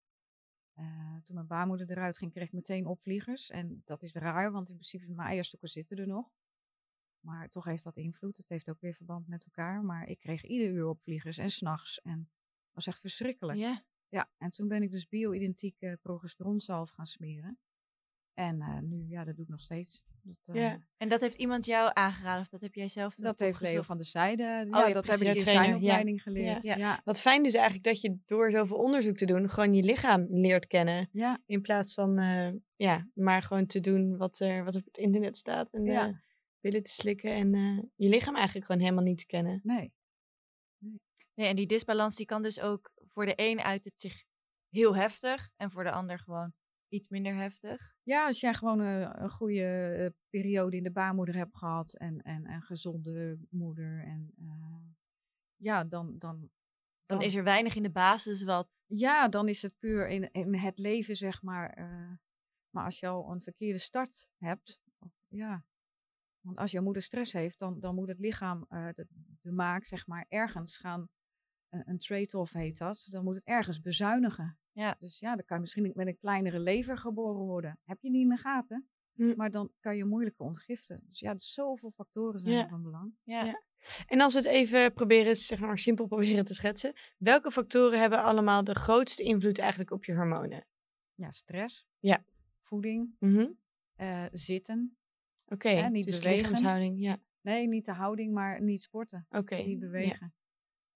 Eh, 0.77 1.17
toen 1.23 1.35
mijn 1.35 1.47
baarmoeder 1.47 1.91
eruit 1.91 2.19
ging, 2.19 2.33
kreeg 2.33 2.47
ik 2.47 2.53
meteen 2.53 2.87
opvliegers. 2.87 3.51
En 3.51 3.83
dat 3.85 4.03
is 4.03 4.13
raar, 4.13 4.53
want 4.53 4.69
in 4.69 4.75
principe 4.75 5.13
mijn 5.13 5.29
eierstokken 5.29 5.69
zitten 5.69 5.97
er 5.97 6.07
nog. 6.07 6.31
Maar 7.21 7.49
toch 7.49 7.65
heeft 7.65 7.85
dat 7.85 7.97
invloed. 7.97 8.37
Het 8.37 8.49
heeft 8.49 8.69
ook 8.69 8.81
weer 8.81 8.95
verband 8.95 9.29
met 9.29 9.45
elkaar. 9.45 9.83
Maar 9.85 10.09
ik 10.09 10.19
kreeg 10.19 10.45
ieder 10.45 10.69
uur 10.69 10.87
opvliegers 10.87 11.39
en 11.39 11.51
s'nachts. 11.51 12.01
En 12.01 12.19
dat 12.19 12.75
was 12.75 12.87
echt 12.87 13.01
verschrikkelijk. 13.01 13.59
Ja. 13.59 13.85
Ja, 14.09 14.31
en 14.37 14.51
toen 14.51 14.69
ben 14.69 14.83
ik 14.83 14.91
dus 14.91 15.09
bio-identieke 15.09 15.99
progesteronzalf 16.03 16.91
gaan 16.91 17.07
smeren. 17.07 17.59
En 18.37 18.61
eh, 18.61 18.79
nu, 18.79 19.05
ja, 19.09 19.25
dat 19.25 19.35
doe 19.37 19.45
ik 19.45 19.51
nog 19.51 19.61
steeds. 19.61 20.03
Dat, 20.23 20.55
eh, 20.55 20.63
Ja. 20.63 20.79
En 20.97 21.09
dat 21.09 21.21
heeft 21.21 21.37
iemand 21.37 21.65
jou 21.65 21.91
aangeraden 21.93 22.41
of 22.41 22.49
dat 22.49 22.61
heb 22.61 22.75
jij 22.75 22.89
zelf 22.89 23.15
dat 23.15 23.39
heeft 23.39 23.61
Leo 23.61 23.83
van 23.83 23.97
der 23.97 24.07
Zijde. 24.07 24.43
Ja, 24.43 24.61
ja, 24.87 24.93
dat 24.93 25.05
precies. 25.05 25.23
heb 25.23 25.31
ik 25.31 25.37
in 25.37 25.43
zijn 25.43 25.71
ja. 25.71 25.77
opleiding 25.77 26.23
geleerd. 26.23 26.63
Ja. 26.63 26.77
Ja. 26.77 26.79
Ja. 26.79 27.01
Wat 27.05 27.21
fijn 27.21 27.43
dus 27.43 27.55
eigenlijk 27.55 27.85
dat 27.85 28.01
je 28.01 28.19
door 28.27 28.51
zoveel 28.51 28.77
onderzoek 28.77 29.17
te 29.17 29.27
doen 29.27 29.51
gewoon 29.51 29.75
je 29.75 29.83
lichaam 29.83 30.27
leert 30.31 30.67
kennen. 30.67 31.09
Ja. 31.13 31.43
In 31.47 31.61
plaats 31.61 31.95
van 31.95 32.19
eh, 32.19 32.53
ja, 32.77 33.09
maar 33.15 33.43
gewoon 33.43 33.67
te 33.67 33.81
doen 33.81 34.17
wat 34.17 34.41
er, 34.41 34.65
wat 34.65 34.77
op 34.77 34.85
het 34.85 34.97
internet 34.99 35.37
staat. 35.37 35.73
En 35.73 35.85
Ja. 35.85 36.09
eh, 36.09 36.15
pillen 36.61 36.83
te 36.83 36.93
slikken 36.93 37.31
en 37.35 37.55
eh, 37.55 37.79
je 37.95 38.09
lichaam 38.09 38.35
eigenlijk 38.35 38.67
gewoon 38.67 38.83
helemaal 38.83 39.05
niet 39.05 39.19
te 39.19 39.27
kennen. 39.27 39.61
Nee. 39.63 39.93
Nee, 41.35 41.49
en 41.49 41.57
die 41.57 41.67
disbalans 41.67 42.15
die 42.17 42.27
kan 42.27 42.43
dus 42.43 42.61
ook 42.61 42.93
voor 43.09 43.27
de 43.27 43.33
een 43.37 43.61
uit 43.61 43.85
het 43.85 44.01
zich 44.01 44.25
heel 44.69 44.97
heftig 44.97 45.49
en 45.57 45.71
voor 45.71 45.85
de 45.85 45.91
ander 45.93 46.19
gewoon 46.19 46.53
iets 46.89 47.09
minder 47.09 47.35
heftig. 47.35 47.95
Ja, 48.03 48.27
als 48.27 48.41
jij 48.41 48.55
gewoon 48.55 48.81
eh, 48.81 49.11
een 49.13 49.31
goede 49.31 49.95
eh, 49.95 50.11
periode 50.31 50.77
in 50.77 50.83
de 50.83 50.91
baarmoeder 50.93 51.37
hebt 51.37 51.57
gehad 51.57 51.97
en, 51.97 52.23
en 52.23 52.51
een 52.51 52.63
gezonde 52.63 53.39
moeder. 53.51 54.05
En 54.05 54.33
eh, 54.39 54.95
ja, 55.57 55.85
dan, 55.85 56.19
dan, 56.19 56.51
Dan 57.07 57.23
is 57.23 57.35
er 57.35 57.45
weinig 57.45 57.75
in 57.77 57.83
de 57.83 57.91
basis 57.91 58.43
wat. 58.43 58.75
ja, 58.87 59.29
dan 59.29 59.49
is 59.49 59.63
het 59.63 59.79
puur 59.79 60.09
in, 60.09 60.31
in 60.33 60.55
het 60.55 60.79
leven, 60.79 61.17
zeg 61.17 61.43
maar. 61.43 61.75
maar 62.71 62.85
als 62.85 63.01
je 63.01 63.07
al 63.07 63.33
een 63.33 63.43
verkeerde 63.43 63.79
start 63.79 64.29
hebt, 64.37 64.81
of- 64.99 65.15
ja. 65.29 65.65
Want 66.41 66.59
als 66.59 66.71
jouw 66.71 66.83
moeder 66.83 67.03
stress 67.03 67.33
heeft, 67.33 67.59
dan, 67.59 67.81
dan 67.81 67.95
moet 67.95 68.09
het 68.09 68.19
lichaam, 68.19 68.67
de, 68.69 69.07
de 69.41 69.53
maak, 69.53 69.85
zeg 69.85 70.07
maar, 70.07 70.27
ergens 70.29 70.79
gaan. 70.79 71.09
Een, 71.85 71.99
trade-off 71.99 72.53
heet 72.53 72.79
dat. 72.79 73.09
Dan 73.11 73.25
moet 73.25 73.35
het 73.35 73.45
ergens 73.45 73.81
bezuinigen. 73.81 74.59
Ja. 74.73 74.97
Dus 75.01 75.19
ja, 75.19 75.35
dan 75.37 75.45
kan 75.45 75.57
je 75.57 75.63
misschien 75.63 75.91
met 75.95 76.07
een 76.07 76.17
kleinere 76.19 76.59
lever 76.61 76.99
geboren 76.99 77.45
worden. 77.45 77.79
Heb 77.85 77.99
je 78.01 78.11
niet 78.11 78.23
in 78.23 78.29
de 78.29 78.37
gaten. 78.37 78.89
Hm. 79.15 79.35
Maar 79.37 79.51
dan 79.51 79.71
kan 79.81 79.97
je 79.97 80.05
moeilijker 80.05 80.45
ontgiften. 80.45 81.01
Dus 81.09 81.21
ja, 81.21 81.35
zoveel 81.37 81.91
factoren 81.91 82.41
zijn 82.41 82.55
Ja. 82.55 82.63
er 82.63 82.69
van 82.69 82.83
belang. 82.83 83.15
Ja. 83.23 83.45
Ja. 83.45 83.63
En 84.07 84.21
als 84.21 84.33
we 84.33 84.39
het 84.39 84.49
even 84.49 84.93
proberen, 84.93 85.37
zeg 85.37 85.59
maar 85.59 85.79
simpel 85.79 86.07
proberen 86.07 86.45
te 86.45 86.55
schetsen. 86.55 86.93
Welke 87.19 87.51
factoren 87.51 88.01
hebben 88.01 88.23
allemaal 88.23 88.65
de 88.65 88.75
grootste 88.75 89.23
invloed 89.23 89.59
eigenlijk 89.59 89.91
op 89.91 90.05
je 90.05 90.15
hormonen? 90.15 90.67
Ja, 91.15 91.31
stress. 91.31 91.87
Ja. 91.99 92.25
Voeding. 92.61 93.17
Mhm. 93.19 93.47
eh, 93.95 94.25
zitten. 94.33 94.97
Oké, 95.47 95.69
Hè, 95.69 95.89
niet 95.89 96.05
dus 96.05 96.21
bewegen. 96.21 96.43
lichaamshouding, 96.43 97.01
ja. 97.01 97.19
Nee, 97.41 97.69
niet 97.69 97.85
de 97.85 97.93
houding, 97.93 98.33
maar 98.33 98.63
niet 98.63 98.83
sporten. 98.83 99.27
Oké. 99.31 99.55
Niet 99.57 99.81
ja. 99.81 99.87
bewegen. 99.87 100.35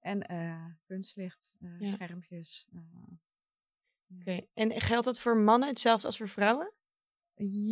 En 0.01 0.23
eh, 0.23 0.65
kunstlicht, 0.85 1.57
Ja. 1.59 1.87
schermpjes. 1.87 2.69
eh. 2.73 2.81
Oké. 4.19 4.47
En 4.55 4.81
geldt 4.81 5.05
dat 5.05 5.21
voor 5.21 5.37
mannen 5.37 5.69
hetzelfde 5.69 6.07
als 6.07 6.17
voor 6.17 6.29
vrouwen? 6.29 6.73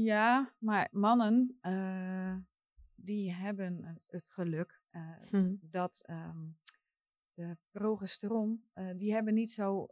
Ja, 0.02 0.54
maar 0.58 0.88
mannen, 0.90 1.58
die 2.94 3.32
hebben 3.32 4.02
het 4.06 4.24
geluk 4.28 4.80
Hm. 5.28 5.56
dat 5.60 6.02
ehm, 6.06 6.48
de 7.34 7.56
progesteron, 7.70 8.68
die 8.96 9.12
hebben 9.12 9.34
niet 9.34 9.52
zo, 9.52 9.86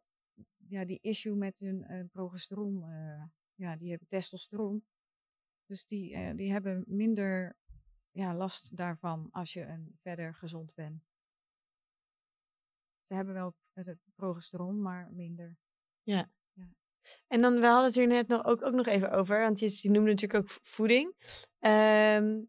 ja, 0.57 0.85
die 0.85 0.99
issue 1.03 1.35
met 1.35 1.59
hun 1.59 2.09
progesteron, 2.13 2.79
ja, 3.55 3.77
die 3.77 3.91
hebben 3.91 4.09
testosteron. 4.09 4.87
Dus 5.67 5.87
die, 5.87 6.35
die 6.35 6.53
hebben 6.53 6.85
minder 6.87 7.57
ja, 8.11 8.35
last 8.35 8.77
daarvan 8.77 9.29
als 9.31 9.53
je 9.53 9.63
een, 9.65 9.97
verder 10.01 10.35
gezond 10.35 10.75
bent. 10.75 11.06
Ze 13.07 13.15
hebben 13.15 13.35
wel 13.35 13.55
progesteron, 14.15 14.83
maar 14.83 15.09
minder. 15.13 15.57
En 17.27 17.41
dan, 17.41 17.55
we 17.61 17.67
hadden 17.67 17.85
het 17.85 17.95
hier 17.95 18.07
net 18.07 18.29
nog, 18.29 18.45
ook, 18.45 18.63
ook 18.63 18.75
nog 18.75 18.87
even 18.87 19.11
over, 19.11 19.41
want 19.41 19.59
je, 19.59 19.79
je 19.83 19.91
noemde 19.91 20.11
natuurlijk 20.11 20.41
ook 20.41 20.49
vo- 20.49 20.59
voeding. 20.63 21.15
Ehm, 21.59 22.43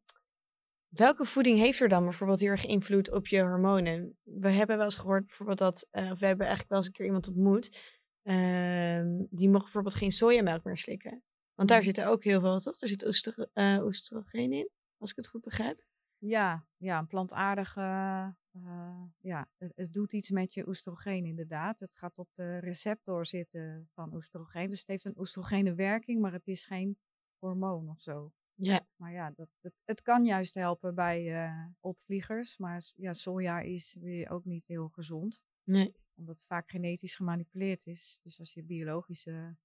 welke 0.88 1.26
voeding 1.26 1.60
heeft 1.60 1.80
er 1.80 1.90
dan 1.90 2.04
bijvoorbeeld 2.04 2.40
heel 2.40 2.50
erg 2.50 2.66
invloed 2.66 3.12
op 3.12 3.28
je 3.28 3.42
hormonen? 3.42 4.18
We 4.24 4.50
hebben 4.52 4.76
wel 4.76 4.86
eens 4.86 4.96
gehoord 4.96 5.26
bijvoorbeeld 5.26 5.58
dat, 5.58 5.88
eh, 5.92 6.12
of 6.12 6.20
we 6.20 6.26
hebben 6.26 6.46
eigenlijk 6.46 6.70
wel 6.70 6.78
eens 6.78 6.88
een 6.88 6.94
keer 6.94 7.06
iemand 7.06 7.28
ontmoet, 7.28 7.96
ehm, 8.22 9.26
die 9.30 9.50
mocht 9.50 9.64
bijvoorbeeld 9.64 9.96
geen 9.96 10.12
sojamelk 10.12 10.64
meer 10.64 10.78
slikken. 10.78 11.24
Want 11.54 11.70
daar 11.70 11.78
Mhm. 11.78 11.88
zit 11.88 11.98
er 11.98 12.08
ook 12.08 12.24
heel 12.24 12.40
veel, 12.42 12.60
toch? 12.60 12.82
Er 12.82 12.88
zit 12.88 13.06
oestro- 13.06 13.46
eh, 13.54 13.84
oestrogeen 13.84 14.52
in, 14.54 14.70
als 14.98 15.10
ik 15.10 15.16
het 15.16 15.28
goed 15.28 15.42
begrijp. 15.42 15.84
Ja, 16.18 16.66
ja, 16.78 16.98
een 17.00 17.08
plantaardige. 17.08 17.82
Eh, 18.66 19.04
ja, 19.20 19.50
het, 19.58 19.72
het 19.76 19.94
doet 19.94 20.14
iets 20.14 20.30
met 20.30 20.54
je 20.54 20.68
oestrogeen 20.68 21.26
inderdaad. 21.26 21.80
Het 21.80 21.96
gaat 21.96 22.18
op 22.18 22.30
de 22.34 22.58
receptor 22.58 23.26
zitten 23.26 23.90
van 23.94 24.14
oestrogeen. 24.14 24.70
Dus 24.70 24.80
het 24.80 24.88
heeft 24.88 25.06
een 25.06 25.20
oestrogene 25.20 25.74
werking, 25.74 26.22
maar 26.22 26.32
het 26.32 26.48
is 26.48 26.66
geen 26.66 26.98
hormoon 27.40 27.90
of 27.90 28.02
zo. 28.02 28.32
Ja. 28.58 28.88
Maar 28.96 29.12
ja, 29.12 29.32
dat, 29.32 29.50
dat, 29.62 29.74
het 29.86 30.02
kan 30.02 30.26
juist 30.26 30.54
helpen 30.54 30.96
bij 30.96 31.44
eh, 31.44 31.66
opvliegers. 31.80 32.58
Maar 32.58 32.92
ja, 32.96 33.14
soja 33.14 33.60
is 33.60 33.98
weer 34.00 34.30
ook 34.30 34.46
niet 34.46 34.68
heel 34.68 34.88
gezond. 34.90 35.42
Nee. 35.64 35.96
Omdat 36.16 36.36
het 36.36 36.46
vaak 36.46 36.70
genetisch 36.70 37.16
gemanipuleerd 37.16 37.86
is. 37.86 38.20
Dus 38.24 38.40
als 38.40 38.54
je 38.54 38.64
biologische, 38.64 39.56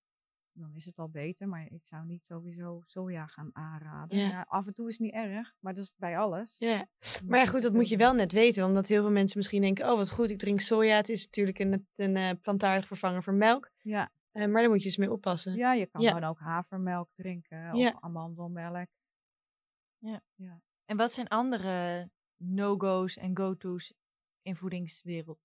dan 0.53 0.75
is 0.75 0.85
het 0.85 0.99
al 0.99 1.09
beter. 1.09 1.49
Maar 1.49 1.67
ik 1.71 1.87
zou 1.87 2.05
niet 2.07 2.25
sowieso 2.25 2.81
soja 2.87 3.27
gaan 3.27 3.51
aanraden. 3.53 4.19
Ja. 4.19 4.29
Ja, 4.29 4.45
af 4.49 4.67
en 4.67 4.73
toe 4.75 4.89
is 4.89 4.93
het 4.93 5.03
niet 5.03 5.15
erg, 5.15 5.55
maar 5.61 5.75
dat 5.75 5.83
is 5.85 5.95
bij 5.97 6.19
alles. 6.19 6.57
Ja. 6.59 6.87
Maar 7.27 7.39
ja, 7.39 7.47
goed, 7.47 7.63
dat 7.63 7.73
moet 7.73 7.89
je 7.89 7.97
wel 7.97 8.15
net 8.15 8.33
weten. 8.33 8.65
Omdat 8.65 8.87
heel 8.89 9.03
veel 9.03 9.11
mensen 9.11 9.39
misschien 9.39 9.63
denken, 9.63 9.91
oh 9.91 9.97
wat 9.97 10.11
goed, 10.11 10.31
ik 10.31 10.39
drink 10.39 10.61
soja. 10.61 10.97
Het 10.97 11.09
is 11.09 11.25
natuurlijk 11.25 11.59
een, 11.59 11.89
een 11.95 12.17
eh, 12.17 12.31
plantaardig 12.43 12.87
vervanger 12.87 13.23
voor 13.23 13.35
melk. 13.35 13.71
Ja, 13.79 14.13
Eh, 14.33 14.47
maar 14.47 14.61
daar 14.61 14.71
moet 14.71 14.79
je 14.83 14.89
dus 14.89 14.97
mee 14.97 15.13
oppassen. 15.13 15.55
ja, 15.55 15.73
je 15.73 15.87
kan 15.87 16.01
Ja. 16.01 16.09
gewoon 16.13 16.29
ook 16.29 16.39
havermelk 16.39 17.09
drinken 17.15 17.73
of 17.73 17.79
Ja. 17.79 17.97
amandelmelk. 18.01 18.89
En 20.85 20.97
wat 20.97 21.13
zijn 21.13 21.29
andere 21.29 22.11
no-go's 22.37 23.17
en 23.17 23.37
go-to's 23.37 23.95
in 24.43 24.57
voedingswereld? 24.57 25.39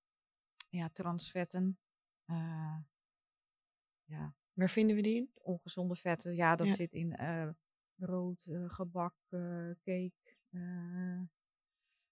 Ja, 0.70 0.90
transvetten. 0.90 1.80
eh, 2.26 2.78
ja, 4.04 4.36
Waar 4.58 4.70
vinden 4.70 4.96
we 4.96 5.02
die 5.02 5.16
in? 5.16 5.30
ongezonde 5.42 5.96
vetten. 5.96 6.36
Ja, 6.36 6.56
dat 6.56 6.68
Ja. 6.68 6.76
zit 6.76 6.94
in 6.94 7.16
eh, 7.16 7.50
brood, 7.96 8.46
eh, 8.46 8.70
gebak, 8.70 9.16
eh, 9.30 9.70
cake. 9.84 10.36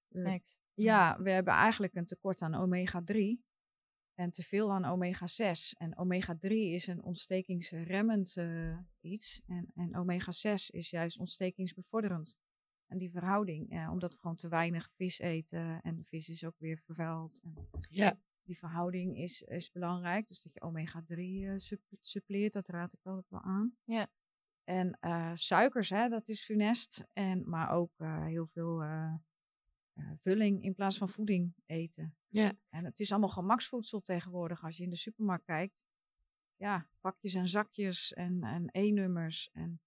Snacks. 0.10 0.58
Ja, 0.74 1.22
we 1.22 1.30
hebben 1.30 1.54
eigenlijk 1.54 1.96
een 1.96 2.06
tekort 2.06 2.42
aan 2.42 2.56
omega-3 2.56 3.44
en 4.14 4.32
te 4.32 4.44
veel 4.44 4.72
aan 4.72 4.86
omega-6. 4.86 5.74
En 5.78 5.98
omega-3 5.98 6.48
is 6.74 6.88
een 6.88 7.04
ontstekingsremmend 7.04 8.38
iets 9.02 9.42
en, 9.48 9.72
en 9.76 9.96
omega-6 9.98 10.70
is 10.70 10.90
juist 10.90 11.20
ontstekingsbevorderend. 11.20 12.38
En 12.88 12.98
die 12.98 13.12
verhouding, 13.12 13.72
eh, 13.72 13.90
omdat 13.92 14.12
we 14.14 14.20
gewoon 14.20 14.36
te 14.36 14.48
weinig 14.48 14.92
vis 14.96 15.20
eten 15.20 15.82
en 15.82 15.96
de 15.96 16.04
vis 16.04 16.30
is 16.30 16.46
ook 16.46 16.58
weer 16.60 16.78
vervuild. 16.78 17.40
En 17.44 17.54
Ja. 17.90 18.20
Die 18.46 18.58
verhouding 18.58 19.18
is, 19.18 19.42
is 19.42 19.72
belangrijk, 19.72 20.28
dus 20.28 20.42
dat 20.42 20.54
je 20.54 20.62
omega-3 20.62 21.16
eh, 21.16 21.54
sup- 21.58 21.82
suppleert, 22.00 22.54
dat 22.54 22.68
raad 22.68 22.94
ik 22.94 23.00
altijd 23.06 23.30
wel 23.30 23.42
aan. 23.42 23.78
Ja. 23.84 24.08
En 24.64 24.98
eh, 25.00 25.32
suikers, 25.34 25.90
hè, 25.90 26.10
dat 26.10 26.28
is 26.28 26.44
funest. 26.44 27.06
En, 27.14 27.50
maar 27.50 27.70
ook 27.70 27.92
eh, 27.98 28.26
heel 28.26 28.48
veel 28.48 28.84
vulling 30.22 30.64
in 30.64 30.74
plaats 30.76 30.98
van 30.98 31.10
voeding 31.10 31.54
eten. 31.66 32.16
Ja. 32.28 32.54
En 32.70 32.86
het 32.86 33.00
is 33.00 33.12
allemaal 33.12 33.30
gemaksvoedsel 33.30 34.02
tegenwoordig. 34.02 34.64
Als 34.64 34.78
je 34.78 34.84
in 34.84 34.90
de 34.90 34.96
supermarkt 34.96 35.46
kijkt, 35.46 35.76
ja, 36.56 36.90
pakjes 37.00 37.34
en 37.34 37.48
zakjes 37.48 38.14
en, 38.14 38.44
en 38.44 38.70
E-nummers. 38.72 39.50
En 39.52 39.80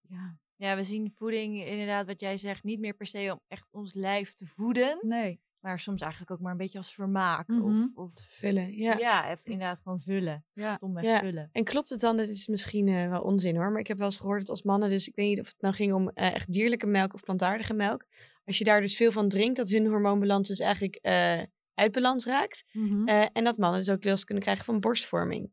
ja, 0.00 0.38
Ja, 0.56 0.76
we 0.76 0.84
zien 0.84 1.12
voeding 1.12 1.64
inderdaad, 1.64 2.06
wat 2.06 2.20
jij 2.20 2.36
zegt, 2.36 2.62
niet 2.64 2.80
meer 2.80 2.94
per 2.94 3.06
se 3.06 3.30
om 3.32 3.40
echt 3.46 3.68
ons 3.70 3.94
lijf 3.94 4.34
te 4.34 4.46
voeden. 4.46 4.98
nee. 5.02 5.40
Maar 5.60 5.80
soms 5.80 6.00
eigenlijk 6.00 6.30
ook 6.30 6.40
maar 6.40 6.52
een 6.52 6.56
beetje 6.58 6.78
als 6.78 6.94
vermaak. 6.94 7.48
Mhm. 7.48 7.62
Of, 7.62 7.88
of 7.94 8.12
Vullen, 8.16 8.76
ja. 8.76 8.96
ja. 8.98 9.30
even 9.30 9.44
inderdaad 9.44 9.80
gewoon 9.82 10.00
vullen. 10.00 10.44
Ja. 10.52 10.78
Ja. 11.00 11.18
vullen. 11.18 11.48
En 11.52 11.64
klopt 11.64 11.90
het 11.90 12.00
dan, 12.00 12.16
dit 12.16 12.28
is 12.28 12.46
misschien 12.46 12.88
eh, 12.88 13.08
wel 13.08 13.22
onzin 13.22 13.56
hoor, 13.56 13.70
maar 13.70 13.80
ik 13.80 13.86
heb 13.86 13.98
wel 13.98 14.06
eens 14.06 14.16
gehoord 14.16 14.40
dat 14.40 14.48
als 14.48 14.62
mannen, 14.62 14.88
dus 14.88 15.08
ik 15.08 15.14
weet 15.14 15.28
niet 15.28 15.40
of 15.40 15.46
het 15.46 15.60
nou 15.60 15.74
ging 15.74 15.92
om 15.92 16.08
eh, 16.08 16.34
echt 16.34 16.52
dierlijke 16.52 16.86
melk 16.86 17.14
of 17.14 17.20
plantaardige 17.20 17.74
melk, 17.74 18.04
als 18.44 18.58
je 18.58 18.64
daar 18.64 18.80
dus 18.80 18.96
veel 18.96 19.12
van 19.12 19.28
drinkt, 19.28 19.56
dat 19.56 19.68
hun 19.68 19.86
hormoonbalans 19.86 20.48
dus 20.48 20.58
eigenlijk 20.58 20.94
eh, 20.96 21.42
uit 21.74 21.92
balans 21.92 22.24
raakt. 22.24 22.64
Mhm. 22.72 23.08
En 23.08 23.44
dat 23.44 23.56
mannen 23.58 23.80
dus 23.80 23.90
ook 23.90 24.04
last 24.04 24.24
kunnen 24.24 24.42
krijgen 24.44 24.64
van 24.64 24.80
borstvorming. 24.80 25.52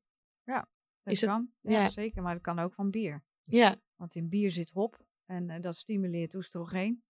dat 1.03 1.13
is 1.15 1.21
het- 1.21 1.29
kan, 1.29 1.49
ja, 1.61 1.81
ja. 1.81 1.89
zeker. 1.89 2.21
Maar 2.21 2.33
dat 2.33 2.43
kan 2.43 2.59
ook 2.59 2.73
van 2.73 2.89
bier. 2.89 3.23
Ja, 3.43 3.75
Want 3.95 4.15
in 4.15 4.29
bier 4.29 4.51
zit 4.51 4.69
hop 4.69 5.05
en 5.25 5.61
dat 5.61 5.75
stimuleert 5.75 6.35
oestrogeen. 6.35 7.03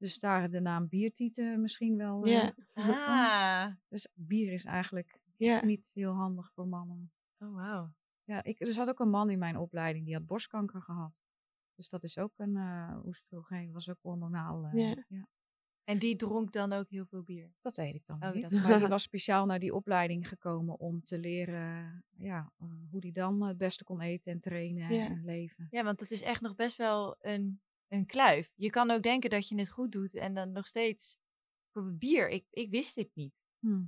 Dus 0.00 0.18
daar 0.18 0.50
de 0.50 0.60
naam 0.60 0.88
biertieten 0.88 1.60
misschien 1.60 1.96
wel. 1.96 2.24
eh, 2.24 2.30
ja, 2.74 3.64
Ah, 3.66 3.74
Dus 3.88 4.08
bier 4.14 4.52
is 4.52 4.64
eigenlijk 4.64 5.18
niet 5.64 5.86
heel 5.92 6.12
handig 6.12 6.50
voor 6.52 6.68
mannen. 6.68 7.12
oh 7.38 7.54
wauw. 7.54 7.92
Ja, 8.24 8.42
ik, 8.42 8.60
er 8.60 8.72
zat 8.72 8.88
ook 8.88 9.00
een 9.00 9.10
man 9.10 9.30
in 9.30 9.38
mijn 9.38 9.56
opleiding 9.56 10.04
die 10.04 10.14
had 10.14 10.26
borstkanker 10.26 10.82
gehad. 10.82 11.12
Dus 11.74 11.88
dat 11.88 12.02
is 12.02 12.18
ook 12.18 12.32
een 12.36 12.56
eh 12.56 12.96
oestrogeen, 13.04 13.72
was 13.72 13.88
ook 13.90 13.98
hormonaal. 14.00 14.64
eh, 14.64 14.72
Ja. 14.72 15.04
ja. 15.08 15.26
En 15.84 15.98
die 15.98 16.16
dronk 16.16 16.52
dan 16.52 16.72
ook 16.72 16.88
heel 16.90 17.06
veel 17.06 17.22
bier. 17.22 17.52
Dat 17.60 17.76
weet 17.76 17.94
ik 17.94 18.06
dan 18.06 18.22
Oh, 18.22 18.32
niet. 18.32 18.42
dat- 18.42 18.50
Maar 18.62 18.78
die 18.78 18.88
was 18.88 19.02
speciaal 19.02 19.46
naar 19.46 19.58
die 19.58 19.74
opleiding 19.74 20.28
gekomen 20.28 20.78
om 20.78 21.02
te 21.04 21.18
leren 21.18 22.04
ja, 22.16 22.52
eh, 22.58 22.66
hoe 22.90 23.00
die 23.00 23.12
dan 23.12 23.42
het 23.42 23.56
beste 23.58 23.84
kon 23.84 24.00
eten 24.00 24.32
en 24.32 24.40
trainen 24.40 24.88
en 25.08 25.24
leven. 25.24 25.66
Ja, 25.70 25.84
want 25.84 25.98
dat 25.98 26.10
is 26.10 26.22
echt 26.22 26.40
nog 26.40 26.54
best 26.54 26.76
wel 26.76 27.16
een, 27.20 27.60
een 27.90 28.06
kluif. 28.06 28.50
Je 28.54 28.70
kan 28.70 28.90
ook 28.90 29.02
denken 29.02 29.30
dat 29.30 29.48
je 29.48 29.58
het 29.58 29.70
goed 29.70 29.92
doet 29.92 30.14
en 30.14 30.34
dan 30.34 30.52
nog 30.52 30.66
steeds 30.66 31.16
voor 31.72 31.94
bier. 31.98 32.28
Ik, 32.28 32.44
ik 32.50 32.70
wist 32.70 32.94
dit 32.94 33.08
niet, 33.14 33.32
Hm. 33.60 33.82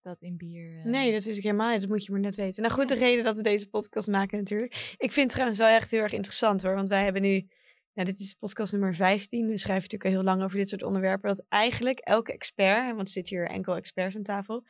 dat 0.00 0.20
in 0.20 0.36
bier... 0.36 0.78
eh, 0.78 0.84
Nee, 0.84 1.12
dat 1.12 1.24
wist 1.24 1.36
ik 1.38 1.42
helemaal 1.42 1.70
niet. 1.72 1.80
Dat 1.80 1.88
moet 1.90 2.04
je 2.04 2.12
maar 2.12 2.20
net 2.20 2.36
weten. 2.36 2.62
Nou 2.62 2.74
goed, 2.74 2.88
de 2.88 2.94
reden 2.94 3.24
dat 3.24 3.36
we 3.36 3.42
deze 3.42 3.68
podcast 3.68 4.08
maken 4.08 4.38
natuurlijk. 4.38 4.94
Ik 4.98 5.12
vind 5.12 5.16
het 5.24 5.30
trouwens 5.30 5.58
wel 5.58 5.68
echt 5.68 5.90
heel 5.90 6.00
erg 6.02 6.12
interessant 6.12 6.62
hoor. 6.62 6.74
Want 6.74 6.88
wij 6.88 7.04
hebben 7.04 7.22
nu... 7.22 7.48
Nou, 7.94 8.08
dit 8.08 8.20
is 8.20 8.34
podcast 8.34 8.72
nummer 8.72 8.94
15. 8.94 9.46
We 9.48 9.58
schrijven 9.58 9.82
natuurlijk 9.82 10.04
al 10.04 10.10
heel 10.10 10.22
lang 10.34 10.42
over 10.42 10.56
dit 10.58 10.68
soort 10.68 10.82
onderwerpen. 10.82 11.28
Dat 11.28 11.44
eigenlijk 11.48 11.98
elke 11.98 12.32
expert, 12.32 12.86
want 12.94 13.00
er 13.06 13.12
zitten 13.12 13.36
hier 13.36 13.46
enkel 13.48 13.76
experts 13.76 14.16
aan 14.16 14.22
tafel... 14.22 14.64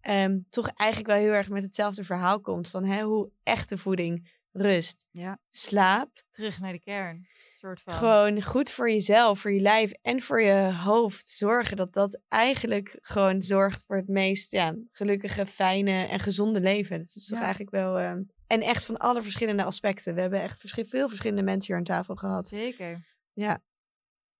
ehm, 0.00 0.38
toch 0.50 0.68
eigenlijk 0.68 1.10
wel 1.10 1.18
heel 1.20 1.32
erg 1.32 1.48
met 1.48 1.62
hetzelfde 1.62 2.04
verhaal 2.04 2.40
komt. 2.40 2.68
Van 2.68 2.84
hè, 2.84 3.02
hoe 3.02 3.30
echte 3.42 3.78
voeding, 3.78 4.32
rust, 4.52 5.06
Ja. 5.10 5.38
slaap... 5.50 6.24
Terug 6.30 6.60
naar 6.60 6.72
de 6.72 6.80
kern. 6.80 7.26
Soort 7.64 7.80
van. 7.82 7.94
Gewoon 7.94 8.42
goed 8.42 8.70
voor 8.70 8.90
jezelf, 8.90 9.40
voor 9.40 9.52
je 9.52 9.60
lijf 9.60 9.92
en 9.92 10.20
voor 10.20 10.42
je 10.42 10.72
hoofd 10.84 11.28
zorgen. 11.28 11.76
Dat 11.76 11.92
dat 11.92 12.22
eigenlijk 12.28 12.98
gewoon 13.00 13.42
zorgt 13.42 13.84
voor 13.86 13.96
het 13.96 14.08
meest 14.08 14.52
ja, 14.52 14.74
gelukkige, 14.90 15.46
fijne 15.46 16.06
en 16.06 16.20
gezonde 16.20 16.60
leven. 16.60 16.98
Dat 16.98 17.06
is 17.14 17.26
toch 17.26 17.38
Ja. 17.38 17.44
eigenlijk 17.44 17.74
wel... 17.74 17.98
ehm, 17.98 18.22
en 18.46 18.60
echt 18.60 18.84
van 18.84 18.96
alle 18.96 19.22
verschillende 19.22 19.64
aspecten. 19.64 20.14
We 20.14 20.20
hebben 20.20 20.42
echt 20.42 20.60
veel 20.88 21.08
verschillende 21.08 21.42
mensen 21.42 21.66
hier 21.66 21.76
aan 21.76 21.96
tafel 21.96 22.14
gehad. 22.14 22.48
Zeker. 22.48 23.06
Ja. 23.32 23.62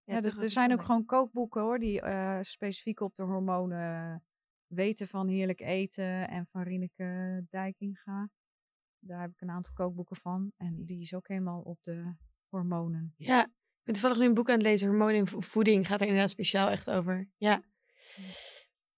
Ja, 0.04 0.16
er, 0.22 0.38
er 0.40 0.48
zijn 0.50 0.72
ook 0.72 0.82
gewoon 0.82 1.04
kookboeken 1.04 1.62
hoor, 1.62 1.78
die 1.78 2.00
eh, 2.00 2.38
specifiek 2.40 3.00
op 3.00 3.14
de 3.14 3.22
hormonen 3.22 4.22
weten 4.66 5.06
van 5.06 5.28
heerlijk 5.28 5.60
eten 5.60 6.28
en 6.28 6.46
van 6.46 6.62
Rieneke 6.62 7.44
Dijkinga. 7.50 8.28
Daar 8.98 9.20
heb 9.20 9.30
ik 9.30 9.40
een 9.40 9.50
aantal 9.50 9.72
kookboeken 9.72 10.16
van. 10.16 10.52
En 10.56 10.84
die 10.84 11.00
is 11.00 11.14
ook 11.14 11.28
helemaal 11.28 11.60
op 11.60 11.78
de 11.82 12.14
hormonen. 12.54 13.14
Ja, 13.16 13.44
ik 13.44 13.82
ben 13.84 13.94
toevallig 13.94 14.18
nu 14.18 14.24
een 14.24 14.34
boek 14.34 14.48
aan 14.48 14.54
het 14.54 14.62
lezen. 14.62 14.88
Hormonen 14.88 15.14
in 15.14 15.26
vo- 15.26 15.40
voeding 15.40 15.86
gaat 15.86 16.00
er 16.00 16.06
inderdaad 16.06 16.30
speciaal 16.30 16.68
echt 16.68 16.90
over. 16.90 17.30
Ja. 17.36 17.62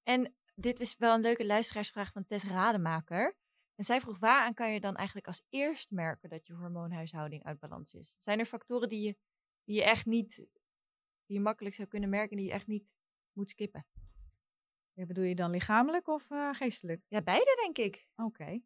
En 0.02 0.34
dit 0.54 0.80
is 0.80 0.96
wel 0.96 1.14
een 1.14 1.20
leuke 1.20 1.46
luisteraarsvraag 1.46 2.12
van 2.12 2.24
Tess 2.24 2.44
Rademaker. 2.44 3.36
En 3.74 3.84
zij 3.84 4.00
vroeg, 4.00 4.18
waaraan 4.18 4.54
kan 4.54 4.72
je 4.72 4.80
dan 4.80 4.96
eigenlijk 4.96 5.26
als 5.26 5.42
eerst 5.48 5.90
merken 5.90 6.28
dat 6.28 6.46
je 6.46 6.52
hormoonhuishouding 6.54 7.44
uit 7.44 7.58
balans 7.58 7.94
is? 7.94 8.16
Zijn 8.18 8.38
er 8.38 8.46
factoren 8.46 8.88
die 8.88 9.00
je, 9.06 9.16
die 9.64 9.76
je 9.76 9.84
echt 9.84 10.06
niet, 10.06 10.36
die 10.36 11.36
je 11.36 11.40
makkelijk 11.40 11.74
zou 11.74 11.88
kunnen 11.88 12.08
merken, 12.08 12.36
die 12.36 12.46
je 12.46 12.52
echt 12.52 12.66
niet 12.66 12.84
moet 13.32 13.50
skippen? 13.50 13.86
Ja, 14.92 15.06
bedoel 15.06 15.24
je 15.24 15.34
dan 15.34 15.50
lichamelijk 15.50 16.08
of 16.08 16.30
eh, 16.30 16.54
geestelijk? 16.54 17.02
Ja, 17.08 17.22
beide 17.22 17.58
denk 17.64 17.78
ik. 17.78 18.08
Oké. 18.16 18.60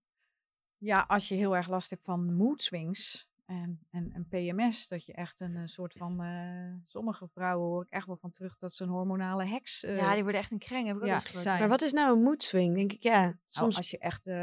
Ja, 0.77 1.05
als 1.09 1.29
je 1.29 1.35
heel 1.35 1.57
erg 1.57 1.69
last 1.69 1.91
hebt 1.91 2.05
van 2.05 2.35
mood 2.35 2.63
swings 2.63 3.29
en, 3.51 3.81
en, 3.91 4.11
en 4.13 4.27
PMS, 4.29 4.89
dat 4.89 5.05
je 5.07 5.13
echt 5.13 5.41
een, 5.41 5.57
eh, 5.57 5.63
soort 5.65 5.93
van. 5.93 6.23
eh, 6.23 6.75
sommige 6.87 7.29
vrouwen 7.29 7.69
hoor 7.69 7.83
ik 7.85 7.91
echt 7.91 8.07
wel 8.07 8.17
van 8.17 8.31
terug 8.31 8.59
dat 8.59 8.73
ze 8.73 8.83
een 8.85 8.89
hormonale 8.91 9.45
heks. 9.47 9.85
eh, 9.85 9.97
ja, 9.97 10.15
die 10.15 10.23
worden 10.23 10.41
echt 10.41 10.51
een 10.51 10.59
kreng, 10.59 10.87
heb 10.87 10.97
ik 10.97 11.03
ook 11.03 11.09
ja, 11.09 11.21
wel 11.33 11.33
eens. 11.35 11.45
Maar 11.45 11.69
wat 11.69 11.83
is 11.83 11.93
nou 11.93 12.17
een 12.17 12.23
mood 12.23 12.43
swing? 12.43 12.75
Denk 12.75 12.93
ik, 12.93 13.03
ja. 13.03 13.21
Nou, 13.23 13.35
Soms 13.49 13.77
als 13.77 13.91
je 13.91 13.99
echt 13.99 14.27
eh, 14.27 14.35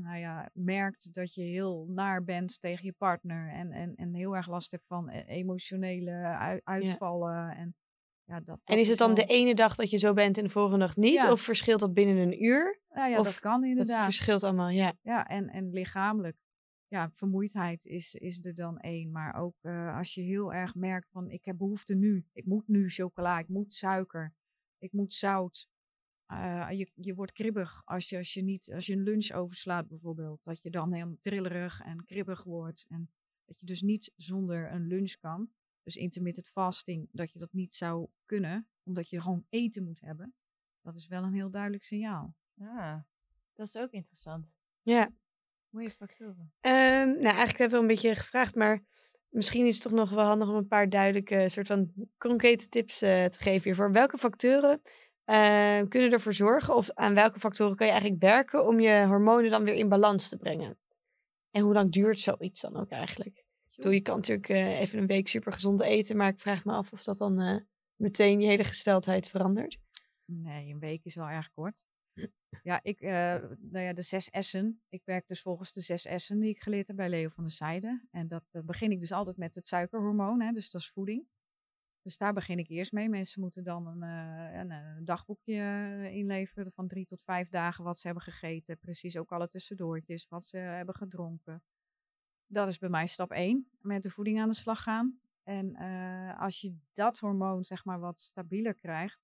nou 0.00 0.18
ja, 0.18 0.50
merkt 0.52 1.14
dat 1.14 1.34
je 1.34 1.42
heel 1.42 1.86
naar 1.88 2.24
bent 2.24 2.60
tegen 2.60 2.84
je 2.84 2.92
partner 2.92 3.52
en, 3.52 3.72
en, 3.72 3.94
en 3.94 4.14
heel 4.14 4.36
erg 4.36 4.46
last 4.48 4.70
hebt 4.70 4.86
van 4.86 5.08
eh, 5.08 5.36
emotionele 5.36 6.12
ui- 6.12 6.60
uitvallen. 6.64 7.50
En, 7.56 7.74
ja, 8.24 8.40
dat, 8.40 8.60
En 8.64 8.78
is 8.78 8.88
het 8.88 8.98
dan 8.98 9.14
wel- 9.14 9.26
de 9.26 9.32
ene 9.32 9.54
dag 9.54 9.74
dat 9.74 9.90
je 9.90 9.96
zo 9.98 10.12
bent 10.12 10.38
en 10.38 10.44
de 10.44 10.50
volgende 10.50 10.78
dag 10.86 10.96
niet? 10.96 11.12
Ja. 11.22 11.32
Of 11.32 11.40
verschilt 11.40 11.80
dat 11.80 11.94
binnen 11.94 12.16
een 12.16 12.44
uur? 12.44 12.80
Ja, 12.94 13.06
ja 13.06 13.18
of 13.18 13.24
dat 13.24 13.40
kan 13.40 13.60
Dat 13.60 13.70
inderdaad. 13.70 14.04
verschilt 14.04 14.44
allemaal, 14.44 14.68
ja. 14.68 14.92
Ja, 15.02 15.26
en, 15.26 15.48
en 15.48 15.70
lichamelijk. 15.70 16.36
Ja, 16.88 17.10
vermoeidheid 17.10 17.84
is, 17.84 18.14
is 18.14 18.44
er 18.44 18.54
dan 18.54 18.78
één. 18.78 19.10
Maar 19.10 19.34
ook 19.34 19.56
eh, 19.60 19.96
als 19.96 20.14
je 20.14 20.20
heel 20.20 20.52
erg 20.52 20.74
merkt 20.74 21.10
van 21.10 21.30
ik 21.30 21.44
heb 21.44 21.58
behoefte 21.58 21.94
nu. 21.94 22.26
Ik 22.32 22.46
moet 22.46 22.68
nu 22.68 22.88
chocola, 22.88 23.38
ik 23.38 23.48
moet 23.48 23.74
suiker, 23.74 24.34
ik 24.78 24.92
moet 24.92 25.12
zout. 25.12 25.68
Eh, 26.26 26.68
je, 26.70 26.90
je 26.94 27.14
wordt 27.14 27.32
kribbig 27.32 27.82
als 27.84 28.08
je, 28.08 28.16
als, 28.16 28.34
je 28.34 28.42
niet, 28.42 28.72
als 28.72 28.86
je 28.86 28.92
een 28.92 29.02
lunch 29.02 29.30
overslaat 29.30 29.88
bijvoorbeeld. 29.88 30.44
Dat 30.44 30.62
je 30.62 30.70
dan 30.70 30.92
helemaal 30.92 31.18
trillerig 31.20 31.80
en 31.80 32.04
kribbig 32.04 32.42
wordt. 32.42 32.86
En 32.88 33.10
dat 33.44 33.58
je 33.58 33.66
dus 33.66 33.82
niet 33.82 34.12
zonder 34.16 34.72
een 34.72 34.86
lunch 34.86 35.16
kan. 35.18 35.50
Dus 35.82 35.96
intermittent 35.96 36.48
fasting, 36.48 37.08
dat 37.12 37.32
je 37.32 37.38
dat 37.38 37.52
niet 37.52 37.74
zou 37.74 38.08
kunnen. 38.26 38.68
Omdat 38.82 39.08
je 39.08 39.20
gewoon 39.20 39.46
eten 39.48 39.84
moet 39.84 40.00
hebben. 40.00 40.34
Dat 40.80 40.96
is 40.96 41.06
wel 41.06 41.22
een 41.22 41.32
heel 41.32 41.50
duidelijk 41.50 41.84
signaal. 41.84 42.34
Ah, 42.58 42.98
dat 43.52 43.66
is 43.66 43.76
ook 43.76 43.90
interessant. 43.90 44.52
Ja. 44.82 45.12
Mooie 45.78 45.90
factoren. 45.90 46.52
Ehm, 46.60 47.08
nou, 47.08 47.22
eigenlijk 47.22 47.58
hebben 47.58 47.64
we 47.68 47.70
wel 47.70 47.80
een 47.80 47.86
beetje 47.86 48.14
gevraagd, 48.14 48.54
maar 48.54 48.84
misschien 49.28 49.66
is 49.66 49.74
het 49.74 49.82
toch 49.82 49.92
nog 49.92 50.10
wel 50.10 50.24
handig 50.24 50.48
om 50.48 50.54
een 50.54 50.66
paar 50.66 50.88
duidelijke 50.88 51.48
soort 51.48 51.66
van 51.66 51.92
concrete 52.18 52.68
tips 52.68 53.02
eh, 53.02 53.24
te 53.24 53.38
geven 53.40 53.62
hiervoor. 53.62 53.92
Welke 53.92 54.18
factoren 54.18 54.82
eh, 55.24 55.80
kunnen 55.88 56.12
ervoor 56.12 56.34
zorgen 56.34 56.74
of 56.74 56.90
aan 56.90 57.14
welke 57.14 57.38
factoren 57.38 57.76
kan 57.76 57.86
je 57.86 57.92
eigenlijk 57.92 58.22
werken 58.22 58.66
om 58.66 58.80
je 58.80 59.04
hormonen 59.06 59.50
dan 59.50 59.64
weer 59.64 59.74
in 59.74 59.88
balans 59.88 60.28
te 60.28 60.36
brengen? 60.36 60.78
En 61.50 61.62
hoe 61.62 61.74
lang 61.74 61.92
duurt 61.92 62.20
zoiets 62.20 62.60
dan 62.60 62.76
ook 62.76 62.90
eigenlijk? 62.90 63.36
Ik 63.36 63.76
bedoel, 63.76 63.92
je 63.92 64.00
kan 64.00 64.16
natuurlijk 64.16 64.48
eh, 64.48 64.80
even 64.80 64.98
een 64.98 65.06
week 65.06 65.28
super 65.28 65.52
gezond 65.52 65.80
eten, 65.80 66.16
maar 66.16 66.28
ik 66.28 66.40
vraag 66.40 66.64
me 66.64 66.72
af 66.72 66.92
of 66.92 67.02
dat 67.02 67.18
dan 67.18 67.40
eh, 67.40 67.56
meteen 67.96 68.40
je 68.40 68.46
hele 68.46 68.64
gesteldheid 68.64 69.28
verandert. 69.28 69.78
Nee, 70.24 70.72
een 70.72 70.78
week 70.78 71.04
is 71.04 71.14
wel 71.14 71.28
erg 71.28 71.50
kort. 71.50 71.74
Ja, 72.62 72.80
ik, 72.82 73.00
eh, 73.00 73.10
nou 73.58 73.84
ja, 73.84 73.92
de 73.92 74.02
zes 74.02 74.28
S'en. 74.32 74.82
Ik 74.88 75.04
werk 75.04 75.26
dus 75.26 75.42
volgens 75.42 75.72
de 75.72 75.80
zes 75.80 76.06
S'en 76.16 76.40
die 76.40 76.50
ik 76.50 76.62
geleerd 76.62 76.86
heb 76.86 76.96
bij 76.96 77.08
Leo 77.08 77.28
van 77.28 77.44
der 77.44 77.52
Zijde. 77.52 78.06
En 78.10 78.28
dat, 78.28 78.44
begin 78.50 78.90
ik 78.90 79.00
dus 79.00 79.12
altijd 79.12 79.36
met 79.36 79.54
het 79.54 79.68
suikerhormoon, 79.68 80.40
hè, 80.40 80.52
dus 80.52 80.70
dat 80.70 80.80
is 80.80 80.90
voeding. 80.90 81.26
Dus 82.02 82.18
daar 82.18 82.32
begin 82.32 82.58
ik 82.58 82.68
eerst 82.68 82.92
mee. 82.92 83.08
Mensen 83.08 83.40
moeten 83.40 83.64
dan 83.64 83.86
een, 83.86 84.02
eh, 84.02 84.58
een, 84.58 84.70
een 84.70 85.04
dagboekje 85.04 85.54
eh, 85.54 86.14
inleveren 86.14 86.72
van 86.72 86.88
drie 86.88 87.06
tot 87.06 87.22
vijf 87.22 87.48
dagen 87.48 87.84
wat 87.84 87.98
ze 87.98 88.06
hebben 88.06 88.24
gegeten. 88.24 88.78
Precies 88.78 89.16
ook 89.16 89.32
alle 89.32 89.48
tussendoortjes, 89.48 90.28
wat 90.28 90.44
ze 90.44 90.56
hebben 90.56 90.94
gedronken. 90.94 91.62
Dat 92.46 92.68
is 92.68 92.78
bij 92.78 92.88
mij 92.88 93.06
stap 93.06 93.30
één, 93.30 93.68
met 93.80 94.02
de 94.02 94.10
voeding 94.10 94.40
aan 94.40 94.48
de 94.48 94.54
slag 94.54 94.82
gaan. 94.82 95.20
En 95.42 95.74
eh, 95.74 96.40
als 96.40 96.60
je 96.60 96.76
dat 96.92 97.18
hormoon 97.18 97.64
zeg 97.64 97.84
maar 97.84 98.00
wat 98.00 98.20
stabieler 98.20 98.74
krijgt, 98.74 99.20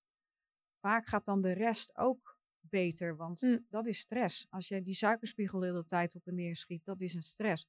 vaak 0.80 1.06
gaat 1.06 1.24
dan 1.24 1.40
de 1.40 1.52
rest 1.52 1.96
ook 1.96 2.33
beter, 2.68 3.16
want 3.16 3.42
Mm. 3.42 3.66
dat 3.68 3.86
is 3.86 3.98
stress. 3.98 4.46
Als 4.50 4.68
je 4.68 4.82
die 4.82 4.94
suikerspiegel 4.94 5.60
de 5.60 5.66
hele 5.66 5.84
tijd 5.84 6.14
op 6.14 6.26
en 6.26 6.34
neer 6.34 6.56
schiet, 6.56 6.84
dat 6.84 7.00
is 7.00 7.14
een 7.14 7.22
stress. 7.22 7.68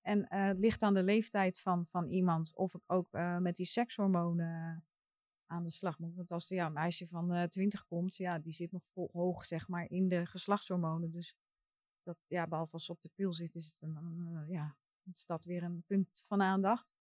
En 0.00 0.28
eh, 0.28 0.44
het 0.44 0.58
ligt 0.58 0.82
aan 0.82 0.94
de 0.94 1.02
leeftijd 1.02 1.60
van, 1.60 1.86
van 1.86 2.08
iemand 2.08 2.54
of 2.54 2.74
ik 2.74 2.82
ook 2.86 3.12
eh, 3.12 3.38
met 3.38 3.56
die 3.56 3.66
sekshormonen 3.66 4.84
aan 5.46 5.62
de 5.62 5.70
slag 5.70 5.98
moet. 5.98 6.14
Want 6.14 6.30
als 6.30 6.48
ja, 6.48 6.66
een 6.66 6.72
meisje 6.72 7.06
van 7.06 7.32
eh 7.32 7.42
20 7.42 7.86
komt, 7.86 8.16
ja, 8.16 8.38
die 8.38 8.52
zit 8.52 8.72
nog 8.72 8.82
vol, 8.92 9.08
hoog 9.12 9.44
zeg 9.44 9.68
maar 9.68 9.90
in 9.90 10.08
de 10.08 10.26
geslachtshormonen. 10.26 11.10
Dus 11.10 11.34
dat, 12.02 12.16
ja, 12.26 12.46
behalve 12.46 12.72
als 12.72 12.84
ze 12.84 12.92
op 12.92 13.02
de 13.02 13.10
pil 13.14 13.32
zit, 13.32 13.54
is 13.54 13.66
het 13.66 13.82
een, 13.82 14.44
ja, 14.48 14.76
is 15.14 15.26
dat 15.26 15.44
weer 15.44 15.62
een 15.62 15.82
punt 15.86 16.08
van 16.26 16.42
aandacht. 16.42 16.92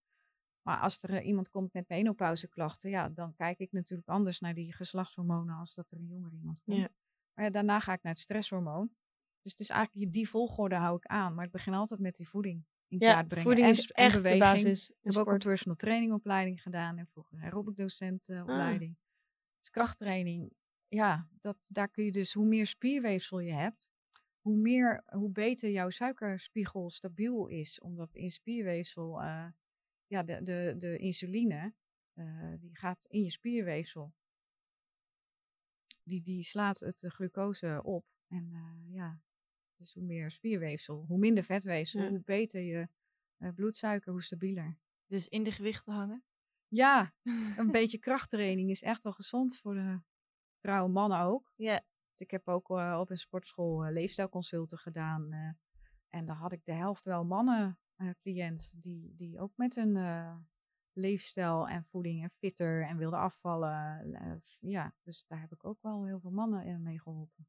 Maar 0.61 0.80
als 0.80 1.03
er 1.03 1.22
iemand 1.22 1.49
komt 1.49 1.74
met 1.74 1.89
menopauzeklachten, 1.89 2.89
ja, 2.89 3.09
dan 3.09 3.34
kijk 3.36 3.59
ik 3.59 3.72
natuurlijk 3.72 4.09
anders 4.09 4.39
naar 4.39 4.53
die 4.53 4.74
geslachtshormonen 4.74 5.55
als 5.55 5.74
dat 5.74 5.91
er 5.91 5.97
een 5.97 6.07
jonger 6.07 6.34
iemand 6.34 6.61
komt. 6.61 6.78
Ja. 6.78 6.89
Maar 7.40 7.48
ja, 7.48 7.54
daarna 7.54 7.80
ga 7.80 7.94
ik 7.94 8.04
naar 8.04 8.14
het 8.14 8.22
stresshormoon. 8.22 8.92
Dus 9.42 9.52
het 9.52 9.62
is 9.62 9.70
eigenlijk 9.70 10.14
die 10.14 10.30
volgorde 10.30 10.76
hou 10.76 10.96
ik 10.96 11.06
aan. 11.06 11.34
Maar 11.34 11.46
ik 11.46 11.52
begin 11.52 11.74
altijd 11.74 12.00
met 12.00 12.16
die 12.16 12.28
voeding 12.28 12.66
in 12.88 12.98
Ja, 13.00 13.14
kaart 13.14 13.28
brengen. 13.28 13.46
voeding 13.46 13.68
en, 13.68 13.74
is 13.74 13.92
en 13.92 14.06
echt 14.06 14.24
de 14.24 14.38
basis. 14.38 14.90
Ik 14.90 14.96
heb 15.02 15.16
ook 15.16 15.28
een 15.28 15.40
personal 15.40 15.78
training 15.78 16.14
opleiding 16.14 16.62
gedaan 16.62 16.98
en 16.98 17.08
vroeger 17.08 17.38
een 17.38 17.44
aerobic 17.44 17.76
docent 17.76 18.30
opleiding. 18.30 18.98
Dus 19.60 19.70
krachttraining, 19.70 20.54
ja, 20.88 21.30
dat, 21.42 21.68
daar 21.68 21.90
kun 21.90 22.04
je 22.04 22.12
dus, 22.12 22.34
hoe 22.34 22.46
meer 22.46 22.68
spierweefsel 22.68 23.40
je 23.40 23.54
hebt, 23.54 23.90
hoe, 24.42 24.56
meer, 24.56 25.04
hoe 25.06 25.30
beter 25.30 25.70
jouw 25.70 25.90
suikerspiegel 25.90 26.90
stabiel 26.90 27.48
is. 27.48 27.80
Omdat 27.82 28.16
in 28.16 28.30
spierweefsel, 28.30 29.22
eh, 29.22 29.48
ja, 30.08 30.24
de, 30.24 30.44
de, 30.44 30.76
de 30.78 30.98
insuline, 30.98 31.74
eh, 32.14 32.54
die 32.60 32.78
gaat 32.78 33.06
in 33.10 33.24
je 33.24 33.30
spierweefsel. 33.30 34.14
Die, 36.10 36.22
die 36.22 36.43
slaat 36.43 36.80
het 36.80 36.99
de 36.99 37.10
glucose 37.10 37.80
op. 37.84 38.05
En 38.28 38.49
eh, 38.53 38.93
ja, 38.93 39.22
dus 39.76 39.93
hoe 39.93 40.03
meer 40.03 40.32
spierweefsel, 40.32 41.05
hoe 41.07 41.18
minder 41.18 41.43
vetweefsel, 41.43 42.01
Ja. 42.01 42.10
hoe 42.10 42.22
beter 42.24 42.62
je 42.62 42.88
eh, 43.38 43.49
bloedsuiker, 43.53 44.12
hoe 44.12 44.24
stabieler. 44.24 44.78
Dus 45.05 45.28
in 45.28 45.43
de 45.43 45.51
gewichten 45.51 45.93
hangen. 45.93 46.24
Ja, 46.68 47.14
een 47.57 47.72
beetje 47.72 47.97
krachttraining 47.99 48.70
is 48.70 48.82
echt 48.82 49.03
wel 49.03 49.14
gezond 49.14 49.57
voor 49.60 49.74
de 49.74 49.99
vrouwen, 50.62 50.91
mannen 50.91 51.20
ook. 51.20 51.51
Ja. 51.55 51.84
Ik 52.16 52.32
heb 52.32 52.47
ook 52.47 52.70
eh, 52.70 52.97
op 52.99 53.10
een 53.10 53.18
sportschool 53.18 53.86
eh, 53.86 53.91
leefstijlconsulten 53.91 54.78
gedaan. 54.78 55.32
eh, 55.32 55.49
en 56.10 56.26
daar 56.26 56.36
had 56.36 56.51
ik 56.53 56.66
de 56.66 56.74
helft 56.74 57.03
wel 57.03 57.24
mannen 57.26 57.80
eh, 57.95 58.10
cliënt 58.22 58.72
die, 58.76 59.16
die 59.16 59.39
ook 59.39 59.51
met 59.55 59.76
hun 59.76 59.95
eh, 59.95 60.36
leefstijl 61.00 61.68
en 61.68 61.84
voeding 61.84 62.24
en 62.24 62.30
fitter 62.30 62.84
en 62.88 62.97
wilde 62.97 63.18
afvallen. 63.18 64.14
Eh, 64.14 64.32
ja, 64.60 64.93
dus 65.04 65.26
daar 65.28 65.41
heb 65.41 65.52
ik 65.52 65.66
ook 65.66 65.82
wel 65.82 66.06
heel 66.06 66.20
veel 66.20 66.32
mannen 66.32 66.66
in 66.66 66.84
mee 66.84 67.00
geholpen. 67.00 67.47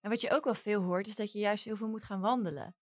En 0.00 0.10
wat 0.10 0.20
je 0.20 0.30
ook 0.30 0.44
wel 0.44 0.54
veel 0.54 0.82
hoort, 0.82 1.06
is 1.06 1.16
dat 1.16 1.32
je 1.32 1.38
juist 1.38 1.64
heel 1.64 1.76
veel 1.76 1.88
moet 1.88 2.04
gaan 2.04 2.20
wandelen. 2.20 2.74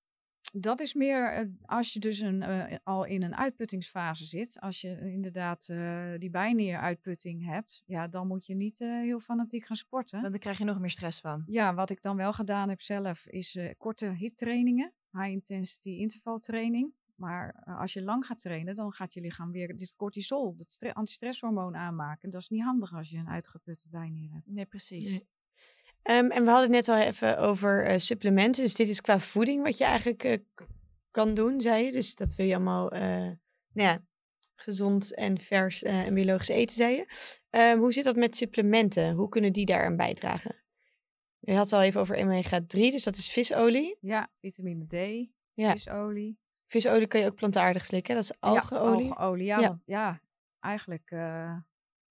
Dat 0.53 0.81
is 0.81 0.95
meer 0.95 1.33
eh, 1.33 1.47
als 1.65 1.93
je 1.93 2.01
dus 2.01 2.19
een, 2.19 2.43
eh, 2.43 2.77
al 2.83 3.05
in 3.05 3.23
een 3.23 3.37
uitputtingsfase 3.37 4.25
zit. 4.25 4.61
Als 4.61 4.81
je 4.81 5.11
inderdaad 5.13 5.69
eh, 5.69 6.13
die 6.19 6.31
bijneeruitputting 6.31 7.45
hebt, 7.45 7.83
ja, 7.87 8.09
dan 8.09 8.27
moet 8.27 8.47
je 8.47 8.55
niet 8.55 8.81
eh, 8.81 8.89
heel 8.89 9.21
fanatiek 9.21 9.65
gaan 9.65 9.77
sporten. 9.77 10.21
Want 10.21 10.31
dan 10.31 10.41
krijg 10.41 10.59
je 10.59 10.65
nog 10.65 10.79
meer 10.79 10.91
stress 10.91 11.21
van. 11.21 11.45
Ja, 11.47 11.75
wat 11.75 11.91
ik 11.91 12.03
dan 12.03 12.17
wel 12.17 12.33
gedaan 12.33 12.69
heb 12.69 12.83
zelf, 12.83 13.27
is 13.27 13.57
eh, 13.57 13.71
korte 13.79 14.07
hittrainingen. 14.07 14.93
High 15.11 15.31
intensity 15.31 15.91
intervaltraining. 15.91 16.93
Maar 17.17 17.62
eh, 17.64 17.81
als 17.81 17.93
je 17.93 18.03
lang 18.03 18.27
gaat 18.27 18.41
trainen, 18.41 18.75
dan 18.75 18.93
gaat 18.93 19.14
je 19.14 19.21
lichaam 19.21 19.51
weer 19.53 19.77
dit 19.77 19.95
cortisol, 19.97 20.57
dat 20.57 20.71
stre- 20.71 20.93
antistresshormoon 20.95 21.77
aanmaken. 21.77 22.31
Dat 22.31 22.41
is 22.41 22.49
niet 22.49 22.62
handig 22.62 22.93
als 22.95 23.11
je 23.11 23.17
een 23.19 23.29
uitgeputte 23.29 23.85
bijnier 23.89 24.33
hebt. 24.33 24.47
Nee, 24.47 24.67
precies. 24.67 25.11
Nee. 25.11 25.27
Ehm, 26.03 26.31
en 26.31 26.45
we 26.45 26.51
hadden 26.51 26.73
het 26.75 26.87
net 26.87 26.89
al 26.89 27.03
even 27.03 27.39
over 27.39 27.85
eh, 27.85 27.99
supplementen. 27.99 28.62
Dus 28.62 28.75
dit 28.75 28.89
is 28.89 29.01
qua 29.01 29.19
voeding 29.19 29.62
wat 29.62 29.79
je 29.79 29.85
eigenlijk 29.85 30.25
eh, 30.25 30.39
kan 31.11 31.35
doen, 31.35 31.61
zei 31.61 31.85
je. 31.85 31.93
Dus 31.93 32.14
dat 32.14 32.35
wil 32.35 32.47
je 32.47 32.55
allemaal 32.55 32.91
eh, 32.91 33.01
nou 33.01 33.37
ja, 33.73 34.05
gezond 34.55 35.14
en 35.14 35.39
vers 35.41 35.83
eh, 35.83 36.07
en 36.07 36.14
biologisch 36.14 36.49
eten, 36.49 36.77
zei 36.77 36.97
je. 36.97 37.07
Ehm, 37.51 37.79
hoe 37.79 37.93
zit 37.93 38.05
dat 38.05 38.17
met 38.17 38.37
supplementen? 38.37 39.14
Hoe 39.14 39.29
kunnen 39.29 39.53
die 39.53 39.67
daaraan 39.67 39.97
bijdragen? 39.97 40.55
Je 41.39 41.53
had 41.55 41.64
het 41.64 41.73
al 41.73 41.83
even 41.83 42.01
over 42.01 42.17
omega-3, 42.17 42.67
dus 42.69 43.05
dat 43.05 43.17
is 43.17 43.31
visolie. 43.31 43.97
Ja, 44.01 44.31
vitamine 44.41 44.87
D, 44.87 45.29
Ja. 45.55 45.71
visolie. 45.73 46.39
Visolie 46.67 47.07
kan 47.07 47.21
je 47.21 47.27
ook 47.27 47.35
plantaardig 47.35 47.85
slikken, 47.85 48.14
dat 48.14 48.25
is 48.25 48.41
algeolie. 48.41 49.05
Ja, 49.05 49.11
algeolie. 49.11 49.45
Ja, 49.47 49.59
Ja. 49.61 49.81
ja 49.85 50.21
eigenlijk 50.61 51.11
eh, 51.11 51.59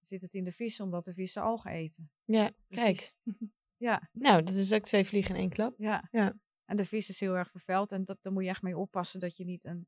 zit 0.01 0.22
het 0.22 0.34
in 0.34 0.43
de 0.43 0.51
vis 0.51 0.80
omdat 0.80 1.06
de 1.06 1.14
vissen 1.14 1.41
algen 1.41 1.72
eten. 1.72 2.12
Ja, 2.24 2.51
kijk. 2.70 2.95
Precies. 2.95 3.14
Ja, 3.78 4.10
Nou, 4.14 4.43
dat 4.43 4.56
is 4.56 4.74
ook 4.74 4.84
twee 4.84 5.03
vliegen 5.06 5.36
in 5.36 5.41
één 5.41 5.49
klap. 5.49 5.74
ja. 5.78 6.08
Ja. 6.12 6.34
En 6.66 6.76
de 6.76 6.86
vis 6.86 7.10
is 7.10 7.20
heel 7.20 7.38
erg 7.38 7.51
vervuild 7.51 7.91
en 7.91 8.06
dat, 8.06 8.18
daar 8.22 8.34
moet 8.34 8.43
je 8.43 8.49
echt 8.49 8.62
mee 8.62 8.78
oppassen 8.78 9.20
dat 9.20 9.38
je 9.38 9.45
niet 9.45 9.66
een, 9.66 9.88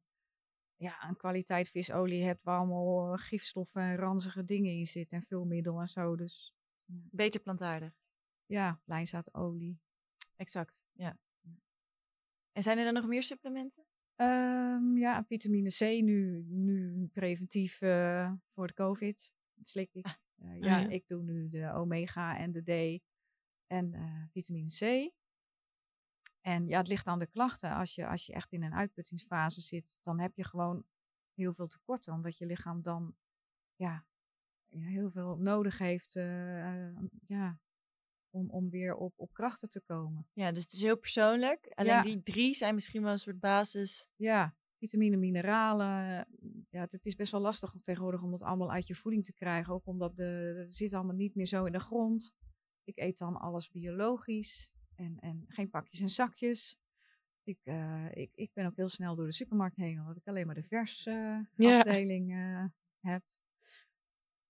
ja, 0.75 1.07
een 1.07 1.15
kwaliteit 1.15 1.69
visolie 1.69 2.23
hebt 2.23 2.43
waar 2.43 2.57
allemaal 2.57 3.13
eh, 3.13 3.19
gifstoffen 3.19 3.81
en 3.81 3.95
ranzige 3.95 4.43
dingen 4.43 4.71
in 4.73 4.85
zitten 4.85 5.17
en 5.17 5.23
vulmiddel 5.23 5.79
en 5.79 5.87
zo. 5.87 6.15
Dus 6.15 6.53
Beter 6.85 7.39
plantaardig. 7.39 7.93
ja, 8.45 8.81
lijnzaadolie. 8.85 9.79
Exact, 10.35 10.73
ja. 10.91 11.17
En 12.51 12.63
zijn 12.63 12.77
er 12.77 12.83
dan 12.83 12.93
nog 12.93 13.07
meer 13.07 13.23
supplementen? 13.23 13.85
Ehm, 14.17 14.97
ja, 14.97 15.23
vitamine 15.23 15.69
C 15.69 15.79
nu, 16.03 16.45
nu 16.47 17.07
preventief 17.07 17.81
eh, 17.81 18.31
voor 18.53 18.67
de 18.67 18.73
COVID. 18.73 19.33
Dat 19.53 19.67
slik 19.67 19.93
ik. 19.93 20.05
Eh, 20.37 20.59
ja, 20.59 20.77
ja. 20.77 20.87
ik 20.87 21.07
doe 21.07 21.23
nu 21.23 21.49
de 21.49 21.71
omega 21.73 22.37
en 22.37 22.51
de 22.51 22.61
D 22.61 23.01
en 23.67 23.93
eh, 23.93 24.23
vitamine 24.31 24.67
C. 24.67 25.11
En 26.41 26.67
ja, 26.67 26.77
het 26.77 26.87
ligt 26.87 27.07
aan 27.07 27.19
de 27.19 27.27
klachten. 27.27 27.71
Als 27.71 27.95
je, 27.95 28.07
als 28.07 28.25
je 28.25 28.33
echt 28.33 28.51
in 28.51 28.63
een 28.63 28.73
uitputtingsfase 28.73 29.61
zit, 29.61 29.97
dan 30.03 30.19
heb 30.19 30.35
je 30.35 30.45
gewoon 30.45 30.83
heel 31.33 31.53
veel 31.53 31.67
tekorten. 31.67 32.13
Omdat 32.13 32.37
je 32.37 32.45
lichaam 32.45 32.81
dan 32.81 33.15
ja, 33.75 34.05
ja, 34.67 34.85
heel 34.85 35.11
veel 35.11 35.37
nodig 35.37 35.77
heeft 35.77 36.13
ja, 37.27 37.59
om, 38.37 38.49
om 38.49 38.69
weer 38.69 38.95
op, 38.95 39.13
op 39.15 39.33
krachten 39.33 39.69
te 39.69 39.81
komen. 39.81 40.27
Ja, 40.33 40.51
dus 40.51 40.63
het 40.63 40.73
is 40.73 40.81
heel 40.81 40.97
persoonlijk. 40.97 41.71
Alleen 41.75 41.91
Ja. 41.93 42.01
die 42.01 42.23
drie 42.23 42.53
zijn 42.53 42.73
misschien 42.73 43.01
wel 43.01 43.11
een 43.11 43.19
soort 43.19 43.39
basis. 43.39 44.09
Ja, 44.15 44.55
vitamine, 44.77 45.17
mineralen. 45.17 46.27
Ja, 46.69 46.81
het, 46.81 46.91
het 46.91 47.05
is 47.05 47.15
best 47.15 47.31
wel 47.31 47.41
lastig 47.41 47.73
om 47.73 47.81
tegenwoordig 47.81 48.21
om 48.21 48.31
dat 48.31 48.41
allemaal 48.41 48.71
uit 48.71 48.87
je 48.87 48.95
voeding 48.95 49.23
te 49.25 49.33
krijgen. 49.33 49.73
Ook 49.73 49.85
omdat 49.85 50.15
de, 50.15 50.55
het 50.65 50.75
zit 50.75 50.93
allemaal 50.93 51.15
niet 51.15 51.35
meer 51.35 51.45
zo 51.45 51.65
in 51.65 51.71
de 51.71 51.79
grond. 51.79 52.33
Ik 52.83 52.97
eet 52.97 53.17
dan 53.17 53.35
alles 53.35 53.69
biologisch 53.69 54.73
en, 54.95 55.17
en 55.19 55.43
geen 55.47 55.69
pakjes 55.69 55.99
en 55.99 56.09
zakjes. 56.09 56.79
Ik, 57.43 57.59
eh, 57.63 58.05
ik, 58.11 58.31
ik 58.35 58.53
ben 58.53 58.65
ook 58.65 58.75
heel 58.75 58.87
snel 58.89 59.15
door 59.15 59.25
de 59.25 59.31
supermarkt 59.33 59.75
heen, 59.75 59.99
omdat 59.99 60.17
ik 60.17 60.27
alleen 60.27 60.45
maar 60.45 60.55
de 60.55 60.63
vers 60.63 61.05
eh, 61.05 61.39
Ja. 61.55 61.77
afdeling 61.77 62.31
eh, 62.33 62.65
heb. 62.99 63.23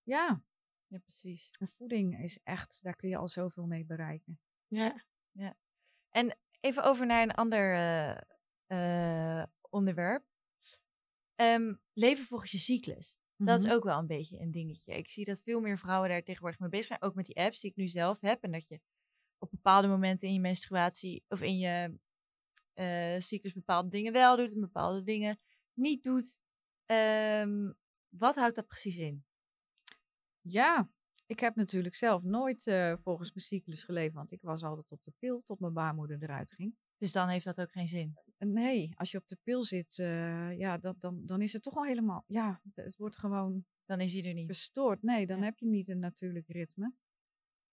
Ja, 0.03 0.43
Ja, 0.87 0.97
precies. 0.99 1.49
en 1.59 1.67
voeding 1.67 2.19
is 2.23 2.39
echt, 2.43 2.83
daar 2.83 2.95
kun 2.95 3.09
je 3.09 3.17
al 3.17 3.27
zoveel 3.27 3.65
mee 3.65 3.85
bereiken. 3.85 4.39
Ja. 4.67 5.05
En 6.09 6.37
even 6.59 6.83
over 6.83 7.05
naar 7.05 7.21
een 7.23 7.31
ander 7.33 7.73
eh, 7.73 9.41
eh, 9.41 9.47
onderwerp. 9.69 10.25
Ehm, 11.35 11.73
leven 11.93 12.25
volgens 12.25 12.51
je 12.51 12.57
cyclus. 12.57 13.15
Dat 13.35 13.59
is 13.59 13.65
Mhm. 13.65 13.73
ook 13.75 13.83
wel 13.83 13.99
een 13.99 14.07
beetje 14.07 14.39
een 14.39 14.51
dingetje. 14.51 14.93
Ik 14.93 15.09
zie 15.09 15.25
dat 15.25 15.41
veel 15.41 15.59
meer 15.59 15.77
vrouwen 15.77 16.09
daar 16.09 16.23
tegenwoordig 16.23 16.59
mee 16.59 16.69
bezig 16.69 16.85
zijn. 16.85 17.01
Ook 17.01 17.15
met 17.15 17.25
die 17.25 17.35
apps 17.35 17.59
die 17.59 17.69
ik 17.71 17.75
nu 17.75 17.87
zelf 17.87 18.21
heb. 18.21 18.43
En 18.43 18.51
dat 18.51 18.67
je 18.67 18.81
op 19.37 19.51
bepaalde 19.51 19.87
momenten 19.87 20.27
in 20.27 20.33
je 20.33 20.39
menstruatie 20.39 21.23
of 21.27 21.41
in 21.41 21.57
je 21.57 21.99
eh, 22.73 23.19
cyclus 23.19 23.53
bepaalde 23.53 23.89
dingen 23.89 24.13
wel 24.13 24.35
doet 24.35 24.53
en 24.53 24.59
bepaalde 24.59 25.03
dingen 25.03 25.39
niet 25.73 26.03
doet. 26.03 26.39
Ehm, 26.85 27.71
wat 28.09 28.35
houdt 28.35 28.55
dat 28.55 28.67
precies 28.67 28.97
in? 28.97 29.25
Ja, 30.51 30.89
ik 31.25 31.39
heb 31.39 31.55
natuurlijk 31.55 31.95
zelf 31.95 32.23
nooit 32.23 32.67
eh, 32.67 32.97
volgens 32.97 33.33
mijn 33.33 33.45
cyclus 33.45 33.83
geleefd, 33.83 34.13
want 34.13 34.31
ik 34.31 34.41
was 34.41 34.63
altijd 34.63 34.91
op 34.91 35.03
de 35.03 35.13
pil 35.19 35.41
tot 35.45 35.59
mijn 35.59 35.73
baarmoeder 35.73 36.23
eruit 36.23 36.51
ging. 36.53 36.75
Dus 36.97 37.11
dan 37.11 37.27
heeft 37.27 37.45
dat 37.45 37.61
ook 37.61 37.71
geen 37.71 37.87
zin. 37.87 38.17
En 38.37 38.51
Nee, 38.53 38.91
als 38.95 39.11
je 39.11 39.17
op 39.17 39.27
de 39.27 39.37
pil 39.43 39.63
zit, 39.63 39.99
eh, 39.99 40.57
ja, 40.57 40.77
dat, 40.77 40.99
dan, 40.99 41.25
dan 41.25 41.41
is 41.41 41.53
het 41.53 41.63
toch 41.63 41.75
al 41.75 41.85
helemaal, 41.85 42.23
ja, 42.27 42.61
het 42.73 42.97
wordt 42.97 43.17
gewoon 43.17 43.65
Dan 43.85 43.99
is 44.01 44.13
hij 44.13 44.23
er 44.23 44.33
niet. 44.33 44.45
verstoord. 44.45 45.01
Nee, 45.01 45.25
dan 45.25 45.37
Ja. 45.37 45.43
heb 45.43 45.57
je 45.59 45.65
niet 45.67 45.89
een 45.89 45.99
natuurlijk 45.99 46.47
ritme. 46.47 46.93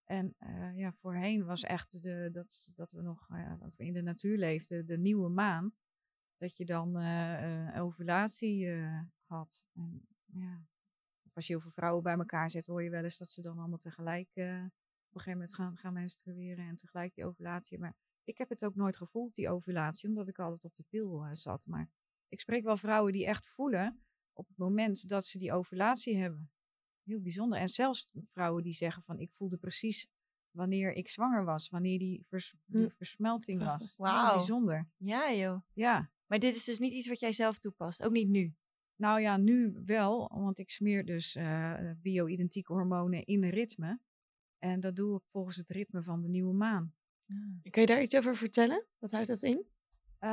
En 0.04 0.34
eh, 0.38 0.76
ja, 0.76 0.92
voorheen 0.92 1.44
was 1.44 1.62
echt 1.62 2.02
de, 2.02 2.28
dat, 2.32 2.72
dat 2.74 2.92
we 2.92 3.02
nog 3.02 3.28
eh, 3.30 3.52
in 3.76 3.92
de 3.92 4.02
natuur 4.02 4.38
leefden, 4.38 4.86
de 4.86 4.98
nieuwe 4.98 5.28
maan. 5.28 5.72
Dat 6.36 6.56
je 6.56 6.64
dan 6.64 6.96
eh, 6.96 7.68
eh, 7.76 7.82
ovulatie 7.84 8.70
eh, 8.70 9.00
had. 9.26 9.64
En, 9.72 10.06
ja. 10.24 10.66
Of 11.34 11.40
als 11.40 11.46
je 11.48 11.52
heel 11.52 11.62
veel 11.62 11.70
vrouwen 11.82 12.02
bij 12.02 12.14
elkaar 12.14 12.50
zet, 12.50 12.66
hoor 12.66 12.82
je 12.82 12.90
wel 12.90 13.02
eens 13.04 13.16
dat 13.16 13.28
ze 13.28 13.42
dan 13.42 13.58
allemaal 13.58 13.78
tegelijk 13.78 14.28
eh, 14.34 14.44
op 14.44 15.14
een 15.14 15.20
gegeven 15.20 15.32
moment 15.32 15.54
gaan, 15.54 15.76
gaan 15.76 15.92
menstrueren 15.92 16.66
en 16.68 16.76
tegelijk 16.76 17.14
die 17.14 17.24
ovulatie. 17.24 17.78
Maar 17.78 17.94
ik 18.24 18.38
heb 18.38 18.48
het 18.48 18.64
ook 18.64 18.74
nooit 18.74 18.96
gevoeld, 18.96 19.34
die 19.34 19.48
ovulatie, 19.48 20.08
omdat 20.08 20.28
ik 20.28 20.38
altijd 20.38 20.64
op 20.64 20.74
de 20.76 20.84
pil 20.88 21.24
eh, 21.24 21.30
zat. 21.32 21.66
Maar 21.66 21.88
ik 22.28 22.40
spreek 22.40 22.64
wel 22.64 22.76
vrouwen 22.76 23.12
die 23.12 23.26
echt 23.26 23.46
voelen 23.46 24.02
op 24.32 24.48
het 24.48 24.56
moment 24.56 25.08
dat 25.08 25.24
ze 25.26 25.38
die 25.38 25.52
ovulatie 25.52 26.16
hebben. 26.16 26.50
Heel 27.02 27.20
bijzonder. 27.20 27.58
En 27.58 27.68
zelfs 27.68 28.10
vrouwen 28.14 28.62
die 28.62 28.72
zeggen 28.72 29.02
van 29.02 29.18
ik 29.18 29.32
voelde 29.32 29.56
precies 29.56 30.08
wanneer 30.50 30.92
ik 30.92 31.08
zwanger 31.08 31.44
was, 31.44 31.68
wanneer 31.68 31.98
die, 31.98 32.24
vers- 32.28 32.54
die 32.64 32.84
Hm. 32.84 32.90
versmelting 32.96 33.62
was. 33.64 33.94
Wauw. 33.96 34.26
Heel 34.26 34.36
bijzonder. 34.36 34.88
Ja, 34.96 35.32
joh. 35.32 35.60
Ja. 35.72 36.10
Maar 36.26 36.38
dit 36.38 36.56
is 36.56 36.64
dus 36.64 36.78
niet 36.78 36.92
iets 36.92 37.08
wat 37.08 37.20
jij 37.20 37.32
zelf 37.32 37.58
toepast. 37.58 38.02
Ook 38.02 38.12
niet 38.12 38.28
nu. 38.28 38.54
Nou 38.96 39.20
ja, 39.20 39.36
nu 39.36 39.80
wel, 39.84 40.30
want 40.34 40.58
ik 40.58 40.70
smeer 40.70 41.04
dus 41.04 41.34
eh 41.34 41.90
bio-identieke 42.02 42.72
hormonen 42.72 43.24
in 43.24 43.44
een 43.44 43.50
ritme. 43.50 44.00
En 44.58 44.80
dat 44.80 44.96
doe 44.96 45.16
ik 45.16 45.22
volgens 45.30 45.56
het 45.56 45.70
ritme 45.70 46.02
van 46.02 46.20
de 46.22 46.28
nieuwe 46.28 46.54
maan. 46.54 46.94
Kun 47.70 47.80
je 47.80 47.86
daar 47.86 48.02
iets 48.02 48.16
over 48.16 48.36
vertellen? 48.36 48.86
Wat 48.98 49.10
houdt 49.10 49.26
dat 49.26 49.42
in? 49.42 49.64
Eh, 50.18 50.30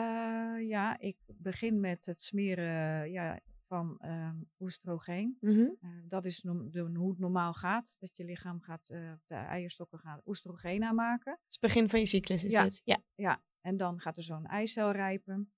ja, 0.67 0.99
ik 0.99 1.17
begin 1.27 1.79
met 1.79 2.05
het 2.05 2.21
smeren 2.21 3.11
ja, 3.11 3.39
van 3.67 3.99
ehm 3.99 4.35
oestrogeen. 4.59 5.37
Mhm. 5.39 5.59
Eh, 5.59 5.89
dat 6.07 6.25
is 6.25 6.41
de, 6.41 6.89
hoe 6.93 7.09
het 7.09 7.19
normaal 7.19 7.53
gaat. 7.53 7.95
Dat 7.99 8.17
je 8.17 8.25
lichaam 8.25 8.61
gaat, 8.61 8.87
de 8.87 9.35
eierstokken 9.35 9.99
gaan 9.99 10.21
oestrogeen 10.25 10.83
aanmaken. 10.83 11.31
Het 11.31 11.41
is 11.47 11.53
het 11.53 11.61
begin 11.61 11.89
van 11.89 11.99
je 11.99 12.05
cyclus, 12.05 12.43
is 12.43 12.51
Ja. 12.51 12.63
dit? 12.63 12.81
Ja. 12.83 12.97
Ja, 13.15 13.43
en 13.61 13.77
dan 13.77 13.99
gaat 13.99 14.17
er 14.17 14.23
zo'n 14.23 14.45
eicel 14.45 14.91
rijpen. 14.91 15.51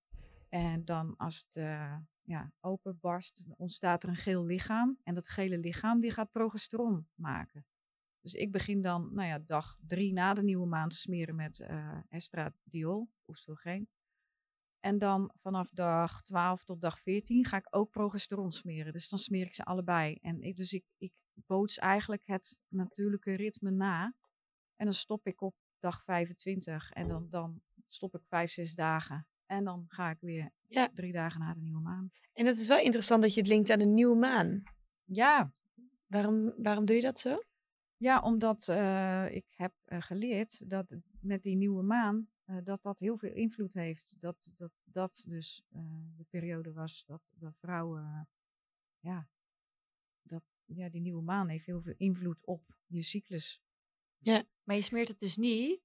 En 0.50 0.86
dan 0.86 1.18
als 1.18 1.46
het 1.50 1.64
ja, 2.24 2.52
openbarst, 2.60 3.44
ontstaat 3.58 4.04
er 4.04 4.10
een 4.10 4.16
geel 4.16 4.46
lichaam. 4.46 4.98
En 5.04 5.14
dat 5.14 5.28
gele 5.28 5.58
lichaam 5.58 6.00
die 6.00 6.12
gaat 6.12 6.32
progesteron 6.32 7.08
maken. 7.16 7.66
Dus 8.22 8.34
ik 8.34 8.52
begin 8.52 8.82
dan, 8.82 9.14
nou 9.14 9.28
ja, 9.28 9.40
dag 9.40 9.78
drie 9.88 10.14
na 10.14 10.34
de 10.34 10.44
nieuwe 10.44 10.68
maan 10.68 10.90
te 10.90 10.96
smeren 10.96 11.36
met 11.36 11.60
eh 11.60 12.00
estradiol, 12.10 13.10
oestrogeen. 13.28 13.90
En 14.80 14.98
dan 14.98 15.32
vanaf 15.42 15.70
dag 15.70 16.22
12 16.22 16.64
tot 16.64 16.82
dag 16.82 17.00
14 17.00 17.46
ga 17.46 17.58
ik 17.58 17.68
ook 17.70 17.92
progesteron 17.92 18.52
smeren. 18.52 18.94
Dus 18.94 19.10
dan 19.10 19.20
smeer 19.20 19.46
ik 19.46 19.56
ze 19.56 19.64
allebei. 19.64 20.18
En 20.22 20.42
ik, 20.42 20.58
dus 20.58 20.74
ik, 20.74 20.86
ik 20.98 21.14
boots 21.34 21.78
eigenlijk 21.78 22.26
het 22.26 22.60
natuurlijke 22.68 23.34
ritme 23.34 23.72
na. 23.72 24.16
En 24.76 24.86
dan 24.86 24.94
stop 24.94 25.28
ik 25.28 25.42
op 25.42 25.56
dag 25.80 26.04
25. 26.04 26.92
En 26.92 27.08
dan, 27.08 27.30
dan 27.30 27.62
stop 27.88 28.16
ik 28.16 28.24
vijf, 28.26 28.52
zes 28.52 28.76
dagen. 28.76 29.28
En 29.46 29.64
dan 29.64 29.86
ga 29.88 30.10
ik 30.10 30.18
weer 30.20 30.52
Ja. 30.68 30.90
drie 30.94 31.12
dagen 31.12 31.40
na 31.40 31.54
de 31.54 31.60
nieuwe 31.62 31.82
maan. 31.82 32.12
En 32.34 32.46
het 32.46 32.58
is 32.58 32.68
wel 32.68 32.80
interessant 32.80 33.22
dat 33.24 33.34
je 33.34 33.40
het 33.40 33.50
linkt 33.50 33.70
aan 33.70 33.80
de 33.80 33.86
nieuwe 33.86 34.16
maan. 34.16 34.64
Ja, 35.04 35.54
Waarom, 36.08 36.54
waarom 36.58 36.86
doe 36.86 36.96
je 36.96 37.02
dat 37.02 37.20
zo? 37.20 37.36
ja 37.98 38.22
omdat 38.22 38.68
eh, 38.68 39.26
ik 39.32 39.46
heb 39.56 39.74
eh, 39.84 40.02
geleerd 40.02 40.70
dat 40.70 40.96
met 41.20 41.44
die 41.44 41.56
nieuwe 41.56 41.84
maan, 41.84 42.28
eh, 42.46 42.58
dat 42.64 42.82
dat 42.82 43.00
heel 43.00 43.18
veel 43.18 43.34
invloed 43.34 43.74
heeft. 43.74 44.20
Dat 44.22 44.52
dat, 44.56 44.72
dat 44.84 45.24
dus 45.28 45.64
de 46.18 46.26
periode 46.30 46.74
was 46.74 47.04
dat, 47.06 47.22
dat 47.36 47.58
vrouwen 47.58 48.28
ja, 49.00 49.28
ja, 50.66 50.90
die 50.90 51.02
nieuwe 51.02 51.22
maan 51.22 51.48
heeft 51.48 51.66
heel 51.66 51.82
veel 51.82 51.94
invloed 51.98 52.38
op 52.46 52.76
je 52.88 53.02
cyclus. 53.04 53.62
Maar 54.64 54.76
je 54.76 54.82
smeert 54.82 55.08
het 55.08 55.20
dus 55.20 55.38
niet 55.38 55.82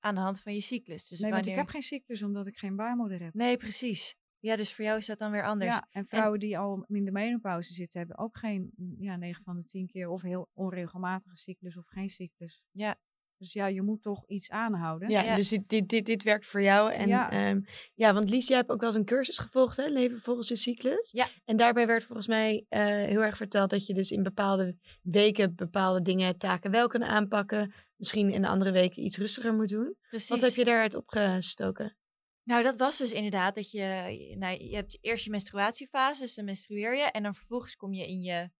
aan 0.00 0.14
de 0.14 0.20
hand 0.20 0.40
van 0.40 0.54
je 0.54 0.60
cyclus. 0.60 1.08
Dus 1.08 1.18
nee, 1.18 1.30
want 1.30 1.46
ik 1.46 1.54
wanneer- 1.54 1.64
heb 1.64 1.72
geen 1.82 1.98
cyclus 1.98 2.22
omdat 2.22 2.46
ik 2.46 2.56
geen 2.58 2.76
baarmoeder 2.76 3.22
heb. 3.22 3.34
Nee, 3.34 3.56
precies. 3.56 4.16
Ja, 4.38 4.56
dus 4.56 4.74
voor 4.74 4.84
jou 4.84 4.98
is 4.98 5.06
dat 5.06 5.18
dan 5.18 5.30
weer 5.30 5.44
anders. 5.46 5.70
Ja, 5.74 5.86
en 5.90 6.04
vrouwen 6.04 6.38
die 6.38 6.58
al 6.58 6.84
in 6.88 7.04
de 7.04 7.10
menopauze 7.12 7.74
zitten, 7.74 7.98
hebben 7.98 8.18
ook 8.18 8.38
geen, 8.38 8.72
mm, 8.76 8.94
ja, 8.98 9.16
9 9.16 9.44
van 9.44 9.56
de 9.56 9.64
10 9.64 9.86
keer 9.86 10.08
of 10.08 10.22
heel 10.22 10.48
onregelmatige 10.52 11.36
cyclus 11.36 11.76
of 11.76 11.86
geen 11.86 12.08
cyclus. 12.08 12.62
Ja. 12.70 12.98
Dus 13.36 13.52
ja, 13.52 13.66
je 13.66 13.82
moet 13.82 14.02
toch 14.02 14.28
iets 14.28 14.50
aanhouden. 14.50 15.10
Ja, 15.10 15.22
Ja. 15.22 15.34
dus 15.34 15.48
dit, 15.48 15.68
dit, 15.68 15.88
dit, 15.88 16.06
dit 16.06 16.22
werkt 16.22 16.46
voor 16.46 16.62
jou. 16.62 16.92
En 16.92 17.08
Ja. 17.08 17.28
ja, 17.32 17.60
ja 17.94 18.14
want 18.14 18.28
Lies, 18.30 18.48
jij 18.48 18.56
hebt 18.56 18.70
ook 18.70 18.80
wel 18.80 18.88
eens 18.88 18.98
een 18.98 19.04
cursus 19.04 19.38
gevolgd, 19.38 19.76
hè? 19.76 19.86
Leven 19.88 20.20
volgens 20.20 20.48
de 20.48 20.56
cyclus. 20.56 21.10
Ja. 21.10 21.26
En 21.44 21.56
daarbij 21.56 21.86
werd 21.86 22.04
volgens 22.04 22.26
mij 22.26 22.64
eh, 22.68 22.84
heel 22.86 23.22
erg 23.22 23.36
verteld 23.36 23.70
dat 23.70 23.86
je 23.86 23.94
dus 23.94 24.10
in 24.10 24.22
bepaalde 24.22 24.76
weken 25.02 25.54
bepaalde 25.54 26.02
dingen, 26.02 26.38
taken 26.38 26.70
wel 26.70 26.88
kan 26.88 27.04
aanpakken. 27.04 27.74
Misschien 28.00 28.32
in 28.32 28.42
de 28.42 28.48
andere 28.48 28.72
weken 28.72 29.02
iets 29.04 29.16
rustiger 29.18 29.54
moet 29.54 29.68
doen. 29.68 29.96
precies. 30.08 30.28
Wat 30.28 30.40
heb 30.40 30.52
je 30.54 30.64
daaruit 30.64 30.94
opgestoken? 30.94 31.96
Nou, 32.42 32.62
dat 32.62 32.78
was 32.78 32.98
dus 32.98 33.12
inderdaad 33.12 33.54
dat 33.54 33.70
je, 33.70 34.34
nou, 34.38 34.62
je 34.64 34.74
hebt 34.74 34.98
eerst 35.00 35.24
je 35.24 35.30
menstruatiefase, 35.30 36.20
dus 36.20 36.34
dan 36.34 36.44
menstrueer 36.44 36.96
je. 36.96 37.02
En 37.02 37.22
dan 37.22 37.34
vervolgens 37.34 37.76
kom 37.76 37.92
je 37.92 38.06
in 38.08 38.20
je, 38.22 38.50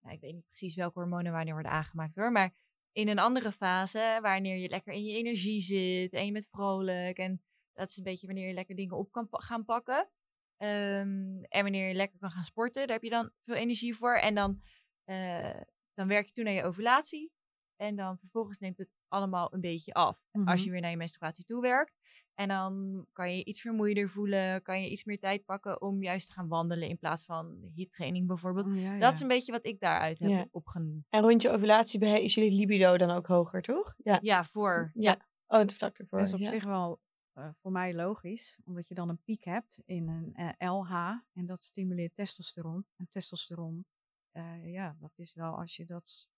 nou, 0.00 0.14
ik 0.14 0.20
weet 0.20 0.34
niet 0.34 0.46
precies 0.46 0.74
welke 0.74 0.98
hormonen 0.98 1.32
wanneer 1.32 1.52
worden 1.52 1.72
aangemaakt 1.72 2.14
hoor. 2.14 2.32
Maar 2.32 2.54
in 2.92 3.08
een 3.08 3.18
andere 3.18 3.52
fase, 3.52 4.18
wanneer 4.22 4.56
je 4.56 4.68
lekker 4.68 4.92
in 4.92 5.04
je 5.04 5.16
energie 5.16 5.60
zit 5.60 6.12
en 6.12 6.26
je 6.26 6.32
bent 6.32 6.48
vrolijk. 6.48 7.16
En 7.18 7.42
dat 7.72 7.88
is 7.90 7.96
een 7.96 8.02
beetje 8.04 8.26
wanneer 8.26 8.46
je 8.48 8.54
lekker 8.54 8.76
dingen 8.76 8.96
op 8.96 9.12
kan 9.12 9.28
pa- 9.28 9.38
gaan 9.38 9.64
pakken. 9.64 10.08
Ehm, 10.56 11.42
en 11.48 11.62
wanneer 11.62 11.88
je 11.88 11.94
lekker 11.94 12.18
kan 12.18 12.30
gaan 12.30 12.44
sporten, 12.44 12.82
daar 12.86 12.94
heb 12.96 13.04
je 13.04 13.10
dan 13.10 13.30
veel 13.44 13.54
energie 13.54 13.94
voor. 13.96 14.16
En 14.16 14.34
dan, 14.34 14.62
eh, 15.04 15.60
dan 15.94 16.08
werk 16.08 16.26
je 16.26 16.32
toe 16.32 16.44
naar 16.44 16.52
je 16.52 16.62
ovulatie. 16.64 17.32
En 17.76 17.96
dan 17.96 18.18
vervolgens 18.18 18.58
neemt 18.58 18.78
het 18.78 18.88
allemaal 19.08 19.54
een 19.54 19.60
beetje 19.60 19.92
af. 19.92 20.18
Als 20.32 20.44
Mhm. 20.44 20.64
je 20.64 20.70
weer 20.70 20.80
naar 20.80 20.90
je 20.90 20.96
menstruatie 20.96 21.44
toe 21.44 21.60
werkt. 21.60 22.00
En 22.34 22.48
dan 22.48 23.04
kan 23.12 23.30
je 23.30 23.36
je 23.36 23.44
iets 23.44 23.60
vermoeider 23.60 24.08
voelen. 24.10 24.62
Kan 24.62 24.82
je 24.82 24.90
iets 24.90 25.04
meer 25.04 25.18
tijd 25.18 25.44
pakken 25.44 25.80
om 25.82 26.02
juist 26.02 26.26
te 26.26 26.32
gaan 26.32 26.48
wandelen. 26.48 26.88
In 26.88 26.98
plaats 26.98 27.24
van 27.24 27.70
hittraining 27.74 28.26
bijvoorbeeld. 28.26 28.66
Oh, 28.66 28.80
ja, 28.80 28.98
Dat 28.98 29.12
is 29.12 29.20
een 29.20 29.28
beetje 29.28 29.52
wat 29.52 29.66
ik 29.66 29.80
daaruit 29.80 30.18
heb 30.18 30.28
Ja. 30.30 30.46
opgenomen. 30.50 31.06
En 31.08 31.22
rond 31.22 31.42
je 31.42 31.50
ovulatie 31.50 31.98
bij- 31.98 32.22
is 32.22 32.34
jullie 32.34 32.58
libido 32.58 32.96
dan 32.96 33.10
ook 33.10 33.26
hoger, 33.26 33.62
toch? 33.62 33.94
Ja. 33.96 34.18
Ja, 34.22 34.44
voor. 34.44 34.90
Ja. 34.94 35.28
Oh, 35.46 35.58
het 35.58 35.74
vlak 35.74 35.98
ervoor. 35.98 36.18
Dat 36.18 36.28
is 36.28 36.34
op 36.34 36.40
ja. 36.40 36.48
zich 36.48 36.64
wel 36.64 37.00
eh, 37.32 37.48
voor 37.60 37.72
mij 37.72 37.94
logisch, 37.94 38.58
omdat 38.64 38.88
je 38.88 38.94
dan 38.94 39.08
een 39.08 39.22
piek 39.22 39.44
hebt 39.44 39.80
in 39.84 40.08
een 40.08 40.34
eh, 40.34 40.70
LH 40.70 40.92
en 41.32 41.46
dat 41.46 41.62
stimuleert 41.64 42.14
testosteron. 42.14 42.86
En 42.96 43.06
testosteron, 43.10 43.84
eh, 44.30 44.72
ja, 44.72 44.96
dat 45.00 45.12
is 45.18 45.34
wel 45.34 45.58
als 45.58 45.76
je 45.76 45.84
dat, 45.86 46.28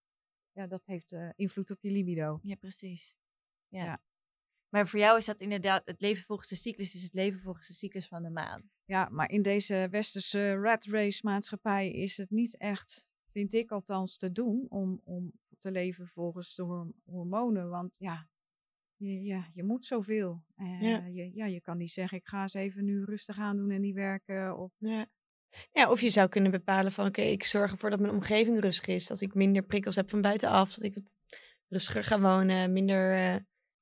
ja, 0.55 0.67
dat 0.67 0.83
heeft 0.85 1.13
eh, 1.13 1.29
invloed 1.35 1.71
op 1.71 1.83
je 1.83 1.91
libido. 1.91 2.39
Ja, 2.43 2.55
precies. 2.55 3.17
Ja. 3.69 3.85
Ja. 3.85 4.03
Maar 4.69 4.89
voor 4.89 4.99
jou 4.99 5.19
is 5.19 5.25
dat 5.25 5.41
inderdaad 5.41 5.87
het 5.87 6.01
leven 6.01 6.25
volgens 6.25 6.49
de 6.49 6.55
cyclus. 6.55 6.95
Is 6.95 7.03
het 7.03 7.13
leven 7.15 7.41
volgens 7.41 7.67
de 7.67 7.73
cyclus 7.75 8.09
van 8.09 8.23
de 8.23 8.31
maan. 8.31 8.71
Ja, 8.85 9.09
maar 9.09 9.31
in 9.31 9.43
deze 9.43 9.89
westerse 9.91 10.55
rat 10.55 10.85
race 10.85 11.21
maatschappij 11.23 11.91
is 11.91 12.17
het 12.17 12.31
niet 12.31 12.57
echt, 12.57 13.09
vind 13.31 13.53
ik 13.53 13.71
althans, 13.71 14.17
te 14.17 14.33
doen 14.33 14.67
om, 14.69 15.01
om 15.05 15.33
te 15.59 15.71
leven 15.71 16.09
volgens 16.09 16.55
de 16.55 16.63
hor- 16.63 16.93
hormonen. 17.05 17.69
Want 17.69 17.95
ja, 17.97 18.29
je, 18.97 19.23
ja, 19.23 19.51
je 19.53 19.63
moet 19.63 19.85
zoveel. 19.87 20.45
Eh, 20.55 20.81
Ja. 20.81 21.07
Je, 21.07 21.31
ja, 21.35 21.47
je 21.47 21.61
kan 21.61 21.77
niet 21.77 21.91
zeggen, 21.91 22.19
ik 22.19 22.27
ga 22.27 22.43
eens 22.43 22.55
even 22.55 22.85
nu 22.85 23.05
rustig 23.05 23.39
aan 23.39 23.57
doen 23.57 23.71
en 23.71 23.81
niet 23.81 23.95
werken. 23.95 24.59
Of, 24.59 24.73
Ja. 24.79 25.07
Ja, 25.73 25.91
of 25.91 26.01
je 26.01 26.11
zou 26.11 26.29
kunnen 26.29 26.51
bepalen 26.51 26.93
van 26.93 27.07
oké, 27.07 27.23
ik 27.23 27.45
zorg 27.45 27.71
ervoor 27.71 27.91
dat 27.91 28.01
mijn 28.01 28.13
omgeving 28.13 28.61
rustig 28.61 28.87
is. 28.87 29.07
Dat 29.07 29.21
ik 29.21 29.35
minder 29.35 29.63
prikkels 29.63 29.97
heb 29.97 30.11
van 30.11 30.21
buitenaf. 30.21 30.75
Dat 30.75 30.85
ik 30.85 30.97
rustiger 31.69 32.05
ga 32.05 32.21
wonen. 32.21 32.73
Minder 32.73 33.19
eh, 33.19 33.37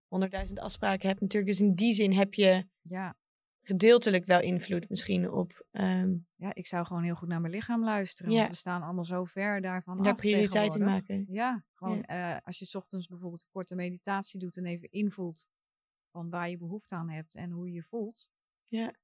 honderdduizend 0.08 0.58
afspraken 0.58 1.08
heb 1.08 1.20
natuurlijk. 1.20 1.50
Dus 1.50 1.60
in 1.60 1.74
die 1.74 1.94
zin 1.94 2.12
heb 2.12 2.34
je 2.34 2.66
ja, 2.80 3.16
gedeeltelijk 3.62 4.24
wel 4.24 4.40
invloed 4.40 4.88
misschien 4.88 5.30
op 5.30 5.66
ehm, 5.70 6.14
ja, 6.36 6.54
ik 6.54 6.66
zou 6.66 6.86
gewoon 6.86 7.02
heel 7.02 7.14
goed 7.14 7.28
naar 7.28 7.40
mijn 7.40 7.52
lichaam 7.52 7.84
luisteren. 7.84 8.32
Ja. 8.32 8.38
Want 8.38 8.50
we 8.50 8.56
staan 8.56 8.82
allemaal 8.82 9.04
zo 9.04 9.24
ver 9.24 9.60
daarvan 9.60 10.02
daar 10.02 10.12
af 10.12 10.18
prioriteiten 10.18 10.80
in 10.80 10.86
tegenwoordig. 10.86 11.08
maken. 11.08 11.34
Ja, 11.34 11.64
gewoon 11.74 12.04
eh, 12.04 12.36
als 12.42 12.58
je 12.58 12.64
's 12.64 12.74
ochtends 12.74 13.06
bijvoorbeeld 13.06 13.42
een 13.42 13.50
korte 13.52 13.74
meditatie 13.74 14.40
doet 14.40 14.56
en 14.56 14.66
even 14.66 14.90
invoelt 14.90 15.46
van 16.10 16.30
waar 16.30 16.50
je 16.50 16.58
behoefte 16.58 16.94
aan 16.94 17.10
hebt 17.10 17.34
en 17.34 17.50
hoe 17.50 17.66
je 17.66 17.72
je 17.72 17.82
voelt. 17.82 18.28
Ja. 18.66 18.94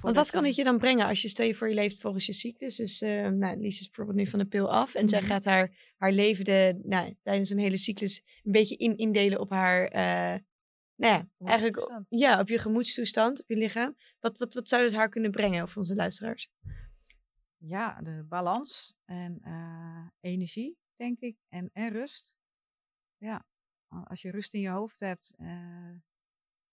Want 0.00 0.16
wat 0.16 0.30
kan 0.30 0.44
het 0.44 0.54
je 0.54 0.64
dan 0.64 0.78
brengen 0.78 1.06
als 1.06 1.22
je 1.22 1.28
stel 1.28 1.46
je 1.46 1.54
voor 1.54 1.68
je 1.68 1.74
leeft 1.74 2.00
volgens 2.00 2.26
je 2.26 2.32
cyclus? 2.32 2.76
Dus 2.76 3.00
eh 3.00 3.28
nou, 3.28 3.56
Lies 3.56 3.80
is 3.80 3.86
bijvoorbeeld 3.86 4.16
nu 4.18 4.26
van 4.26 4.38
de 4.38 4.46
pil 4.46 4.72
af. 4.72 4.94
En 4.94 5.08
zij 5.08 5.20
Mhm. 5.20 5.28
gaat 5.28 5.44
haar, 5.44 5.92
haar 5.96 6.12
leven 6.12 6.44
de, 6.44 6.80
nou, 6.82 7.16
tijdens 7.22 7.50
een 7.50 7.58
hele 7.58 7.76
cyclus 7.76 8.22
een 8.42 8.52
beetje 8.52 8.76
in, 8.76 8.96
indelen 8.96 9.40
op 9.40 9.50
haar... 9.50 9.86
eh, 9.88 10.40
nou 10.94 11.12
ja, 11.14 11.28
eigenlijk 11.38 12.04
ja, 12.08 12.40
op 12.40 12.48
je 12.48 12.58
gemoedstoestand, 12.58 13.40
op 13.40 13.48
je 13.48 13.56
lichaam. 13.56 13.96
Wat, 14.20 14.38
wat, 14.38 14.54
wat 14.54 14.68
zou 14.68 14.82
het 14.82 14.94
haar 14.94 15.08
kunnen 15.08 15.30
brengen 15.30 15.68
voor 15.68 15.82
onze 15.82 15.94
luisteraars? 15.94 16.48
Ja, 17.56 18.00
de 18.02 18.24
balans 18.28 18.94
en 19.04 19.38
eh, 19.42 20.06
energie, 20.20 20.76
denk 20.96 21.20
ik, 21.20 21.36
en, 21.48 21.70
en 21.72 21.92
rust. 21.92 22.34
Ja, 23.16 23.46
als 24.04 24.22
je 24.22 24.30
rust 24.30 24.54
in 24.54 24.60
je 24.60 24.68
hoofd 24.68 25.00
hebt, 25.00 25.34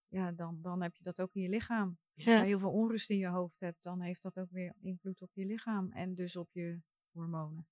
ja, 0.07 0.31
dan, 0.31 0.59
dan 0.61 0.81
heb 0.81 0.95
je 0.95 1.03
dat 1.03 1.21
ook 1.21 1.33
in 1.33 1.41
je 1.41 1.49
lichaam. 1.49 1.97
Als 2.15 2.25
je 2.25 2.31
heel 2.31 2.59
veel 2.59 2.71
onrust 2.71 3.09
in 3.09 3.17
je 3.17 3.27
hoofd 3.27 3.59
hebt, 3.59 3.77
dan 3.81 4.01
heeft 4.01 4.21
dat 4.21 4.37
ook 4.37 4.51
weer 4.51 4.73
invloed 4.81 5.21
op 5.21 5.29
je 5.33 5.45
lichaam 5.45 5.91
en 5.91 6.13
dus 6.15 6.35
op 6.35 6.49
je 6.51 6.79
hormonen. 7.11 7.67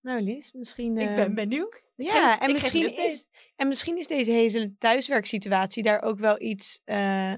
Nou 0.00 0.20
Lies, 0.20 0.52
misschien... 0.52 0.98
Ik 0.98 1.08
eh, 1.08 1.14
ben 1.14 1.34
benieuwd. 1.34 1.82
Ja, 1.96 2.40
en 2.40 2.52
misschien, 2.52 2.96
is, 2.96 3.28
en 3.56 3.68
misschien 3.68 3.98
is 3.98 4.06
deze 4.06 4.30
hele 4.30 4.76
thuiswerksituatie 4.76 5.82
daar 5.82 6.02
ook 6.02 6.18
wel 6.18 6.40
iets... 6.40 6.80
eh, 6.84 7.32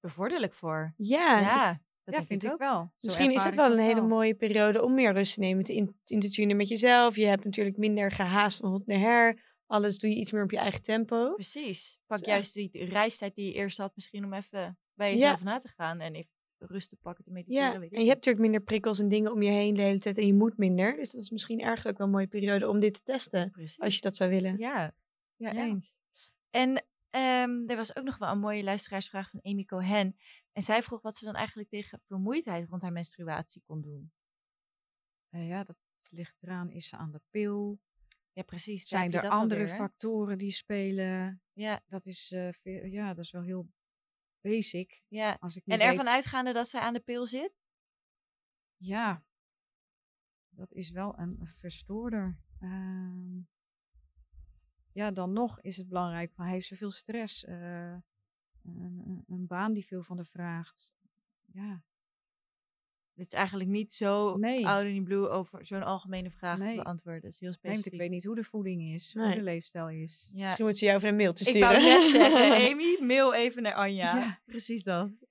Bevorderlijk 0.00 0.54
voor. 0.54 0.94
ja, 0.96 1.40
Ja, 1.40 1.80
dat 2.04 2.14
ja, 2.14 2.22
vind 2.22 2.44
ik 2.44 2.52
ook. 2.52 2.58
wel. 2.58 2.78
Zo 2.78 2.90
Misschien 3.00 3.30
is 3.30 3.44
ik 3.44 3.52
wel 3.52 3.68
dat 3.68 3.78
een 3.78 3.84
hele 3.84 4.00
mooie 4.00 4.34
periode 4.34 4.82
om 4.82 4.94
meer 4.94 5.12
rust 5.12 5.34
te 5.34 5.40
nemen, 5.40 5.64
te 5.64 5.74
in, 5.74 5.96
in 6.04 6.20
te 6.20 6.30
tunen 6.30 6.56
met 6.56 6.68
jezelf. 6.68 7.16
Je 7.16 7.26
hebt 7.26 7.44
natuurlijk 7.44 7.76
minder 7.76 8.10
gehaast 8.10 8.58
van 8.58 8.70
hot 8.70 8.86
naar 8.86 8.98
her. 8.98 9.42
Alles 9.66 9.98
doe 9.98 10.10
je 10.10 10.16
iets 10.16 10.32
meer 10.32 10.42
op 10.42 10.50
je 10.50 10.58
eigen 10.58 10.82
tempo. 10.82 11.34
Precies. 11.34 11.98
Pak 12.06 12.18
Dus, 12.18 12.26
juist 12.26 12.54
die 12.54 12.84
reistijd 12.84 13.34
die 13.34 13.46
je 13.46 13.52
eerst 13.52 13.78
had, 13.78 13.94
misschien 13.94 14.24
om 14.24 14.32
even 14.32 14.78
bij 14.94 15.12
jezelf 15.12 15.42
na 15.42 15.58
te 15.58 15.68
gaan 15.68 16.00
en 16.00 16.14
even 16.14 16.30
rust 16.58 16.88
te 16.88 16.96
pakken, 16.96 17.24
te 17.24 17.30
mediteren. 17.30 17.72
Ja, 17.72 17.78
weet 17.78 17.90
ik 17.92 17.96
en 17.96 18.02
je 18.04 18.08
hebt 18.10 18.24
natuurlijk 18.24 18.44
minder 18.44 18.60
prikkels 18.62 18.98
en 18.98 19.08
dingen 19.08 19.32
om 19.32 19.42
je 19.42 19.50
heen 19.50 19.74
de 19.74 19.82
hele 19.82 19.98
tijd 19.98 20.18
en 20.18 20.26
je 20.26 20.34
moet 20.34 20.56
minder. 20.56 20.96
Dus 20.96 21.10
dat 21.10 21.20
is 21.20 21.30
misschien 21.30 21.60
ergens 21.60 21.86
ook 21.86 21.98
wel 21.98 22.06
een 22.06 22.12
mooie 22.12 22.26
periode 22.26 22.68
om 22.68 22.80
dit 22.80 22.94
te 22.94 23.02
testen. 23.02 23.50
Precies. 23.50 23.80
als 23.80 23.94
je 23.94 24.00
dat 24.00 24.16
zou 24.16 24.30
willen. 24.30 24.58
Ja, 24.58 24.94
ja, 25.36 25.52
Ja. 25.52 25.64
eens. 25.64 25.98
En 26.50 26.84
ehm, 27.10 27.62
er 27.66 27.76
was 27.76 27.96
ook 27.96 28.04
nog 28.04 28.18
wel 28.18 28.28
een 28.30 28.38
mooie 28.38 28.62
luisteraarsvraag 28.62 29.30
van 29.30 29.40
Amy 29.42 29.64
Cohen. 29.64 30.16
En 30.52 30.62
zij 30.62 30.82
vroeg 30.82 31.02
wat 31.02 31.16
ze 31.16 31.24
dan 31.24 31.34
eigenlijk 31.34 31.68
tegen 31.68 32.00
vermoeidheid 32.06 32.68
rond 32.68 32.82
haar 32.82 32.92
menstruatie 32.92 33.62
kon 33.66 33.80
doen. 33.82 34.12
Eh, 35.28 35.48
ja, 35.48 35.64
dat 35.64 35.76
ligt 36.10 36.36
eraan, 36.42 36.70
is 36.70 36.88
ze 36.88 36.96
aan 36.96 37.10
de 37.10 37.20
pil? 37.30 37.78
Ja, 38.32 38.42
precies. 38.42 38.88
Zijn 38.88 39.12
er 39.12 39.28
andere 39.28 39.60
alweer, 39.60 39.76
factoren 39.76 40.38
die 40.38 40.50
spelen? 40.50 41.42
Ja, 41.52 41.82
Dat 41.86 42.06
is, 42.06 42.32
eh, 42.32 42.92
ja, 42.92 43.14
dat 43.14 43.24
is 43.24 43.30
wel 43.30 43.42
heel 43.42 43.66
basic. 44.42 45.02
ja. 45.08 45.36
Als 45.40 45.56
ik 45.56 45.66
En 45.66 45.80
ervan 45.80 45.96
weet- 46.04 46.14
uitgaande 46.14 46.52
dat 46.52 46.68
zij 46.68 46.80
aan 46.80 46.92
de 46.92 47.00
pil 47.00 47.26
zit? 47.26 47.52
Ja, 48.76 49.24
dat 50.48 50.72
is 50.72 50.90
wel 50.90 51.18
een 51.18 51.46
verstoorder. 51.46 52.38
Ehm, 52.60 53.40
ja, 54.92 55.10
dan 55.10 55.32
nog 55.32 55.60
is 55.60 55.76
het 55.76 55.88
belangrijk, 55.88 56.32
van, 56.32 56.46
heeft 56.46 56.66
ze 56.66 56.76
veel 56.76 56.90
stress? 56.90 57.44
eh, 57.44 57.96
een, 58.62 59.24
een- 59.26 59.46
baan 59.46 59.72
die 59.72 59.86
veel 59.86 60.02
van 60.02 60.16
haar 60.16 60.26
vraagt. 60.26 60.94
Ja, 61.46 61.82
Dit 63.14 63.26
is 63.32 63.38
eigenlijk 63.38 63.70
niet 63.70 63.92
zo 63.92 64.36
Nee. 64.36 64.66
oud 64.66 64.84
in 64.84 65.04
blue 65.04 65.28
over 65.28 65.66
zo'n 65.66 65.82
algemene 65.82 66.30
vraag 66.30 66.58
Nee. 66.58 66.76
te 66.76 66.82
beantwoorden. 66.82 67.22
Dat 67.22 67.30
is 67.32 67.40
heel 67.40 67.52
specifiek. 67.52 67.92
ik 67.92 67.98
weet 67.98 68.10
niet 68.10 68.24
hoe 68.24 68.34
de 68.34 68.44
voeding 68.44 68.94
is, 68.94 69.14
hoe 69.14 69.34
de 69.34 69.42
leefstijl 69.42 69.88
is. 69.90 70.30
Ja. 70.34 70.44
Misschien 70.44 70.64
moet 70.64 70.78
ze 70.78 70.84
jou 70.84 70.96
even 70.96 71.08
een 71.08 71.16
mailtje 71.16 71.44
Ik 71.44 71.50
sturen. 71.50 71.68
wou 71.70 71.82
net 71.82 72.10
zeggen, 72.10 72.52
Amy, 72.70 72.98
mail 73.00 73.34
even 73.34 73.62
naar 73.62 73.74
Anja. 73.74 74.16
Ja. 74.18 74.40
Precies 74.44 74.82
dat. 74.82 75.24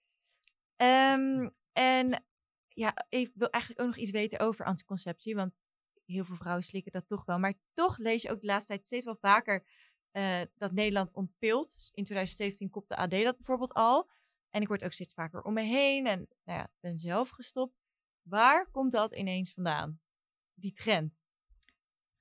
Ehm, 0.76 1.50
en 1.74 2.24
ja, 2.68 3.06
ik 3.10 3.32
wil 3.34 3.50
eigenlijk 3.50 3.82
ook 3.84 3.88
nog 3.88 3.98
iets 3.98 4.12
weten 4.12 4.40
over 4.40 4.66
anticonceptie. 4.66 5.36
Want 5.36 5.60
heel 6.06 6.26
veel 6.26 6.36
vrouwen 6.36 6.64
slikken 6.64 6.92
dat 6.92 7.08
toch 7.08 7.26
wel. 7.26 7.40
Maar 7.40 7.54
toch 7.74 7.98
lees 7.98 8.22
je 8.22 8.32
ook 8.32 8.40
de 8.40 8.46
laatste 8.48 8.74
tijd 8.74 8.86
steeds 8.86 9.06
wel 9.06 9.16
vaker 9.16 9.66
eh, 10.12 10.42
dat 10.56 10.72
Nederland 10.72 11.14
ontpilt. 11.16 11.90
In 11.94 12.04
2017 12.04 12.70
kopte 12.70 12.96
AD 12.96 13.12
dat 13.12 13.38
bijvoorbeeld 13.38 13.74
al. 13.74 14.10
En 14.52 14.62
ik 14.62 14.68
word 14.68 14.84
ook 14.84 14.91
steeds 14.93 15.14
vaker 15.14 15.41
om 15.41 15.54
me 15.54 15.62
heen. 15.62 16.06
En 16.08 16.28
nou 16.43 16.60
ja, 16.60 16.70
ben 16.80 16.97
zelf 16.97 17.30
gestopt. 17.30 17.76
Waar 18.22 18.70
komt 18.72 18.91
dat 18.91 19.12
ineens 19.16 19.54
vandaan? 19.54 19.99
Die 20.54 20.74
trend. 20.74 21.20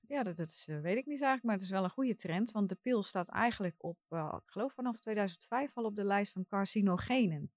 Ja, 0.07 0.23
dat, 0.23 0.35
dat 0.35 0.47
is, 0.47 0.67
eh, 0.67 0.79
weet 0.79 0.97
ik 0.97 1.05
niet 1.05 1.21
eigenlijk, 1.21 1.43
maar 1.43 1.53
het 1.55 1.63
is 1.63 1.69
wel 1.69 1.83
een 1.83 1.89
goede 1.89 2.15
trend. 2.15 2.51
Want 2.51 2.69
de 2.69 2.75
pil 2.75 3.03
staat 3.03 3.29
eigenlijk 3.29 3.75
op, 3.83 3.97
eh, 4.07 4.37
ik 4.43 4.49
geloof 4.51 4.73
vanaf 4.73 4.99
2005 4.99 5.71
al 5.77 5.83
op 5.83 5.95
de 5.95 6.03
lijst 6.03 6.31
van 6.31 6.45
carcinogenen 6.45 7.51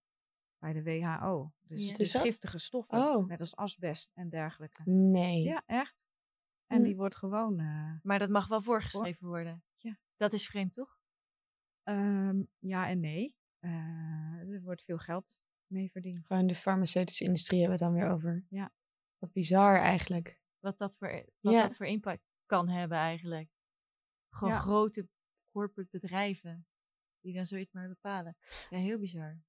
bij 0.59 0.73
de 0.73 0.83
WHO. 0.83 1.53
Dus 1.63 2.13
Ja. 2.13 2.21
giftige 2.21 2.59
stoffen, 2.59 2.99
Oh. 2.99 3.27
net 3.27 3.41
als 3.41 3.57
asbest 3.57 4.11
en 4.15 4.29
dergelijke. 4.29 4.91
Nee. 4.91 5.43
Ja, 5.43 5.63
echt. 5.67 5.97
En 6.67 6.77
Hm. 6.79 6.85
die 6.85 6.97
wordt 6.97 7.17
gewoon... 7.17 7.59
eh, 7.61 7.93
Maar 8.03 8.19
dat 8.19 8.29
mag 8.31 8.49
wel 8.49 8.63
voorgeschreven 8.63 9.27
worden. 9.27 9.65
Ja. 9.77 9.99
Dat 10.17 10.33
is 10.33 10.47
vreemd, 10.47 10.75
toch? 10.75 10.99
ehm, 11.83 12.43
ja 12.59 12.89
en 12.89 13.01
nee. 13.01 13.35
Eh, 13.65 14.53
er 14.55 14.63
wordt 14.63 14.85
veel 14.85 14.99
geld 14.99 15.37
mee 15.67 15.91
verdiend. 15.91 16.27
Gewoon 16.27 16.47
de 16.47 16.55
farmaceutische 16.55 17.25
industrie 17.25 17.61
hebben 17.61 17.79
we 17.79 17.85
het 17.85 17.93
dan 17.95 18.03
weer 18.03 18.13
over. 18.13 18.45
Ja. 18.49 18.73
Wat 19.19 19.33
bizar 19.33 19.77
eigenlijk. 19.77 20.41
Wat 20.59 20.79
dat 20.79 20.97
voor, 20.97 21.25
wat 21.41 21.53
Ja. 21.55 21.63
dat 21.63 21.77
voor 21.77 21.87
impact 21.87 22.23
kan 22.47 22.69
hebben 22.69 22.99
eigenlijk. 22.99 23.49
Gewoon 24.29 24.55
Ja. 24.55 24.59
grote 24.61 25.09
corporate 25.51 25.99
bedrijven. 26.01 26.67
Die 27.21 27.35
dan 27.35 27.47
zoiets 27.47 27.73
maar 27.73 27.89
bepalen. 27.89 28.37
Ja, 28.71 28.79
heel 28.79 28.99
bizar. 28.99 29.43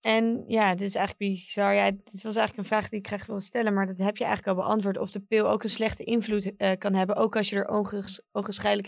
En 0.00 0.44
ja, 0.46 0.70
dit 0.74 0.88
is 0.88 0.94
eigenlijk 0.94 1.32
bizar. 1.34 1.74
Ja, 1.74 1.90
dit 1.90 2.22
was 2.22 2.36
eigenlijk 2.36 2.56
een 2.56 2.64
vraag 2.64 2.88
die 2.88 2.98
ik 2.98 3.06
graag 3.06 3.26
wilde 3.26 3.40
stellen, 3.40 3.74
maar 3.74 3.86
dat 3.86 3.96
heb 3.98 4.16
je 4.16 4.24
eigenlijk 4.24 4.56
al 4.58 4.64
beantwoord. 4.64 4.98
Of 4.98 5.10
de 5.10 5.20
pil 5.20 5.48
ook 5.48 5.62
een 5.62 5.68
slechte 5.68 6.04
invloed 6.04 6.56
eh, 6.56 6.78
kan 6.78 6.94
hebben, 6.94 7.16
ook 7.16 7.36
als 7.36 7.48
je 7.50 7.56
er 7.56 7.68
onges- 7.68 8.22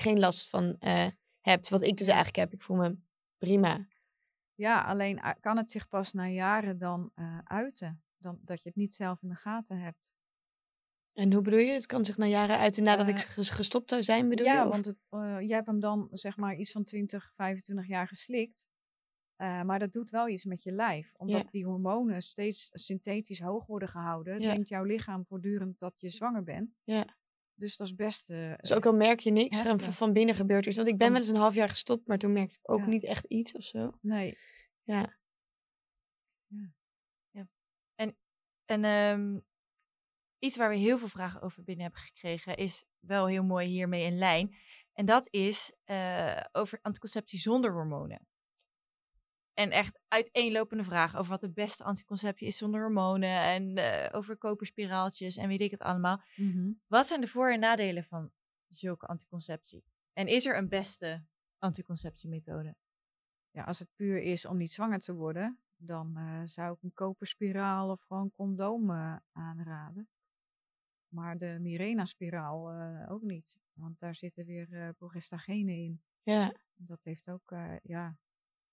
geen 0.00 0.18
last 0.18 0.48
van 0.48 0.76
eh, 0.78 1.08
hebt. 1.40 1.68
Wat 1.68 1.82
ik 1.82 1.96
dus 1.96 2.06
eigenlijk 2.06 2.36
heb. 2.36 2.52
Ik 2.52 2.62
voel 2.62 2.76
me 2.76 2.96
prima. 3.38 3.86
Ja, 4.62 4.82
alleen 4.82 5.16
u- 5.16 5.40
kan 5.40 5.56
het 5.56 5.70
zich 5.70 5.88
pas 5.88 6.12
na 6.12 6.28
jaren 6.28 6.78
dan 6.78 7.10
eh, 7.14 7.38
uiten. 7.44 8.02
Dan, 8.18 8.38
dat 8.42 8.62
je 8.62 8.68
het 8.68 8.76
niet 8.76 8.94
zelf 8.94 9.22
in 9.22 9.28
de 9.28 9.34
gaten 9.34 9.78
hebt. 9.78 10.12
En 11.12 11.32
hoe 11.32 11.42
bedoel 11.42 11.58
je? 11.58 11.72
Het 11.72 11.86
kan 11.86 12.04
zich 12.04 12.16
na 12.16 12.26
jaren 12.26 12.58
uiten 12.58 12.82
nadat 12.82 13.08
ik 13.08 13.14
Eh, 13.18 13.20
ges- 13.20 13.50
gestopt 13.50 13.90
zou 13.90 14.02
zijn, 14.02 14.28
bedoel 14.28 14.46
ja, 14.46 14.60
je? 14.60 14.64
Of- 14.66 14.72
want 14.72 14.84
het, 14.86 14.98
eh, 15.08 15.36
jij 15.40 15.54
hebt 15.56 15.66
hem 15.66 15.80
dan 15.80 16.08
zeg 16.10 16.36
maar 16.36 16.56
iets 16.56 16.72
van 16.72 16.84
20, 16.84 17.32
25 17.34 17.86
jaar 17.86 18.08
geslikt. 18.08 18.66
Eh, 19.36 19.62
maar 19.62 19.78
dat 19.78 19.92
doet 19.92 20.10
wel 20.10 20.28
iets 20.28 20.44
met 20.44 20.62
je 20.62 20.72
lijf. 20.72 21.14
Omdat 21.16 21.42
Ja. 21.42 21.50
die 21.50 21.64
hormonen 21.64 22.22
steeds 22.22 22.70
synthetisch 22.72 23.40
hoog 23.40 23.66
worden 23.66 23.88
gehouden, 23.88 24.40
Ja. 24.40 24.52
denkt 24.52 24.68
jouw 24.68 24.84
lichaam 24.84 25.24
voortdurend 25.26 25.78
dat 25.78 26.00
je 26.00 26.08
zwanger 26.08 26.42
bent. 26.44 26.76
Ja. 26.84 27.06
Dus 27.54 27.76
dat 27.76 27.86
is 27.86 27.94
best. 27.94 28.30
eh, 28.30 28.54
Dus 28.56 28.72
ook 28.72 28.86
al 28.86 28.92
merk 28.94 29.20
je 29.20 29.30
niks, 29.30 29.64
er 29.64 29.78
van, 29.78 30.12
binnen 30.12 30.34
gebeurt 30.34 30.66
iets. 30.66 30.76
Want 30.76 30.88
ik 30.88 30.98
ben 30.98 31.08
wel 31.08 31.18
eens 31.18 31.28
een 31.28 31.36
half 31.36 31.54
jaar 31.54 31.68
gestopt, 31.68 32.06
maar 32.06 32.18
toen 32.18 32.32
merkte 32.32 32.58
ik 32.62 32.70
ook 32.70 32.78
Ja. 32.78 32.86
niet 32.86 33.04
echt 33.04 33.24
iets 33.24 33.54
of 33.56 33.62
zo. 33.64 33.98
Nee. 34.00 34.38
Ja. 34.82 35.16
En 38.64 38.84
ehm, 38.84 39.38
iets 40.38 40.56
waar 40.56 40.68
we 40.68 40.76
heel 40.76 40.98
veel 40.98 41.08
vragen 41.08 41.42
over 41.42 41.62
binnen 41.62 41.84
hebben 41.84 42.02
gekregen, 42.02 42.56
is 42.56 42.84
wel 42.98 43.26
heel 43.26 43.42
mooi 43.44 43.66
hiermee 43.66 44.04
in 44.04 44.18
lijn. 44.18 44.54
En 44.92 45.06
dat 45.06 45.28
is 45.30 45.72
eh, 45.84 46.40
over 46.52 46.78
anticonceptie 46.82 47.38
zonder 47.38 47.72
hormonen. 47.72 48.26
En 49.54 49.70
echt 49.70 49.98
uiteenlopende 50.08 50.84
vragen 50.84 51.18
over 51.18 51.30
wat 51.30 51.40
de 51.40 51.50
beste 51.52 51.84
anticonceptie 51.84 52.46
is 52.46 52.56
zonder 52.56 52.80
hormonen. 52.80 53.42
En 53.42 53.76
eh, 53.76 54.16
over 54.16 54.36
koperspiraaltjes 54.36 55.36
en 55.36 55.48
weet 55.48 55.60
ik 55.60 55.70
het 55.70 55.80
allemaal. 55.80 56.22
Mhm. 56.36 56.70
Wat 56.86 57.06
zijn 57.06 57.20
de 57.20 57.26
voor- 57.28 57.52
en 57.52 57.60
nadelen 57.60 58.04
van 58.04 58.30
zulke 58.68 59.06
anticonceptie? 59.06 59.84
En 60.12 60.26
is 60.26 60.46
er 60.46 60.56
een 60.56 60.68
beste 60.68 61.24
anticonceptiemethode? 61.58 62.74
Ja, 63.50 63.64
als 63.64 63.78
het 63.78 63.88
puur 63.96 64.22
is 64.22 64.46
om 64.46 64.56
niet 64.56 64.72
zwanger 64.72 64.98
te 64.98 65.14
worden, 65.14 65.58
dan 65.76 66.16
eh, 66.16 66.40
zou 66.44 66.74
ik 66.74 66.82
een 66.82 66.92
koperspiraal 66.94 67.90
of 67.90 68.02
gewoon 68.02 68.30
condoom 68.30 68.90
eh, 68.90 69.16
aanraden. 69.32 70.08
Maar 71.08 71.38
de 71.38 71.58
Mirena-spiraal 71.60 72.72
ook 73.08 73.22
niet. 73.22 73.58
Want 73.72 73.98
daar 73.98 74.14
zitten 74.14 74.44
weer 74.44 74.94
progestagenen 74.98 75.74
in. 75.74 76.02
Ja. 76.22 76.54
Dat 76.74 77.00
heeft 77.02 77.28
ook, 77.28 77.54
ja. 77.82 78.16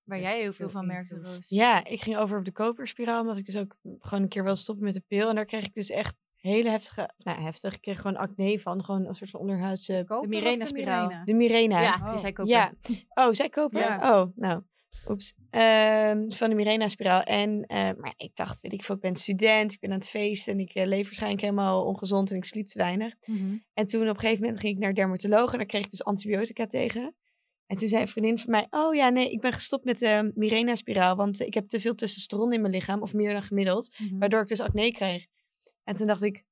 Waar 0.10 0.20
jij 0.20 0.40
heel 0.42 0.54
veel 0.54 0.70
van 0.70 0.86
merkte. 0.88 1.20
Roos. 1.22 1.46
ja, 1.50 1.86
ik 1.86 2.02
ging 2.02 2.18
over 2.18 2.38
op 2.38 2.46
de 2.46 2.52
koperspiraal, 2.52 3.22
omdat 3.22 3.38
ik 3.38 3.46
dus 3.46 3.58
ook 3.58 3.76
gewoon 4.00 4.24
een 4.24 4.30
keer 4.30 4.44
wilde 4.44 4.60
stoppen 4.60 4.86
met 4.86 4.94
de 4.94 5.04
pil. 5.08 5.30
En 5.30 5.36
daar 5.36 5.46
kreeg 5.46 5.66
ik 5.66 5.74
dus 5.74 5.90
echt 5.90 6.28
hele 6.36 6.70
heftige, 6.70 7.10
nou 7.18 7.42
heftig, 7.42 7.74
ik 7.74 7.82
kreeg 7.82 8.02
gewoon 8.02 8.18
acne 8.18 8.60
van. 8.60 8.84
Gewoon 8.84 9.06
een 9.06 9.16
soort 9.16 9.30
van 9.30 9.40
onderhuidse, 9.40 10.06
of 10.08 10.28
Mirena-spiraal. 10.28 11.06
Mirena? 11.08 11.24
de 11.26 11.34
Mirena. 11.34 11.82
Ja, 11.82 11.96
Oh. 12.02 12.10
die 12.10 12.20
zei 12.20 12.34
koper. 12.34 12.52
Ja. 12.54 12.74
Oh, 13.14 13.28
zij 13.32 13.50
koper? 13.50 13.80
Ja. 13.80 14.20
Oh, 14.22 14.28
nou. 14.36 14.62
Oeps. 15.08 15.34
Ehm, 15.50 16.30
van 16.32 16.50
de 16.50 16.56
Mirena-spiraal. 16.56 17.22
En 17.22 17.66
eh, 17.66 17.90
maar 17.98 18.14
ik 18.18 18.36
dacht, 18.36 18.62
weet 18.62 18.74
ik 18.74 18.84
veel, 18.84 18.96
ik 18.96 19.02
ben 19.02 19.16
student, 19.16 19.74
ik 19.74 19.80
ben 19.80 19.90
aan 19.92 19.98
het 19.98 20.10
feesten 20.10 20.54
en 20.54 20.60
ik 20.60 20.74
eh, 20.74 20.86
leef 20.86 21.06
waarschijnlijk 21.06 21.42
helemaal 21.42 21.86
ongezond 21.86 22.32
en 22.32 22.38
ik 22.38 22.46
sliep 22.46 22.68
te 22.68 22.78
weinig. 22.80 23.14
Mhm. 23.26 23.58
En 23.74 23.86
toen 23.86 24.02
op 24.10 24.16
een 24.16 24.20
gegeven 24.20 24.42
moment 24.44 24.60
ging 24.60 24.74
ik 24.74 24.80
naar 24.80 24.90
de 24.90 24.96
dermatoloog 24.96 25.52
en 25.52 25.58
daar 25.58 25.68
kreeg 25.68 25.84
ik 25.84 25.90
dus 25.90 26.04
antibiotica 26.04 26.66
tegen. 26.66 27.16
En 27.70 27.78
toen 27.78 27.88
zei 27.88 28.02
een 28.02 28.08
vriendin 28.08 28.40
van 28.40 28.52
mij, 28.52 28.68
oh 28.70 28.96
ja, 28.96 29.10
nee, 29.10 29.32
ik 29.32 29.42
ben 29.42 29.54
gestopt 29.54 29.84
met 29.86 30.00
de 30.00 30.32
Mirena-spiraal, 30.36 31.16
want 31.16 31.40
eh, 31.42 31.48
ik 31.48 31.54
heb 31.54 31.68
te 31.68 31.80
veel 31.80 31.96
testosteron 31.96 32.54
in 32.54 32.62
mijn 32.62 32.74
lichaam, 32.74 33.02
of 33.02 33.14
meer 33.14 33.34
dan 33.34 33.44
gemiddeld, 33.44 33.96
Mhm. 33.98 34.18
waardoor 34.20 34.42
ik 34.42 34.48
dus 34.48 34.60
acne 34.60 34.92
kreeg. 34.92 35.26
En 35.84 35.96
toen 35.96 36.08
dacht 36.08 36.22
ik, 36.24 36.44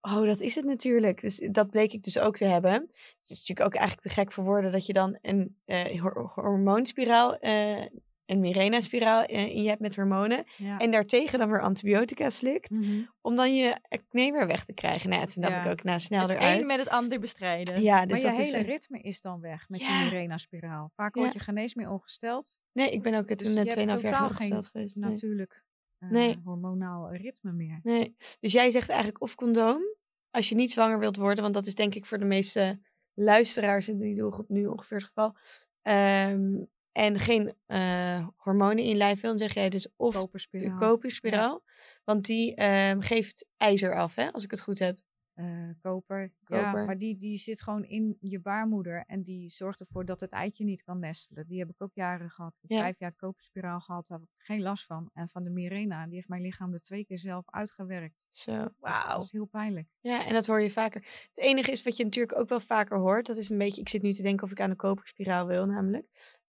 oh, 0.00 0.24
dat 0.26 0.40
is 0.40 0.54
het 0.54 0.64
natuurlijk. 0.64 1.20
Dus 1.20 1.48
dat 1.52 1.70
bleek 1.70 1.92
ik 1.92 2.02
dus 2.02 2.18
ook 2.18 2.36
te 2.36 2.44
hebben. 2.44 2.80
Dus 2.86 2.90
het 3.20 3.30
is 3.30 3.38
natuurlijk 3.38 3.66
ook 3.66 3.74
eigenlijk 3.74 4.08
te 4.08 4.14
gek 4.14 4.32
voor 4.32 4.44
woorden 4.44 4.72
dat 4.72 4.86
je 4.86 4.92
dan 4.92 5.18
een 5.22 5.56
eh, 5.64 6.00
hor- 6.00 6.32
hormoonspiraal, 6.34 7.36
eh, 7.38 7.86
een 8.26 8.40
Mirena-spiraal 8.40 9.24
eh, 9.24 9.46
in 9.54 9.62
je 9.62 9.68
hebt 9.68 9.80
met 9.80 9.96
hormonen. 9.96 10.44
Ja. 10.56 10.78
En 10.78 10.90
daartegen 10.90 11.38
dan 11.38 11.50
weer 11.50 11.60
antibiotica 11.62 12.30
slikt, 12.30 12.70
Mhm. 12.70 13.02
om 13.20 13.36
dan 13.36 13.54
je 13.56 13.76
acne 13.88 14.32
weer 14.32 14.46
weg 14.46 14.64
te 14.64 14.72
krijgen. 14.72 15.10
Nou, 15.10 15.26
toen 15.26 15.42
dacht 15.42 15.54
Ja. 15.54 15.64
ik 15.64 15.70
ook, 15.70 15.82
nou, 15.82 15.98
snel 16.00 16.28
Het 16.28 16.30
eruit. 16.30 16.60
een 16.60 16.66
met 16.66 16.78
het 16.78 16.88
ander 16.88 17.20
bestrijden. 17.20 17.82
Ja, 17.82 18.06
dus 18.06 18.22
maar 18.22 18.30
dat 18.32 18.36
je 18.36 18.42
is... 18.42 18.50
hele 18.52 18.64
eh, 18.64 18.70
ritme 18.70 19.00
is 19.00 19.20
dan 19.20 19.40
weg 19.40 19.68
met 19.68 19.80
Ja. 19.80 19.98
je 19.98 20.04
Mirena-spiraal. 20.04 20.90
Vaak 20.94 21.14
word 21.14 21.32
je 21.32 21.38
geen 21.38 21.56
eens 21.56 21.74
meer 21.74 21.90
ongesteld. 21.90 22.58
Nee, 22.72 22.90
ik 22.90 23.02
ben 23.02 23.14
ook 23.14 23.28
eh, 23.28 23.36
Dus 23.36 23.46
toen 23.54 23.56
uh, 23.66 23.72
hebt 23.72 23.72
2,5 24.00 24.10
jaar 24.10 24.30
geen 24.30 24.62
geweest. 24.64 24.96
Nee. 24.96 25.10
Natuurlijk 25.10 25.64
eh, 25.98 26.08
Nee. 26.10 26.40
hormonaal 26.44 27.12
ritme 27.12 27.52
meer. 27.52 27.80
nee. 27.82 28.16
Dus 28.40 28.52
jij 28.52 28.70
zegt 28.70 28.88
eigenlijk 28.88 29.22
of 29.22 29.34
condoom, 29.34 29.82
als 30.30 30.48
je 30.48 30.54
niet 30.54 30.72
zwanger 30.72 30.98
wilt 30.98 31.16
worden, 31.16 31.42
want 31.42 31.54
dat 31.54 31.66
is 31.66 31.74
denk 31.74 31.94
ik 31.94 32.06
voor 32.06 32.18
de 32.18 32.24
meeste 32.24 32.80
luisteraars 33.14 33.88
in 33.88 33.98
die 33.98 34.14
doelgroep 34.14 34.48
nu 34.48 34.66
ongeveer 34.66 34.96
het 34.96 35.06
geval. 35.06 35.36
Ehm, 35.82 36.54
en 36.96 37.18
geen 37.20 37.54
eh, 37.66 38.26
hormonen 38.36 38.84
in 38.84 38.96
lijf 38.96 39.20
wil, 39.20 39.30
dan 39.30 39.38
zeg 39.38 39.54
jij 39.54 39.68
dus 39.68 39.88
of 39.96 40.12
de 40.14 40.18
Koperspiraal. 40.20 40.78
koperspiraal. 40.78 41.62
Want 42.04 42.24
die 42.24 42.54
ehm, 42.54 43.00
geeft 43.00 43.46
ijzer 43.56 43.94
af, 43.96 44.14
hè, 44.14 44.32
als 44.32 44.44
ik 44.44 44.50
het 44.50 44.60
goed 44.60 44.78
heb. 44.78 44.98
Eh, 45.34 45.46
koper. 45.80 46.32
Ja, 46.46 46.62
Koper. 46.64 46.84
maar 46.84 46.98
die, 46.98 47.16
die 47.16 47.36
zit 47.36 47.62
gewoon 47.62 47.84
in 47.84 48.16
je 48.20 48.40
baarmoeder. 48.40 49.04
En 49.06 49.22
die 49.22 49.48
zorgt 49.48 49.80
ervoor 49.80 50.04
dat 50.04 50.20
het 50.20 50.32
eitje 50.32 50.64
niet 50.64 50.82
kan 50.82 50.98
nestelen. 50.98 51.46
Die 51.46 51.58
heb 51.58 51.68
ik 51.70 51.82
ook 51.82 51.94
jaren 51.94 52.30
gehad. 52.30 52.52
Ik 52.54 52.60
heb 52.60 52.70
Ja. 52.70 52.80
vijf 52.84 52.98
jaar 52.98 53.12
koperspiraal 53.14 53.80
gehad. 53.80 54.06
Daar 54.06 54.18
heb 54.18 54.26
ik 54.28 54.34
geen 54.44 54.62
last 54.62 54.84
van. 54.86 55.10
En 55.12 55.28
van 55.28 55.44
de 55.44 55.50
Mirena, 55.50 56.04
die 56.06 56.14
heeft 56.14 56.28
mijn 56.28 56.42
lichaam 56.42 56.72
er 56.72 56.80
twee 56.80 57.04
keer 57.04 57.18
zelf 57.18 57.44
uitgewerkt. 57.50 58.26
Zo. 58.28 58.56
Dat 58.56 58.72
Wauw. 58.78 59.16
was 59.16 59.30
heel 59.30 59.46
pijnlijk. 59.46 59.88
Ja, 60.00 60.26
en 60.26 60.32
dat 60.32 60.46
hoor 60.46 60.62
je 60.62 60.70
vaker. 60.70 61.00
Het 61.28 61.38
enige 61.38 61.70
is 61.72 61.82
wat 61.82 61.96
je 61.96 62.04
natuurlijk 62.04 62.38
ook 62.38 62.48
wel 62.48 62.60
vaker 62.60 62.98
hoort. 62.98 63.26
Dat 63.26 63.36
is 63.36 63.48
een 63.50 63.58
beetje, 63.58 63.80
ik 63.80 63.88
zit 63.88 64.02
nu 64.02 64.12
te 64.12 64.22
denken 64.22 64.44
of 64.44 64.50
ik 64.50 64.60
aan 64.60 64.70
de 64.70 64.76
koperspiraal 64.76 65.46
wil 65.46 65.66
namelijk. 65.66 66.06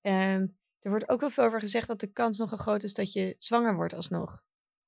Ehm, 0.08 0.48
er 0.80 0.90
wordt 0.90 1.10
ook 1.10 1.20
wel 1.20 1.30
veel 1.30 1.44
over 1.44 1.60
gezegd 1.60 1.88
dat 1.88 2.00
de 2.00 2.08
kans 2.12 2.38
nogal 2.38 2.58
groot 2.58 2.84
is 2.84 2.94
dat 2.94 3.14
je 3.14 3.36
zwanger 3.40 3.76
wordt 3.76 3.94
alsnog. 3.94 4.42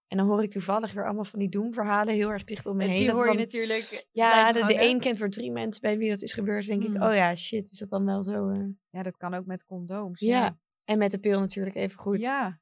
En 0.07 0.17
dan 0.17 0.27
hoor 0.27 0.43
ik 0.43 0.51
toevallig 0.51 0.93
weer 0.93 1.05
allemaal 1.05 1.25
van 1.25 1.39
die 1.39 1.49
doemverhalen 1.49 2.13
heel 2.13 2.29
erg 2.29 2.43
dicht 2.43 2.65
om 2.65 2.75
me 2.77 2.85
heen. 2.85 2.97
Die 2.97 3.05
dat 3.05 3.15
hoor 3.15 3.25
je 3.25 3.31
dan- 3.31 3.41
natuurlijk. 3.41 4.07
Ja, 4.11 4.31
blijven 4.51 4.67
de, 4.67 4.73
de 4.73 4.87
een 4.89 4.99
kent 4.99 5.17
voor 5.17 5.29
drie 5.29 5.51
mensen 5.51 5.81
bij 5.81 5.97
wie 5.97 6.09
dat 6.09 6.21
is 6.21 6.33
gebeurd. 6.33 6.65
denk 6.65 6.83
ik, 6.83 6.87
Hmm. 6.89 7.01
oh 7.03 7.13
ja, 7.13 7.35
shit, 7.35 7.71
is 7.71 7.77
dat 7.77 7.89
dan 7.89 8.05
wel 8.05 8.23
zo? 8.23 8.49
eh? 8.49 8.65
Ja, 8.89 9.03
dat 9.03 9.17
kan 9.17 9.33
ook 9.33 9.45
met 9.45 9.65
condooms. 9.65 10.19
Ja. 10.19 10.57
En 10.85 10.97
met 10.97 11.11
de 11.11 11.19
pil 11.19 11.39
natuurlijk 11.39 11.75
even 11.75 11.99
goed. 11.99 12.19
Ja. 12.23 12.59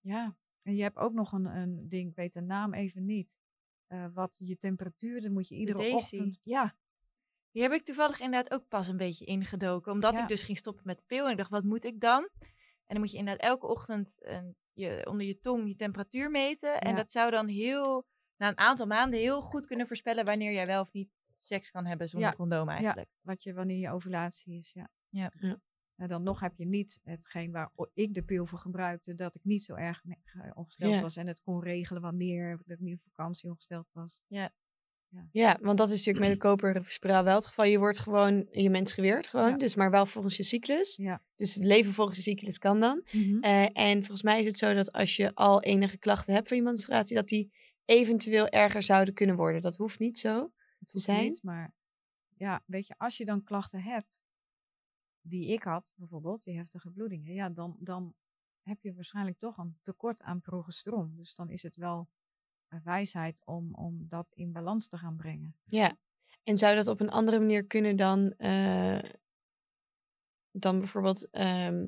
Ja. 0.00 0.36
En 0.62 0.76
je 0.76 0.82
hebt 0.82 0.96
ook 0.96 1.12
nog 1.12 1.32
een, 1.32 1.44
een 1.56 1.88
ding, 1.88 2.08
ik 2.10 2.16
weet 2.16 2.32
de 2.32 2.40
naam 2.40 2.74
even 2.74 3.04
niet. 3.04 3.28
Eh, 3.86 4.06
wat 4.14 4.36
je 4.38 4.56
temperatuur, 4.56 5.20
dan 5.20 5.32
moet 5.32 5.48
je 5.48 5.54
iedere 5.54 5.78
ochtend... 5.94 6.38
Ja, 6.42 6.76
Die 7.54 7.62
heb 7.62 7.72
ik 7.72 7.84
toevallig 7.84 8.20
inderdaad 8.20 8.52
ook 8.52 8.68
pas 8.68 8.88
een 8.88 8.96
beetje 8.96 9.24
ingedoken. 9.24 9.92
Omdat 9.92 10.12
Ja. 10.12 10.22
ik 10.22 10.28
dus 10.28 10.42
ging 10.42 10.58
stoppen 10.58 10.82
met 10.86 10.96
de 10.98 11.04
pil. 11.06 11.24
En 11.24 11.30
ik 11.30 11.36
dacht, 11.36 11.50
wat 11.50 11.64
moet 11.64 11.84
ik 11.84 12.00
dan? 12.00 12.28
En 12.40 12.48
dan 12.86 12.98
moet 13.00 13.10
je 13.10 13.16
inderdaad 13.18 13.42
elke 13.42 13.66
ochtend 13.66 14.14
een, 14.18 14.56
je, 14.72 15.06
onder 15.10 15.26
je 15.26 15.38
tong 15.40 15.68
je 15.68 15.74
temperatuur 15.76 16.30
meten. 16.30 16.80
En 16.80 16.96
dat 16.96 17.10
zou 17.10 17.30
dan 17.30 17.46
heel, 17.46 18.06
na 18.36 18.48
een 18.48 18.58
aantal 18.58 18.86
maanden 18.86 19.18
heel 19.20 19.42
goed 19.42 19.66
kunnen 19.66 19.86
voorspellen 19.86 20.24
wanneer 20.24 20.52
jij 20.52 20.66
wel 20.66 20.80
of 20.80 20.92
niet 20.92 21.10
seks 21.34 21.70
kan 21.70 21.86
hebben 21.86 22.08
zonder 22.08 22.28
Ja. 22.28 22.34
condoom 22.34 22.68
eigenlijk. 22.68 23.08
wat 23.20 23.42
je 23.42 23.54
wanneer 23.54 23.78
je 23.78 23.90
ovulatie 23.90 24.58
is, 24.58 24.72
ja. 24.72 24.88
Ja. 25.08 25.32
Ja. 25.38 25.60
En 25.96 26.08
dan 26.08 26.22
nog 26.22 26.40
heb 26.40 26.56
je 26.56 26.66
niet 26.66 27.00
hetgeen 27.02 27.52
waar 27.52 27.70
ik 27.92 28.14
de 28.14 28.24
pil 28.24 28.46
voor 28.46 28.58
gebruikte, 28.58 29.14
dat 29.14 29.34
ik 29.34 29.44
niet 29.44 29.62
zo 29.64 29.74
erg 29.74 30.02
eh, 30.04 30.50
ongesteld 30.54 30.94
Ja. 30.94 31.00
was 31.00 31.16
en 31.16 31.26
het 31.26 31.40
kon 31.40 31.62
regelen 31.62 32.02
wanneer 32.02 32.56
dat 32.64 32.76
ik 32.78 32.80
niet 32.84 32.94
op 32.94 33.02
vakantie 33.02 33.50
ongesteld 33.50 33.88
was. 33.92 34.20
Ja, 34.26 34.52
want 35.60 35.78
dat 35.78 35.90
is 35.90 35.96
natuurlijk 36.04 36.24
met 36.24 36.40
de 36.40 36.48
koperspiraal 36.48 37.24
wel 37.24 37.34
het 37.34 37.46
geval. 37.46 37.64
Je 37.64 37.78
wordt 37.78 37.98
gewoon, 37.98 38.46
je 38.50 38.70
menstrueert 38.70 39.26
gewoon, 39.28 39.50
Ja. 39.50 39.56
dus 39.56 39.74
maar 39.74 39.90
wel 39.90 40.06
volgens 40.06 40.36
je 40.36 40.42
cyclus. 40.42 40.96
Ja. 40.96 41.22
Dus 41.36 41.56
leven 41.56 41.92
volgens 41.92 42.16
je 42.16 42.22
cyclus 42.22 42.58
kan 42.58 42.80
dan. 42.80 43.02
Eh, 43.40 43.78
en 43.78 43.98
volgens 43.98 44.22
mij 44.22 44.40
is 44.40 44.46
het 44.46 44.58
zo 44.58 44.74
dat 44.74 44.92
als 44.92 45.16
je 45.16 45.34
al 45.34 45.62
enige 45.62 45.98
klachten 45.98 46.34
hebt 46.34 46.48
van 46.48 46.56
je 46.56 46.62
menstruatie, 46.62 47.16
dat 47.16 47.28
die 47.28 47.52
eventueel 47.84 48.48
erger 48.48 48.82
zouden 48.82 49.14
kunnen 49.14 49.36
worden. 49.36 49.62
Dat 49.62 49.76
hoeft 49.76 49.98
niet 49.98 50.18
zo. 50.18 50.52
Hoeft 50.78 51.00
zijn. 51.00 51.24
niet, 51.24 51.42
maar 51.42 51.74
ja, 52.36 52.62
weet 52.66 52.86
je, 52.86 52.94
als 52.98 53.16
je 53.16 53.24
dan 53.24 53.42
klachten 53.42 53.82
hebt, 53.82 54.20
die 55.20 55.46
ik 55.52 55.62
had 55.62 55.92
bijvoorbeeld, 55.94 56.42
die 56.42 56.56
heftige 56.56 56.90
bloedingen, 56.90 57.34
ja, 57.34 57.48
dan, 57.48 57.76
dan 57.80 58.14
heb 58.62 58.82
je 58.82 58.94
waarschijnlijk 58.94 59.38
toch 59.38 59.58
een 59.58 59.78
tekort 59.82 60.22
aan 60.22 60.40
progesteron. 60.40 61.14
Dus 61.16 61.34
dan 61.34 61.50
is 61.50 61.62
het 61.62 61.76
wel 61.76 62.08
wijsheid 62.84 63.42
om, 63.44 63.74
om 63.74 64.06
dat 64.08 64.26
in 64.34 64.52
balans 64.52 64.88
te 64.88 64.96
gaan 64.98 65.16
brengen. 65.16 65.56
Ja. 65.64 65.96
En 66.42 66.58
zou 66.58 66.74
dat 66.74 66.88
op 66.88 67.00
een 67.00 67.10
andere 67.10 67.38
manier 67.38 67.64
kunnen 67.64 67.96
dan, 67.96 68.34
eh, 68.36 69.10
dan 70.50 70.78
bijvoorbeeld 70.78 71.30
ehm, 71.30 71.86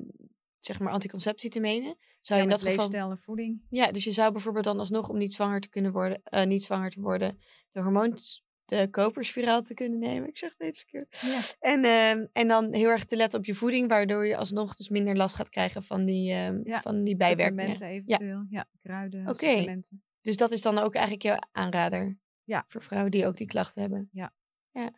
zeg 0.59 0.79
maar 0.79 0.93
anticonceptie 0.93 1.49
te 1.49 1.59
menen? 1.59 1.97
Zou 2.21 2.39
Ja, 2.39 2.45
je 2.45 2.51
in 2.53 2.57
dat 2.57 2.73
geval. 2.73 3.09
en 3.11 3.17
voeding. 3.17 3.61
Ja, 3.69 3.91
dus 3.91 4.03
je 4.03 4.11
zou 4.11 4.31
bijvoorbeeld 4.31 4.65
dan 4.65 4.79
alsnog 4.79 5.09
om 5.09 5.17
niet 5.17 5.33
zwanger 5.33 5.61
te 5.61 5.69
kunnen 5.69 5.91
worden, 5.91 6.21
eh, 6.23 6.45
niet 6.45 6.63
zwanger 6.63 6.89
te 6.89 7.01
worden, 7.01 7.39
de 7.71 7.81
hormoon, 7.81 8.17
de 8.65 8.87
koperspiraal 8.91 9.61
te 9.61 9.73
kunnen 9.73 9.99
nemen. 9.99 10.29
Ik 10.29 10.37
zeg 10.37 10.49
het 10.51 10.61
even 10.61 10.75
verkeerd. 10.75 11.19
Ja. 11.21 11.39
En, 11.71 11.83
ehm, 11.83 12.25
en 12.33 12.47
dan 12.47 12.73
heel 12.73 12.89
erg 12.89 13.05
te 13.05 13.15
letten 13.15 13.39
op 13.39 13.45
je 13.45 13.55
voeding, 13.55 13.87
waardoor 13.87 14.25
je 14.25 14.37
alsnog 14.37 14.75
dus 14.75 14.89
minder 14.89 15.15
last 15.15 15.35
gaat 15.35 15.49
krijgen 15.49 15.83
van 15.83 16.05
die, 16.05 16.31
ehm, 16.33 16.61
Ja, 16.63 16.81
van 16.81 17.03
die 17.03 17.15
bijwerkingen. 17.15 17.69
Supplementen 17.77 18.13
eventueel. 18.13 18.45
Ja, 18.49 18.67
kruiden, 18.81 19.21
Oké. 19.27 19.45
supplementen. 19.45 20.03
Dus 20.27 20.37
dat 20.37 20.51
is 20.51 20.61
dan 20.61 20.77
ook 20.77 20.93
eigenlijk 20.93 21.23
jouw 21.23 21.39
aanrader. 21.51 22.17
Ja. 22.43 22.65
Voor 22.67 22.83
vrouwen 22.83 23.11
die 23.11 23.25
ook 23.27 23.37
die 23.37 23.47
klachten 23.47 23.81
hebben. 23.81 24.09
Ja. 24.11 24.33
Ja. 24.71 24.93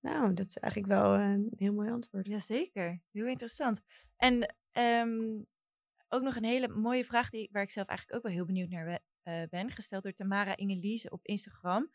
Nou, 0.00 0.34
dat 0.34 0.46
is 0.46 0.56
eigenlijk 0.56 0.92
wel 0.92 1.14
eh, 1.14 1.20
een 1.20 1.52
heel 1.56 1.72
mooi 1.72 1.90
antwoord. 1.90 2.26
Jazeker, 2.26 3.02
heel 3.10 3.26
interessant. 3.26 3.80
En 4.16 4.54
ehm, 4.70 5.40
ook 6.08 6.22
nog 6.22 6.36
een 6.36 6.44
hele 6.44 6.68
mooie 6.68 7.04
vraag 7.04 7.30
die, 7.30 7.48
waar 7.52 7.62
ik 7.62 7.70
zelf 7.70 7.86
eigenlijk 7.86 8.18
ook 8.18 8.24
wel 8.24 8.36
heel 8.36 8.46
benieuwd 8.46 8.68
naar 8.68 8.86
we- 8.86 9.00
eh, 9.22 9.48
ben, 9.48 9.70
gesteld 9.70 10.02
door 10.02 10.12
Tamara 10.12 10.56
Ingelise 10.56 11.10
op 11.10 11.24
Instagram. 11.26 11.92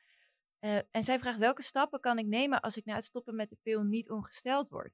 Eh, 0.59 0.79
en 0.91 1.03
zij 1.03 1.19
vraagt, 1.19 1.39
welke 1.39 1.61
stappen 1.61 1.99
kan 1.99 2.17
ik 2.17 2.25
nemen 2.25 2.61
als 2.61 2.77
ik 2.77 2.85
na 2.85 2.95
het 2.95 3.05
stoppen 3.05 3.35
met 3.35 3.49
de 3.49 3.57
pil 3.61 3.83
niet 3.83 4.09
ongesteld 4.09 4.69
word? 4.69 4.93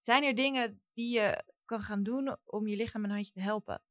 Zijn 0.00 0.24
er 0.24 0.34
dingen 0.34 0.82
die 0.92 1.14
je 1.14 1.44
kan 1.64 1.80
gaan 1.80 2.02
doen 2.02 2.36
om 2.44 2.66
je 2.66 2.76
lichaam 2.76 3.04
een 3.04 3.10
handje 3.10 3.32
te 3.32 3.40
helpen? 3.40 3.82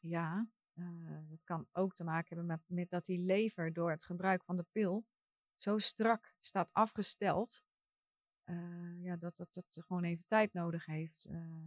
Ja, 0.00 0.48
eh, 0.78 1.28
dat 1.28 1.44
kan 1.44 1.66
ook 1.72 1.94
te 1.94 2.04
maken 2.04 2.36
hebben 2.36 2.46
met, 2.46 2.62
met 2.66 2.90
dat 2.90 3.04
die 3.04 3.18
lever 3.18 3.72
door 3.72 3.90
het 3.90 4.04
gebruik 4.04 4.44
van 4.44 4.56
de 4.56 4.66
pil 4.72 5.06
zo 5.56 5.78
strak 5.78 6.34
staat 6.40 6.68
afgesteld. 6.72 7.62
eh, 8.44 9.02
ja, 9.02 9.16
dat 9.16 9.36
het, 9.36 9.54
het 9.54 9.84
gewoon 9.86 10.04
even 10.04 10.24
tijd 10.26 10.52
nodig 10.52 10.86
heeft. 10.86 11.24
Eh, 11.24 11.66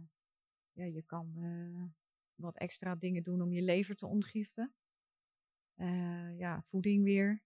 ja, 0.72 0.84
je 0.84 1.02
kan 1.02 1.34
wat 2.34 2.56
extra 2.56 2.94
dingen 2.94 3.22
doen 3.22 3.42
om 3.42 3.52
je 3.52 3.62
lever 3.62 3.94
te 3.96 4.06
ontgiften. 4.06 4.74
Ja, 6.36 6.62
voeding 6.62 7.04
weer. 7.04 7.42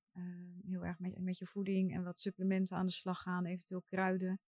heel 0.67 0.85
erg 0.85 0.99
met, 0.99 1.19
met 1.19 1.39
je 1.39 1.47
voeding 1.47 1.95
en 1.95 2.03
wat 2.03 2.21
supplementen 2.21 2.77
aan 2.77 2.87
de 2.87 2.93
slag 2.93 3.21
gaan, 3.21 3.47
eventueel 3.47 3.83
kruiden. 3.83 4.41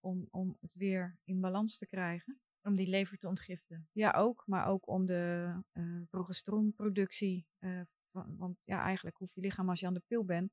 Om, 0.00 0.28
om 0.30 0.56
het 0.60 0.74
weer 0.74 1.18
in 1.24 1.40
balans 1.40 1.78
te 1.78 1.86
krijgen. 1.86 2.43
Om 2.64 2.74
die 2.74 2.86
lever 2.88 3.18
te 3.18 3.28
ontgiften. 3.28 3.88
Ja, 3.92 4.10
ook, 4.10 4.42
maar 4.46 4.66
ook 4.66 4.88
om 4.88 5.06
de 5.06 5.52
eh 5.72 6.02
progesteronproductie. 6.10 7.46
eh, 7.58 7.80
van, 8.10 8.36
want 8.36 8.60
ja, 8.64 8.82
eigenlijk 8.82 9.16
hoeft 9.16 9.34
je 9.34 9.40
lichaam 9.40 9.68
als 9.68 9.80
je 9.80 9.86
aan 9.86 9.94
de 9.94 10.02
pil 10.06 10.24
bent, 10.24 10.52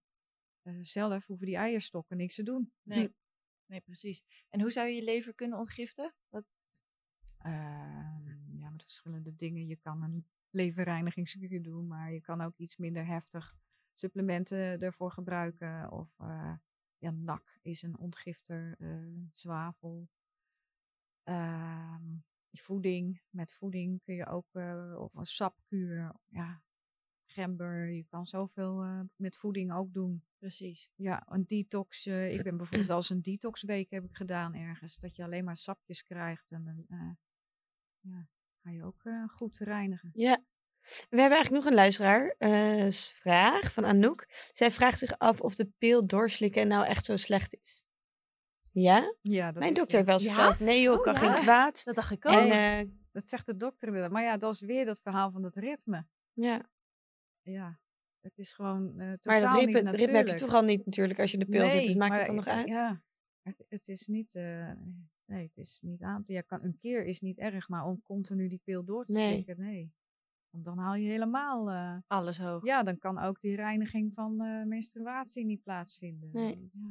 eh, 0.61 0.77
zelf 0.81 1.25
hoeven 1.25 1.45
die 1.45 1.55
eierstokken 1.55 2.17
niks 2.17 2.35
te 2.35 2.43
doen. 2.43 2.73
Nee. 2.81 3.15
nee, 3.65 3.81
precies. 3.81 4.45
En 4.49 4.61
hoe 4.61 4.71
zou 4.71 4.87
je 4.87 4.95
je 4.95 5.03
lever 5.03 5.33
kunnen 5.33 5.57
ontgiften? 5.57 6.13
Wat, 6.29 6.45
Ehm, 7.37 8.57
ja, 8.57 8.69
met 8.69 8.81
verschillende 8.83 9.35
dingen. 9.35 9.67
Je 9.67 9.75
kan 9.75 10.03
een 10.03 10.27
leverreinigingskuur 10.49 11.61
doen, 11.61 11.87
maar 11.87 12.13
je 12.13 12.21
kan 12.21 12.41
ook 12.41 12.57
iets 12.57 12.77
minder 12.77 13.05
heftig 13.05 13.55
supplementen 13.93 14.79
ervoor 14.79 15.11
gebruiken. 15.11 15.91
Of 15.91 16.15
ja, 16.97 17.11
NAC 17.11 17.59
is 17.61 17.81
een 17.81 17.97
ontgifter, 17.97 18.77
zwavel. 19.33 20.09
Ehm, 21.23 22.03
voeding, 22.51 23.21
met 23.29 23.53
voeding 23.53 24.01
kun 24.03 24.15
je 24.15 24.25
ook, 24.25 24.47
eh, 24.51 24.95
of 24.97 25.13
een 25.13 25.25
sapkuur, 25.25 26.13
ja, 26.27 26.63
gember. 27.25 27.89
Je 27.89 28.03
kan 28.09 28.25
zoveel 28.25 28.81
eh, 28.83 28.99
met 29.15 29.37
voeding 29.37 29.73
ook 29.73 29.93
doen. 29.93 30.23
precies. 30.37 30.91
Ja, 30.95 31.23
een 31.29 31.45
detox. 31.45 32.05
eh, 32.05 32.33
ik 32.33 32.43
ben 32.43 32.57
bijvoorbeeld 32.57 32.87
wel 32.93 32.97
eens 32.97 33.09
een 33.09 33.21
detoxweek 33.21 33.89
heb 33.89 34.03
ik 34.03 34.15
gedaan 34.15 34.53
ergens. 34.55 34.97
Dat 34.97 35.15
je 35.15 35.23
alleen 35.23 35.43
maar 35.43 35.57
sapjes 35.57 36.03
krijgt 36.03 36.51
en 36.51 36.63
dan 36.63 36.85
ja, 38.01 38.27
ga 38.63 38.69
je 38.69 38.83
ook 38.83 39.01
goed 39.27 39.57
reinigen. 39.57 40.09
Ja. 40.13 40.43
We 40.81 41.19
hebben 41.19 41.37
eigenlijk 41.37 41.51
nog 41.51 41.65
een 41.65 41.73
luisteraar, 41.73 42.35
s- 42.91 43.11
vraag 43.11 43.73
van 43.73 43.85
Anouk. 43.85 44.49
Zij 44.51 44.71
vraagt 44.71 44.99
zich 44.99 45.17
af 45.17 45.41
of 45.41 45.55
de 45.55 45.65
pil 45.77 46.07
doorslikken 46.07 46.67
nou 46.67 46.85
echt 46.85 47.05
zo 47.05 47.15
slecht 47.15 47.55
is. 47.61 47.83
Ja? 48.71 49.15
Ja, 49.21 49.45
dat 49.51 49.59
Mijn 49.59 49.71
is, 49.71 49.77
dokter 49.77 49.95
heeft 49.95 50.07
wel 50.07 50.15
eens 50.17 50.25
Ja? 50.25 50.33
verteld, 50.33 50.59
nee 50.69 50.81
joh, 50.81 50.97
Oh, 50.97 51.03
kan 51.03 51.13
ja. 51.13 51.19
geen 51.19 51.41
kwaad. 51.43 51.83
Dat 51.83 51.95
dacht 51.95 52.11
ik 52.11 52.25
ook. 52.25 52.33
En 52.33 52.49
eh, 52.79 52.89
Dat 53.11 53.27
zegt 53.27 53.45
de 53.45 53.55
dokter 53.55 53.91
wel. 53.91 54.09
Maar 54.09 54.23
ja, 54.23 54.37
dat 54.37 54.53
is 54.53 54.59
weer 54.61 54.85
dat 54.85 54.99
verhaal 55.01 55.31
van 55.31 55.41
dat 55.41 55.55
ritme. 55.55 56.05
ja, 56.33 56.69
Ja, 57.41 57.79
het 58.19 58.37
is 58.37 58.53
gewoon 58.53 58.99
eh 58.99 59.13
maar 59.23 59.39
dat 59.39 59.65
niet 59.65 59.75
ritme, 59.75 59.91
ritme 59.91 60.17
heb 60.17 60.27
je 60.27 60.33
toch 60.33 60.53
al 60.53 60.63
niet 60.63 60.85
natuurlijk 60.85 61.19
als 61.19 61.31
je 61.31 61.37
de 61.37 61.45
pil 61.45 61.69
zit, 61.69 61.83
dus 61.83 61.95
maakt 61.95 62.09
maar 62.09 62.17
het 62.17 62.27
dan 62.27 62.35
nog 62.35 62.47
uit? 62.47 62.67
Ja, 62.67 63.01
het, 63.41 63.65
het 63.69 63.87
is 63.87 64.07
niet... 64.07 64.35
eh, 64.35 64.71
nee, 65.25 65.43
het 65.43 65.57
is 65.57 65.81
niet 65.81 66.01
aan 66.01 66.23
te... 66.23 66.33
Ja, 66.33 66.41
kan, 66.41 66.63
een 66.63 66.77
keer 66.77 67.05
is 67.05 67.21
niet 67.21 67.37
erg, 67.37 67.69
maar 67.69 67.85
om 67.85 68.01
continu 68.03 68.47
die 68.47 68.61
pil 68.63 68.83
door 68.83 69.05
te 69.05 69.11
Nee. 69.11 69.31
slikken, 69.33 69.59
nee. 69.65 69.91
Want 70.49 70.65
dan 70.65 70.77
haal 70.77 70.95
je 70.95 71.09
helemaal... 71.09 71.69
eh, 71.69 71.97
Alles 72.07 72.37
hoog. 72.39 72.63
Ja, 72.65 72.83
dan 72.83 72.97
kan 72.97 73.19
ook 73.19 73.41
die 73.41 73.55
reiniging 73.55 74.13
van 74.13 74.41
eh, 74.41 74.63
menstruatie 74.65 75.45
niet 75.45 75.63
plaatsvinden. 75.63 76.29
Nee. 76.33 76.69
Ja. 76.73 76.89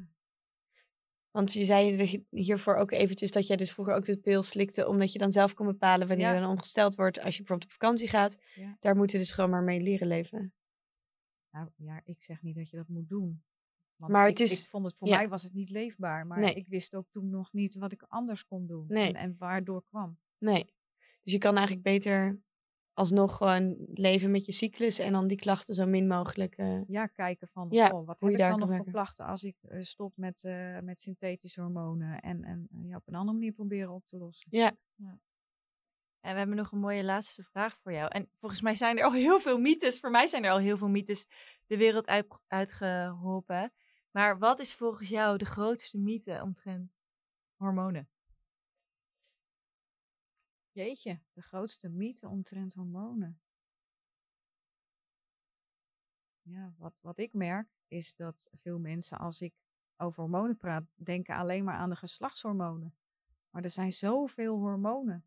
Want 1.31 1.53
je 1.53 1.65
zei 1.65 1.99
er 1.99 2.23
hiervoor 2.31 2.77
ook 2.77 2.91
eventjes 2.91 3.31
dat 3.31 3.47
jij 3.47 3.57
dus 3.57 3.73
vroeger 3.73 3.95
ook 3.95 4.05
de 4.05 4.17
pil 4.19 4.43
slikte, 4.43 4.89
omdat 4.89 5.13
je 5.13 5.19
dan 5.19 5.33
zelf 5.33 5.55
kon 5.55 5.67
bepalen 5.67 6.09
wanneer 6.09 6.27
Ja. 6.27 6.35
je 6.35 6.41
dan 6.41 6.51
ongesteld 6.51 6.95
wordt 6.95 7.21
als 7.21 7.33
je 7.37 7.39
bijvoorbeeld 7.43 7.71
op 7.73 7.79
vakantie 7.81 8.09
gaat. 8.09 8.39
Ja. 8.55 8.77
Daar 8.81 8.97
moeten 8.97 9.17
we 9.17 9.23
dus 9.23 9.33
gewoon 9.33 9.51
maar 9.51 9.63
mee 9.63 9.81
leren 9.81 10.07
leven. 10.07 10.53
Nou 11.51 11.69
ja, 11.77 12.01
ik 12.05 12.23
zeg 12.23 12.43
niet 12.43 12.57
dat 12.57 12.71
je 12.71 12.77
dat 12.77 12.89
moet 12.89 13.09
doen. 13.09 13.43
Want 13.97 14.13
Maar 14.13 14.29
ik, 14.29 14.39
het 14.39 14.51
is- 14.51 14.65
ik 14.65 14.71
vond 14.71 14.85
het 14.87 14.97
voor 14.97 15.09
ja. 15.09 15.17
mij 15.17 15.29
was 15.29 15.43
het 15.43 15.53
niet 15.53 15.71
leefbaar. 15.71 16.27
Maar 16.27 16.39
Nee. 16.39 16.55
ik 16.55 16.67
wist 16.69 16.95
ook 16.95 17.07
toen 17.11 17.31
nog 17.31 17.53
niet 17.53 17.75
wat 17.75 17.93
ik 17.93 18.03
anders 18.09 18.45
kon 18.45 18.67
doen. 18.67 18.85
Nee. 18.89 19.07
En, 19.09 19.15
en 19.15 19.35
waardoor 19.39 19.85
kwam. 19.85 20.19
Nee. 20.39 20.65
Dus 21.23 21.33
je 21.33 21.39
kan 21.39 21.55
eigenlijk 21.57 21.83
beter 21.87 22.41
alsnog 22.95 23.37
gewoon 23.37 23.77
leven 23.95 24.31
met 24.31 24.47
je 24.47 24.53
cyclus 24.53 24.99
en 24.99 25.13
dan 25.13 25.27
die 25.27 25.37
klachten 25.39 25.75
zo 25.75 25.87
min 25.87 26.07
mogelijk. 26.07 26.55
eh, 26.57 26.81
Ja, 26.87 27.07
kijken 27.07 27.49
van 27.49 27.67
Ja, 27.71 27.89
oh, 27.89 28.07
wat 28.07 28.21
hoe 28.21 28.29
heb 28.31 28.39
je 28.39 28.45
ik 28.45 28.49
dan 28.49 28.49
kan 28.49 28.59
nog 28.59 28.69
voor 28.69 28.77
werken. 28.77 28.93
klachten 28.93 29.27
als 29.27 29.43
ik 29.43 29.57
eh, 29.63 29.81
stop 29.83 30.13
met, 30.17 30.45
eh, 30.45 30.79
met 30.79 31.01
synthetische 31.01 31.61
hormonen. 31.61 32.21
En, 32.21 32.45
en 32.45 32.69
ja, 32.83 32.97
op 32.97 33.09
een 33.09 33.15
andere 33.15 33.39
manier 33.39 33.53
proberen 33.53 33.91
op 33.91 34.07
te 34.07 34.17
lossen. 34.17 34.49
ja, 34.51 34.73
En 36.21 36.33
we 36.33 36.39
hebben 36.39 36.57
nog 36.57 36.73
een 36.73 36.79
mooie 36.81 37.05
laatste 37.05 37.43
vraag 37.43 37.79
voor 37.83 37.93
jou. 37.93 38.09
En 38.11 38.31
volgens 38.39 38.61
mij 38.61 38.75
zijn 38.75 38.99
er 38.99 39.05
al 39.05 39.13
heel 39.13 39.41
veel 39.41 39.59
mythes. 39.59 40.01
Voor 40.01 40.11
mij 40.11 40.27
zijn 40.27 40.45
er 40.45 40.51
al 40.51 40.59
heel 40.59 40.77
veel 40.79 40.89
mythes 40.89 41.27
de 41.67 41.77
wereld 41.77 42.07
uit, 42.07 42.27
uitgeholpen. 42.47 43.73
Maar 44.11 44.39
wat 44.39 44.59
is 44.61 44.75
volgens 44.75 45.09
jou 45.09 45.37
de 45.39 45.45
grootste 45.45 45.99
mythe 45.99 46.41
omtrent 46.43 46.93
hormonen? 47.57 48.09
Jeetje, 50.81 51.21
de 51.33 51.43
grootste 51.43 51.89
mythe 51.89 52.29
omtrent 52.29 52.75
hormonen. 52.75 53.41
Ja, 56.43 56.75
wat, 56.79 56.99
wat 57.01 57.19
ik 57.19 57.33
merk 57.33 57.69
is 57.89 58.15
dat 58.17 58.49
veel 58.53 58.79
mensen 58.79 59.19
als 59.19 59.41
ik 59.41 59.55
over 59.97 60.23
hormonen 60.23 60.57
praat, 60.57 60.85
denken 60.95 61.35
alleen 61.37 61.65
maar 61.65 61.75
aan 61.77 61.91
de 61.91 61.97
geslachtshormonen. 61.97 62.97
Maar 63.51 63.63
er 63.63 63.71
zijn 63.71 63.93
zoveel 63.93 64.57
hormonen 64.57 65.27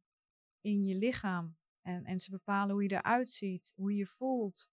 in 0.61 0.85
je 0.85 0.95
lichaam. 0.95 1.57
En, 1.81 2.05
en 2.05 2.19
ze 2.19 2.29
bepalen 2.29 2.73
hoe 2.73 2.83
je 2.83 2.91
eruit 2.91 3.31
ziet, 3.31 3.73
hoe 3.75 3.91
je 3.91 3.97
je 3.97 4.05
voelt. 4.05 4.69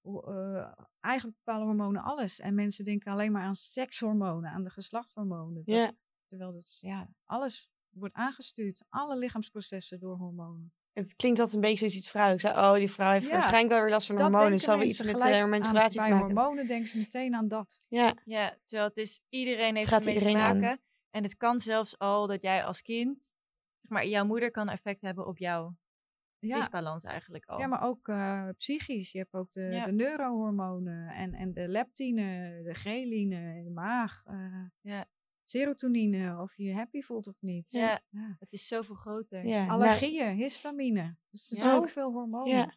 Hoe, 0.00 0.24
eh, 0.26 0.84
eigenlijk 1.00 1.36
bepalen 1.44 1.66
hormonen 1.66 2.02
alles. 2.02 2.40
En 2.40 2.54
mensen 2.54 2.84
denken 2.84 3.12
alleen 3.12 3.32
maar 3.32 3.42
aan 3.42 3.54
sekshormonen, 3.54 4.50
aan 4.50 4.64
de 4.64 4.70
geslachtshormonen. 4.70 5.54
Dat- 5.64 5.74
ja. 5.74 5.92
Terwijl 6.28 6.52
dat, 6.52 6.78
ja, 6.80 7.08
alles 7.24 7.69
wordt 7.92 8.14
aangestuurd. 8.14 8.82
Alle 8.88 9.16
lichaamsprocessen 9.18 10.00
door 10.00 10.16
hormonen. 10.16 10.72
Het 10.92 11.16
klinkt 11.16 11.38
altijd 11.38 11.56
een 11.56 11.62
beetje 11.62 11.78
zoals 11.78 11.94
iets 11.96 12.10
vrouwelijks. 12.10 12.44
Oh, 12.44 12.74
die 12.74 12.90
vrouw 12.90 13.10
heeft 13.12 13.26
Ja, 13.26 13.32
waarschijnlijk 13.32 13.72
wel 13.72 13.80
weer 13.82 13.90
last 13.90 14.06
van 14.06 14.16
Dat 14.16 14.24
hormonen. 14.24 14.48
denken 14.50 14.66
Het 14.66 14.70
zal 14.70 14.78
wel 14.78 14.86
iets 14.90 15.02
mensen 15.02 15.26
met 15.28 15.34
uh, 15.36 15.42
aan- 15.42 15.50
menstruatie 15.50 16.00
te 16.00 16.08
Bij 16.08 16.16
maken. 16.18 16.34
hormonen 16.36 16.66
denken 16.66 16.88
ze 16.88 16.98
meteen 16.98 17.34
aan 17.34 17.48
dat. 17.48 17.82
Ja, 17.88 18.14
Ja, 18.24 18.56
terwijl 18.64 18.88
het 18.88 18.96
is, 18.96 19.20
iedereen 19.28 19.76
heeft 19.76 19.88
gaat 19.88 20.00
ermee 20.06 20.14
te 20.14 20.20
iedereen 20.20 20.42
aan. 20.48 20.60
maken. 20.60 20.80
En 21.10 21.22
het 21.22 21.36
kan 21.36 21.60
zelfs 21.60 21.98
al 21.98 22.26
dat 22.26 22.42
jij 22.42 22.64
als 22.64 22.82
kind, 22.82 23.18
zeg 23.80 23.90
maar, 23.90 24.06
jouw 24.06 24.24
moeder 24.24 24.50
kan 24.50 24.68
effect 24.68 25.00
hebben 25.00 25.26
op 25.26 25.38
jouw 25.38 25.76
Ja, 26.38 26.56
disbalans 26.56 27.04
eigenlijk 27.04 27.44
al. 27.44 27.58
ja 27.58 27.66
maar 27.66 27.82
ook 27.82 28.08
eh, 28.08 28.48
psychisch. 28.56 29.12
Je 29.12 29.18
hebt 29.18 29.34
ook 29.34 29.48
de, 29.52 29.60
Ja. 29.62 29.84
de 29.84 29.92
neurohormonen 29.92 31.08
en, 31.08 31.34
en 31.34 31.52
de 31.52 31.68
leptine, 31.68 32.60
de 32.62 32.74
ghreline, 32.74 33.62
de 33.64 33.70
maag. 33.70 34.22
eh, 34.26 34.64
Ja. 34.80 35.06
Serotonine, 35.50 36.40
of 36.40 36.56
je 36.56 36.62
je 36.64 36.74
happy 36.74 37.00
voelt 37.00 37.26
of 37.26 37.34
niet. 37.40 37.70
Ja. 37.70 38.00
Ja. 38.10 38.36
Het 38.38 38.52
is 38.52 38.66
zoveel 38.66 38.94
groter. 38.94 39.46
ja. 39.46 39.58
nou, 39.66 39.70
Allergieën, 39.70 40.34
histamine. 40.34 41.16
Dus 41.30 41.48
Ja. 41.48 41.60
zoveel 41.62 42.12
hormonen. 42.12 42.56
ja. 42.56 42.74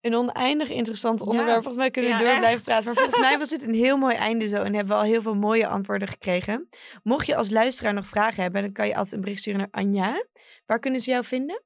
Een 0.00 0.14
oneindig 0.14 0.70
interessant 0.70 1.18
Ja. 1.20 1.24
onderwerp. 1.26 1.54
Volgens 1.54 1.76
mij 1.76 1.90
kunnen 1.90 2.10
we 2.10 2.16
Ja, 2.24 2.30
door 2.30 2.38
blijven 2.38 2.64
praten. 2.64 2.84
Maar 2.84 2.94
volgens 2.94 3.18
mij 3.18 3.38
was 3.38 3.48
dit 3.48 3.62
een 3.62 3.74
heel 3.74 3.96
mooi 3.98 4.14
einde 4.16 4.48
zo. 4.48 4.62
En 4.62 4.74
hebben 4.74 4.96
we 4.96 5.02
al 5.02 5.08
heel 5.08 5.22
veel 5.22 5.34
mooie 5.34 5.66
antwoorden 5.66 6.08
gekregen. 6.08 6.68
Mocht 7.02 7.26
je 7.26 7.36
als 7.36 7.50
luisteraar 7.50 7.94
nog 7.94 8.06
vragen 8.06 8.42
hebben, 8.42 8.62
dan 8.62 8.72
kan 8.72 8.86
je 8.86 8.94
altijd 8.94 9.12
een 9.14 9.20
bericht 9.20 9.40
sturen 9.40 9.60
naar 9.60 9.70
Anja. 9.70 10.26
Waar 10.66 10.78
kunnen 10.78 11.00
ze 11.00 11.10
jou 11.10 11.24
vinden? 11.24 11.62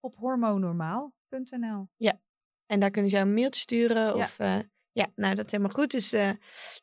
Op 0.00 0.16
hormoonnormaal.nl. 0.16 1.88
En 2.66 2.80
daar 2.80 2.90
kunnen 2.90 3.10
ze 3.10 3.16
jou 3.16 3.28
een 3.28 3.34
mailtje 3.34 3.60
sturen. 3.60 4.16
Ja. 4.16 4.24
Of 4.24 4.38
eh, 4.38 4.58
Ja, 4.92 5.06
nou 5.16 5.34
dat 5.34 5.44
is 5.44 5.50
helemaal 5.50 5.74
goed. 5.74 5.90
Dus 5.90 6.14
uh, 6.14 6.30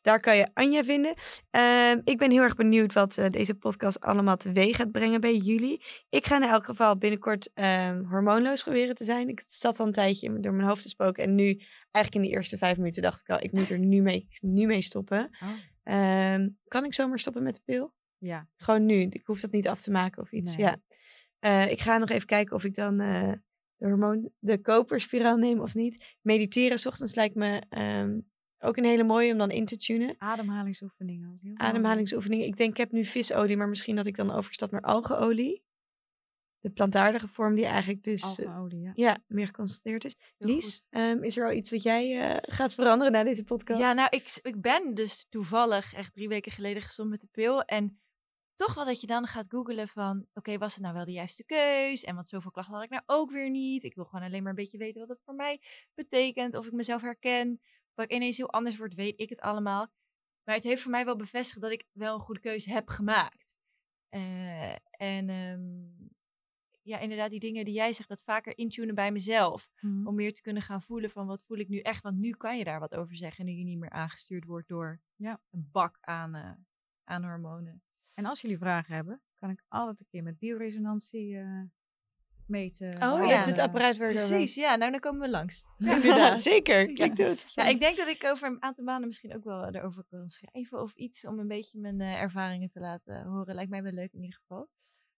daar 0.02 0.20
kan 0.20 0.36
je 0.36 0.48
Anja 0.54 0.84
vinden. 0.84 1.14
Uh, 1.56 1.92
ik 2.04 2.18
ben 2.18 2.30
heel 2.30 2.42
erg 2.42 2.54
benieuwd 2.54 2.92
wat 2.92 3.16
uh, 3.16 3.26
deze 3.30 3.54
podcast 3.54 4.00
allemaal 4.00 4.36
teweeg 4.36 4.76
gaat 4.76 4.90
brengen 4.90 5.20
bij 5.20 5.36
jullie. 5.36 5.84
Ik 6.08 6.26
ga 6.26 6.36
in 6.36 6.42
elk 6.42 6.64
geval 6.64 6.98
binnenkort 6.98 7.50
ehm, 7.54 8.04
hormoonloos 8.04 8.62
proberen 8.62 8.94
te 8.94 9.04
zijn. 9.04 9.28
Ik 9.28 9.42
zat 9.46 9.80
al 9.80 9.86
een 9.86 9.92
tijdje 9.92 10.40
door 10.40 10.52
mijn 10.52 10.68
hoofd 10.68 10.82
te 10.82 10.88
spoken. 10.88 11.22
En 11.22 11.34
nu, 11.34 11.44
eigenlijk 11.90 12.14
in 12.14 12.30
de 12.30 12.36
eerste 12.36 12.56
vijf 12.56 12.76
minuten, 12.76 13.02
dacht 13.02 13.20
ik 13.20 13.28
al, 13.28 13.42
ik 13.42 13.52
moet 13.52 13.70
er 13.70 13.78
nu 13.78 14.02
mee, 14.02 14.28
nu 14.40 14.66
mee 14.66 14.82
stoppen. 14.82 15.30
Oh. 15.42 16.46
kan 16.68 16.84
ik 16.84 16.94
zomaar 16.94 17.18
stoppen 17.18 17.42
met 17.42 17.54
de 17.54 17.60
pil? 17.64 17.94
Ja. 18.18 18.48
Gewoon 18.56 18.86
nu. 18.86 19.00
Ik 19.00 19.22
hoef 19.24 19.40
dat 19.40 19.50
niet 19.50 19.68
af 19.68 19.80
te 19.80 19.90
maken 19.90 20.22
of 20.22 20.32
iets. 20.32 20.56
Nee. 20.56 20.66
Ja. 20.66 20.76
Uh, 21.40 21.70
ik 21.70 21.80
ga 21.80 21.98
nog 21.98 22.10
even 22.10 22.26
kijken 22.26 22.56
of 22.56 22.64
ik 22.64 22.74
dan 22.74 23.00
de 23.78 23.86
hormoon, 23.86 24.30
de 24.38 24.60
koperspiraal 24.60 25.36
neem 25.36 25.60
of 25.60 25.74
niet. 25.74 26.16
Mediteren 26.20 26.78
s 26.78 26.86
ochtends 26.86 27.14
lijkt 27.14 27.34
me 27.34 27.62
um, 27.78 28.28
ook 28.58 28.76
een 28.76 28.84
hele 28.84 29.04
mooie 29.04 29.32
om 29.32 29.38
dan 29.38 29.50
in 29.50 29.66
te 29.66 29.76
tunen. 29.76 30.14
Ademhalingsoefeningen. 30.18 31.34
Ademhalingsoefeningen. 31.54 32.46
Ik 32.46 32.56
denk, 32.56 32.70
ik 32.70 32.76
heb 32.76 32.92
nu 32.92 33.04
visolie, 33.04 33.56
maar 33.56 33.68
misschien 33.68 33.96
dat 33.96 34.06
ik 34.06 34.16
dan 34.16 34.30
overstap 34.30 34.70
naar 34.70 34.80
algeolie. 34.80 35.66
De 36.60 36.70
plantaardige 36.70 37.28
vorm 37.28 37.54
die 37.54 37.66
eigenlijk 37.66 38.04
dus 38.04 38.22
algeolie, 38.22 38.80
ja. 38.80 38.92
ja. 38.94 39.18
meer 39.26 39.46
geconcentreerd 39.46 40.04
is. 40.04 40.16
Heel 40.38 40.48
Lies, 40.48 40.82
um, 40.90 41.22
is 41.22 41.36
er 41.36 41.46
al 41.46 41.52
iets 41.52 41.70
wat 41.70 41.82
jij 41.82 42.30
uh, 42.30 42.36
gaat 42.40 42.74
veranderen 42.74 43.12
na 43.12 43.24
deze 43.24 43.44
podcast? 43.44 43.80
Ja, 43.80 43.92
nou, 43.92 44.08
ik, 44.10 44.38
ik 44.42 44.60
ben 44.60 44.94
dus 44.94 45.26
toevallig 45.28 45.94
echt 45.94 46.12
drie 46.12 46.28
weken 46.28 46.52
geleden 46.52 46.82
gestopt 46.82 47.08
met 47.08 47.20
de 47.20 47.28
pil. 47.30 47.62
En 47.62 48.00
toch 48.58 48.74
wel 48.74 48.84
dat 48.84 49.00
je 49.00 49.06
dan 49.06 49.26
gaat 49.26 49.46
googelen 49.48 49.88
van, 49.88 50.26
oké, 50.34 50.58
was 50.58 50.74
het 50.74 50.82
nou 50.82 50.94
wel 50.94 51.04
de 51.04 51.12
juiste 51.12 51.44
keus? 51.44 52.04
En 52.04 52.14
want 52.14 52.28
zoveel 52.28 52.50
klachten 52.50 52.74
had 52.74 52.84
ik 52.84 52.90
nou 52.90 53.02
ook 53.06 53.30
weer 53.30 53.50
niet. 53.50 53.84
Ik 53.84 53.94
wil 53.94 54.04
gewoon 54.04 54.24
alleen 54.24 54.42
maar 54.42 54.50
een 54.50 54.56
beetje 54.56 54.78
weten 54.78 55.00
wat 55.00 55.08
het 55.08 55.20
voor 55.24 55.34
mij 55.34 55.62
betekent. 55.94 56.54
Of 56.54 56.66
ik 56.66 56.72
mezelf 56.72 57.00
herken. 57.00 57.60
Dat 57.94 58.04
ik 58.04 58.12
ineens 58.12 58.36
heel 58.36 58.52
anders 58.52 58.76
word, 58.76 58.94
weet 58.94 59.20
ik 59.20 59.28
het 59.28 59.40
allemaal. 59.40 59.86
Maar 60.44 60.54
het 60.54 60.64
heeft 60.64 60.82
voor 60.82 60.90
mij 60.90 61.04
wel 61.04 61.16
bevestigd 61.16 61.60
dat 61.60 61.70
ik 61.70 61.84
wel 61.92 62.14
een 62.14 62.20
goede 62.20 62.40
keuze 62.40 62.70
heb 62.70 62.88
gemaakt. 62.88 63.54
Uh, 64.10 64.72
en 64.90 65.28
um, 65.30 66.10
ja, 66.82 66.98
inderdaad, 66.98 67.30
die 67.30 67.40
dingen 67.40 67.64
die 67.64 67.74
jij 67.74 67.92
zegt, 67.92 68.08
dat 68.08 68.22
vaker 68.22 68.58
intunen 68.58 68.94
bij 68.94 69.12
mezelf. 69.12 69.70
Mm. 69.80 70.06
Om 70.06 70.14
meer 70.14 70.34
te 70.34 70.42
kunnen 70.42 70.62
gaan 70.62 70.82
voelen 70.82 71.10
van 71.10 71.26
wat 71.26 71.44
voel 71.44 71.58
ik 71.58 71.68
nu 71.68 71.78
echt. 71.78 72.02
Want 72.02 72.18
nu 72.18 72.30
kan 72.30 72.58
je 72.58 72.64
daar 72.64 72.80
wat 72.80 72.94
over 72.94 73.16
zeggen. 73.16 73.44
Nu 73.44 73.52
je 73.52 73.64
niet 73.64 73.78
meer 73.78 73.90
aangestuurd 73.90 74.44
wordt 74.44 74.68
door 74.68 75.00
ja. 75.16 75.40
een 75.50 75.68
bak 75.72 75.98
aan, 76.00 76.36
uh, 76.36 76.50
aan 77.04 77.24
hormonen. 77.24 77.82
En 78.18 78.24
als 78.24 78.40
jullie 78.40 78.58
vragen 78.58 78.94
hebben, 78.94 79.20
kan 79.34 79.50
ik 79.50 79.62
altijd 79.68 80.00
een 80.00 80.06
keer 80.10 80.22
met 80.22 80.38
bioresonantie 80.38 81.30
uh, 81.30 81.62
meten. 82.46 82.88
Oh 82.88 83.26
ja, 83.26 83.28
het 83.28 83.40
is 83.40 83.46
het 83.46 83.58
apparaat 83.58 83.96
waar 83.96 84.12
Precies, 84.12 84.54
ja. 84.54 84.76
Nou, 84.76 84.90
dan 84.90 85.00
komen 85.00 85.20
we 85.20 85.30
langs. 85.30 85.64
Ja, 86.02 86.36
zeker. 86.36 86.86
Kijk, 86.92 87.18
het. 87.18 87.52
Ja, 87.54 87.64
ik 87.64 87.78
denk 87.78 87.96
dat 87.96 88.08
ik 88.08 88.24
over 88.24 88.48
een 88.48 88.62
aantal 88.62 88.84
maanden 88.84 89.06
misschien 89.06 89.34
ook 89.34 89.44
wel 89.44 89.64
erover 89.64 90.04
kan 90.10 90.28
schrijven 90.28 90.82
of 90.82 90.94
iets 90.94 91.26
om 91.26 91.38
een 91.38 91.48
beetje 91.48 91.78
mijn 91.78 92.00
uh, 92.00 92.20
ervaringen 92.20 92.68
te 92.68 92.80
laten 92.80 93.24
horen. 93.24 93.54
Lijkt 93.54 93.70
mij 93.70 93.82
wel 93.82 93.92
leuk 93.92 94.12
in 94.12 94.22
ieder 94.22 94.38
geval. 94.38 94.68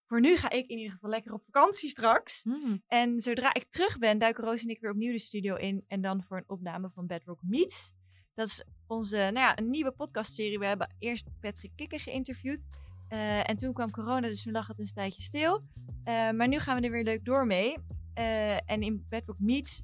Voor 0.07 0.21
nu 0.21 0.37
ga 0.37 0.51
ik 0.51 0.67
in 0.67 0.77
ieder 0.77 0.93
geval 0.93 1.11
lekker 1.11 1.33
op 1.33 1.45
vakantie 1.45 1.89
straks. 1.89 2.45
Mm. 2.45 2.83
En 2.87 3.21
zodra 3.21 3.55
ik 3.55 3.71
terug 3.71 3.99
ben, 3.99 4.19
duiken 4.19 4.45
Roos 4.45 4.63
en 4.63 4.69
ik 4.69 4.81
weer 4.81 4.91
opnieuw 4.91 5.13
de 5.13 5.19
studio 5.19 5.55
in. 5.55 5.85
En 5.89 6.01
dan 6.01 6.23
voor 6.23 6.37
een 6.37 6.49
opname 6.49 6.91
van 6.91 7.07
Bedrock 7.07 7.43
Meets. 7.43 7.93
Dat 8.35 8.47
is 8.47 8.65
onze 8.87 9.17
nou 9.17 9.35
ja, 9.35 9.59
een 9.59 9.71
nieuwe 9.71 9.93
podcastserie. 9.93 10.59
We 10.59 10.67
hebben 10.67 10.95
eerst 10.99 11.29
Patrick 11.41 11.73
Kikker 11.77 12.01
geïnterviewd. 12.01 12.65
Uh, 13.13 13.49
en 13.49 13.57
toen 13.57 13.73
kwam 13.73 13.91
corona, 13.91 14.29
dus 14.29 14.43
toen 14.43 14.53
lag 14.53 14.67
het 14.67 14.79
een 14.79 14.93
tijdje 14.95 15.23
stil. 15.23 15.63
Uh, 16.05 16.31
maar 16.31 16.49
nu 16.49 16.59
gaan 16.59 16.81
we 16.81 16.87
er 16.87 16.93
weer 16.93 17.05
leuk 17.05 17.25
door 17.25 17.47
mee. 17.47 17.77
Uh, 18.19 18.71
en 18.71 18.83
in 18.83 19.07
Bedrock 19.09 19.39
Meets 19.39 19.83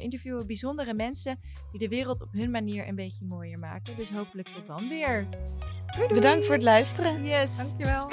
interviewen 0.00 0.40
we 0.40 0.46
bijzondere 0.46 0.94
mensen 0.94 1.40
die 1.70 1.80
de 1.80 1.88
wereld 1.88 2.22
op 2.22 2.32
hun 2.32 2.50
manier 2.50 2.88
een 2.88 2.94
beetje 2.94 3.24
mooier 3.24 3.58
maken. 3.58 3.96
Dus 3.96 4.10
hopelijk 4.10 4.48
tot 4.48 4.66
dan 4.66 4.88
weer. 4.88 5.26
Doei 5.30 6.08
doei. 6.08 6.08
Bedankt 6.08 6.46
voor 6.46 6.54
het 6.54 6.64
luisteren. 6.64 7.24
Yes. 7.24 7.56
Dankjewel. 7.56 8.08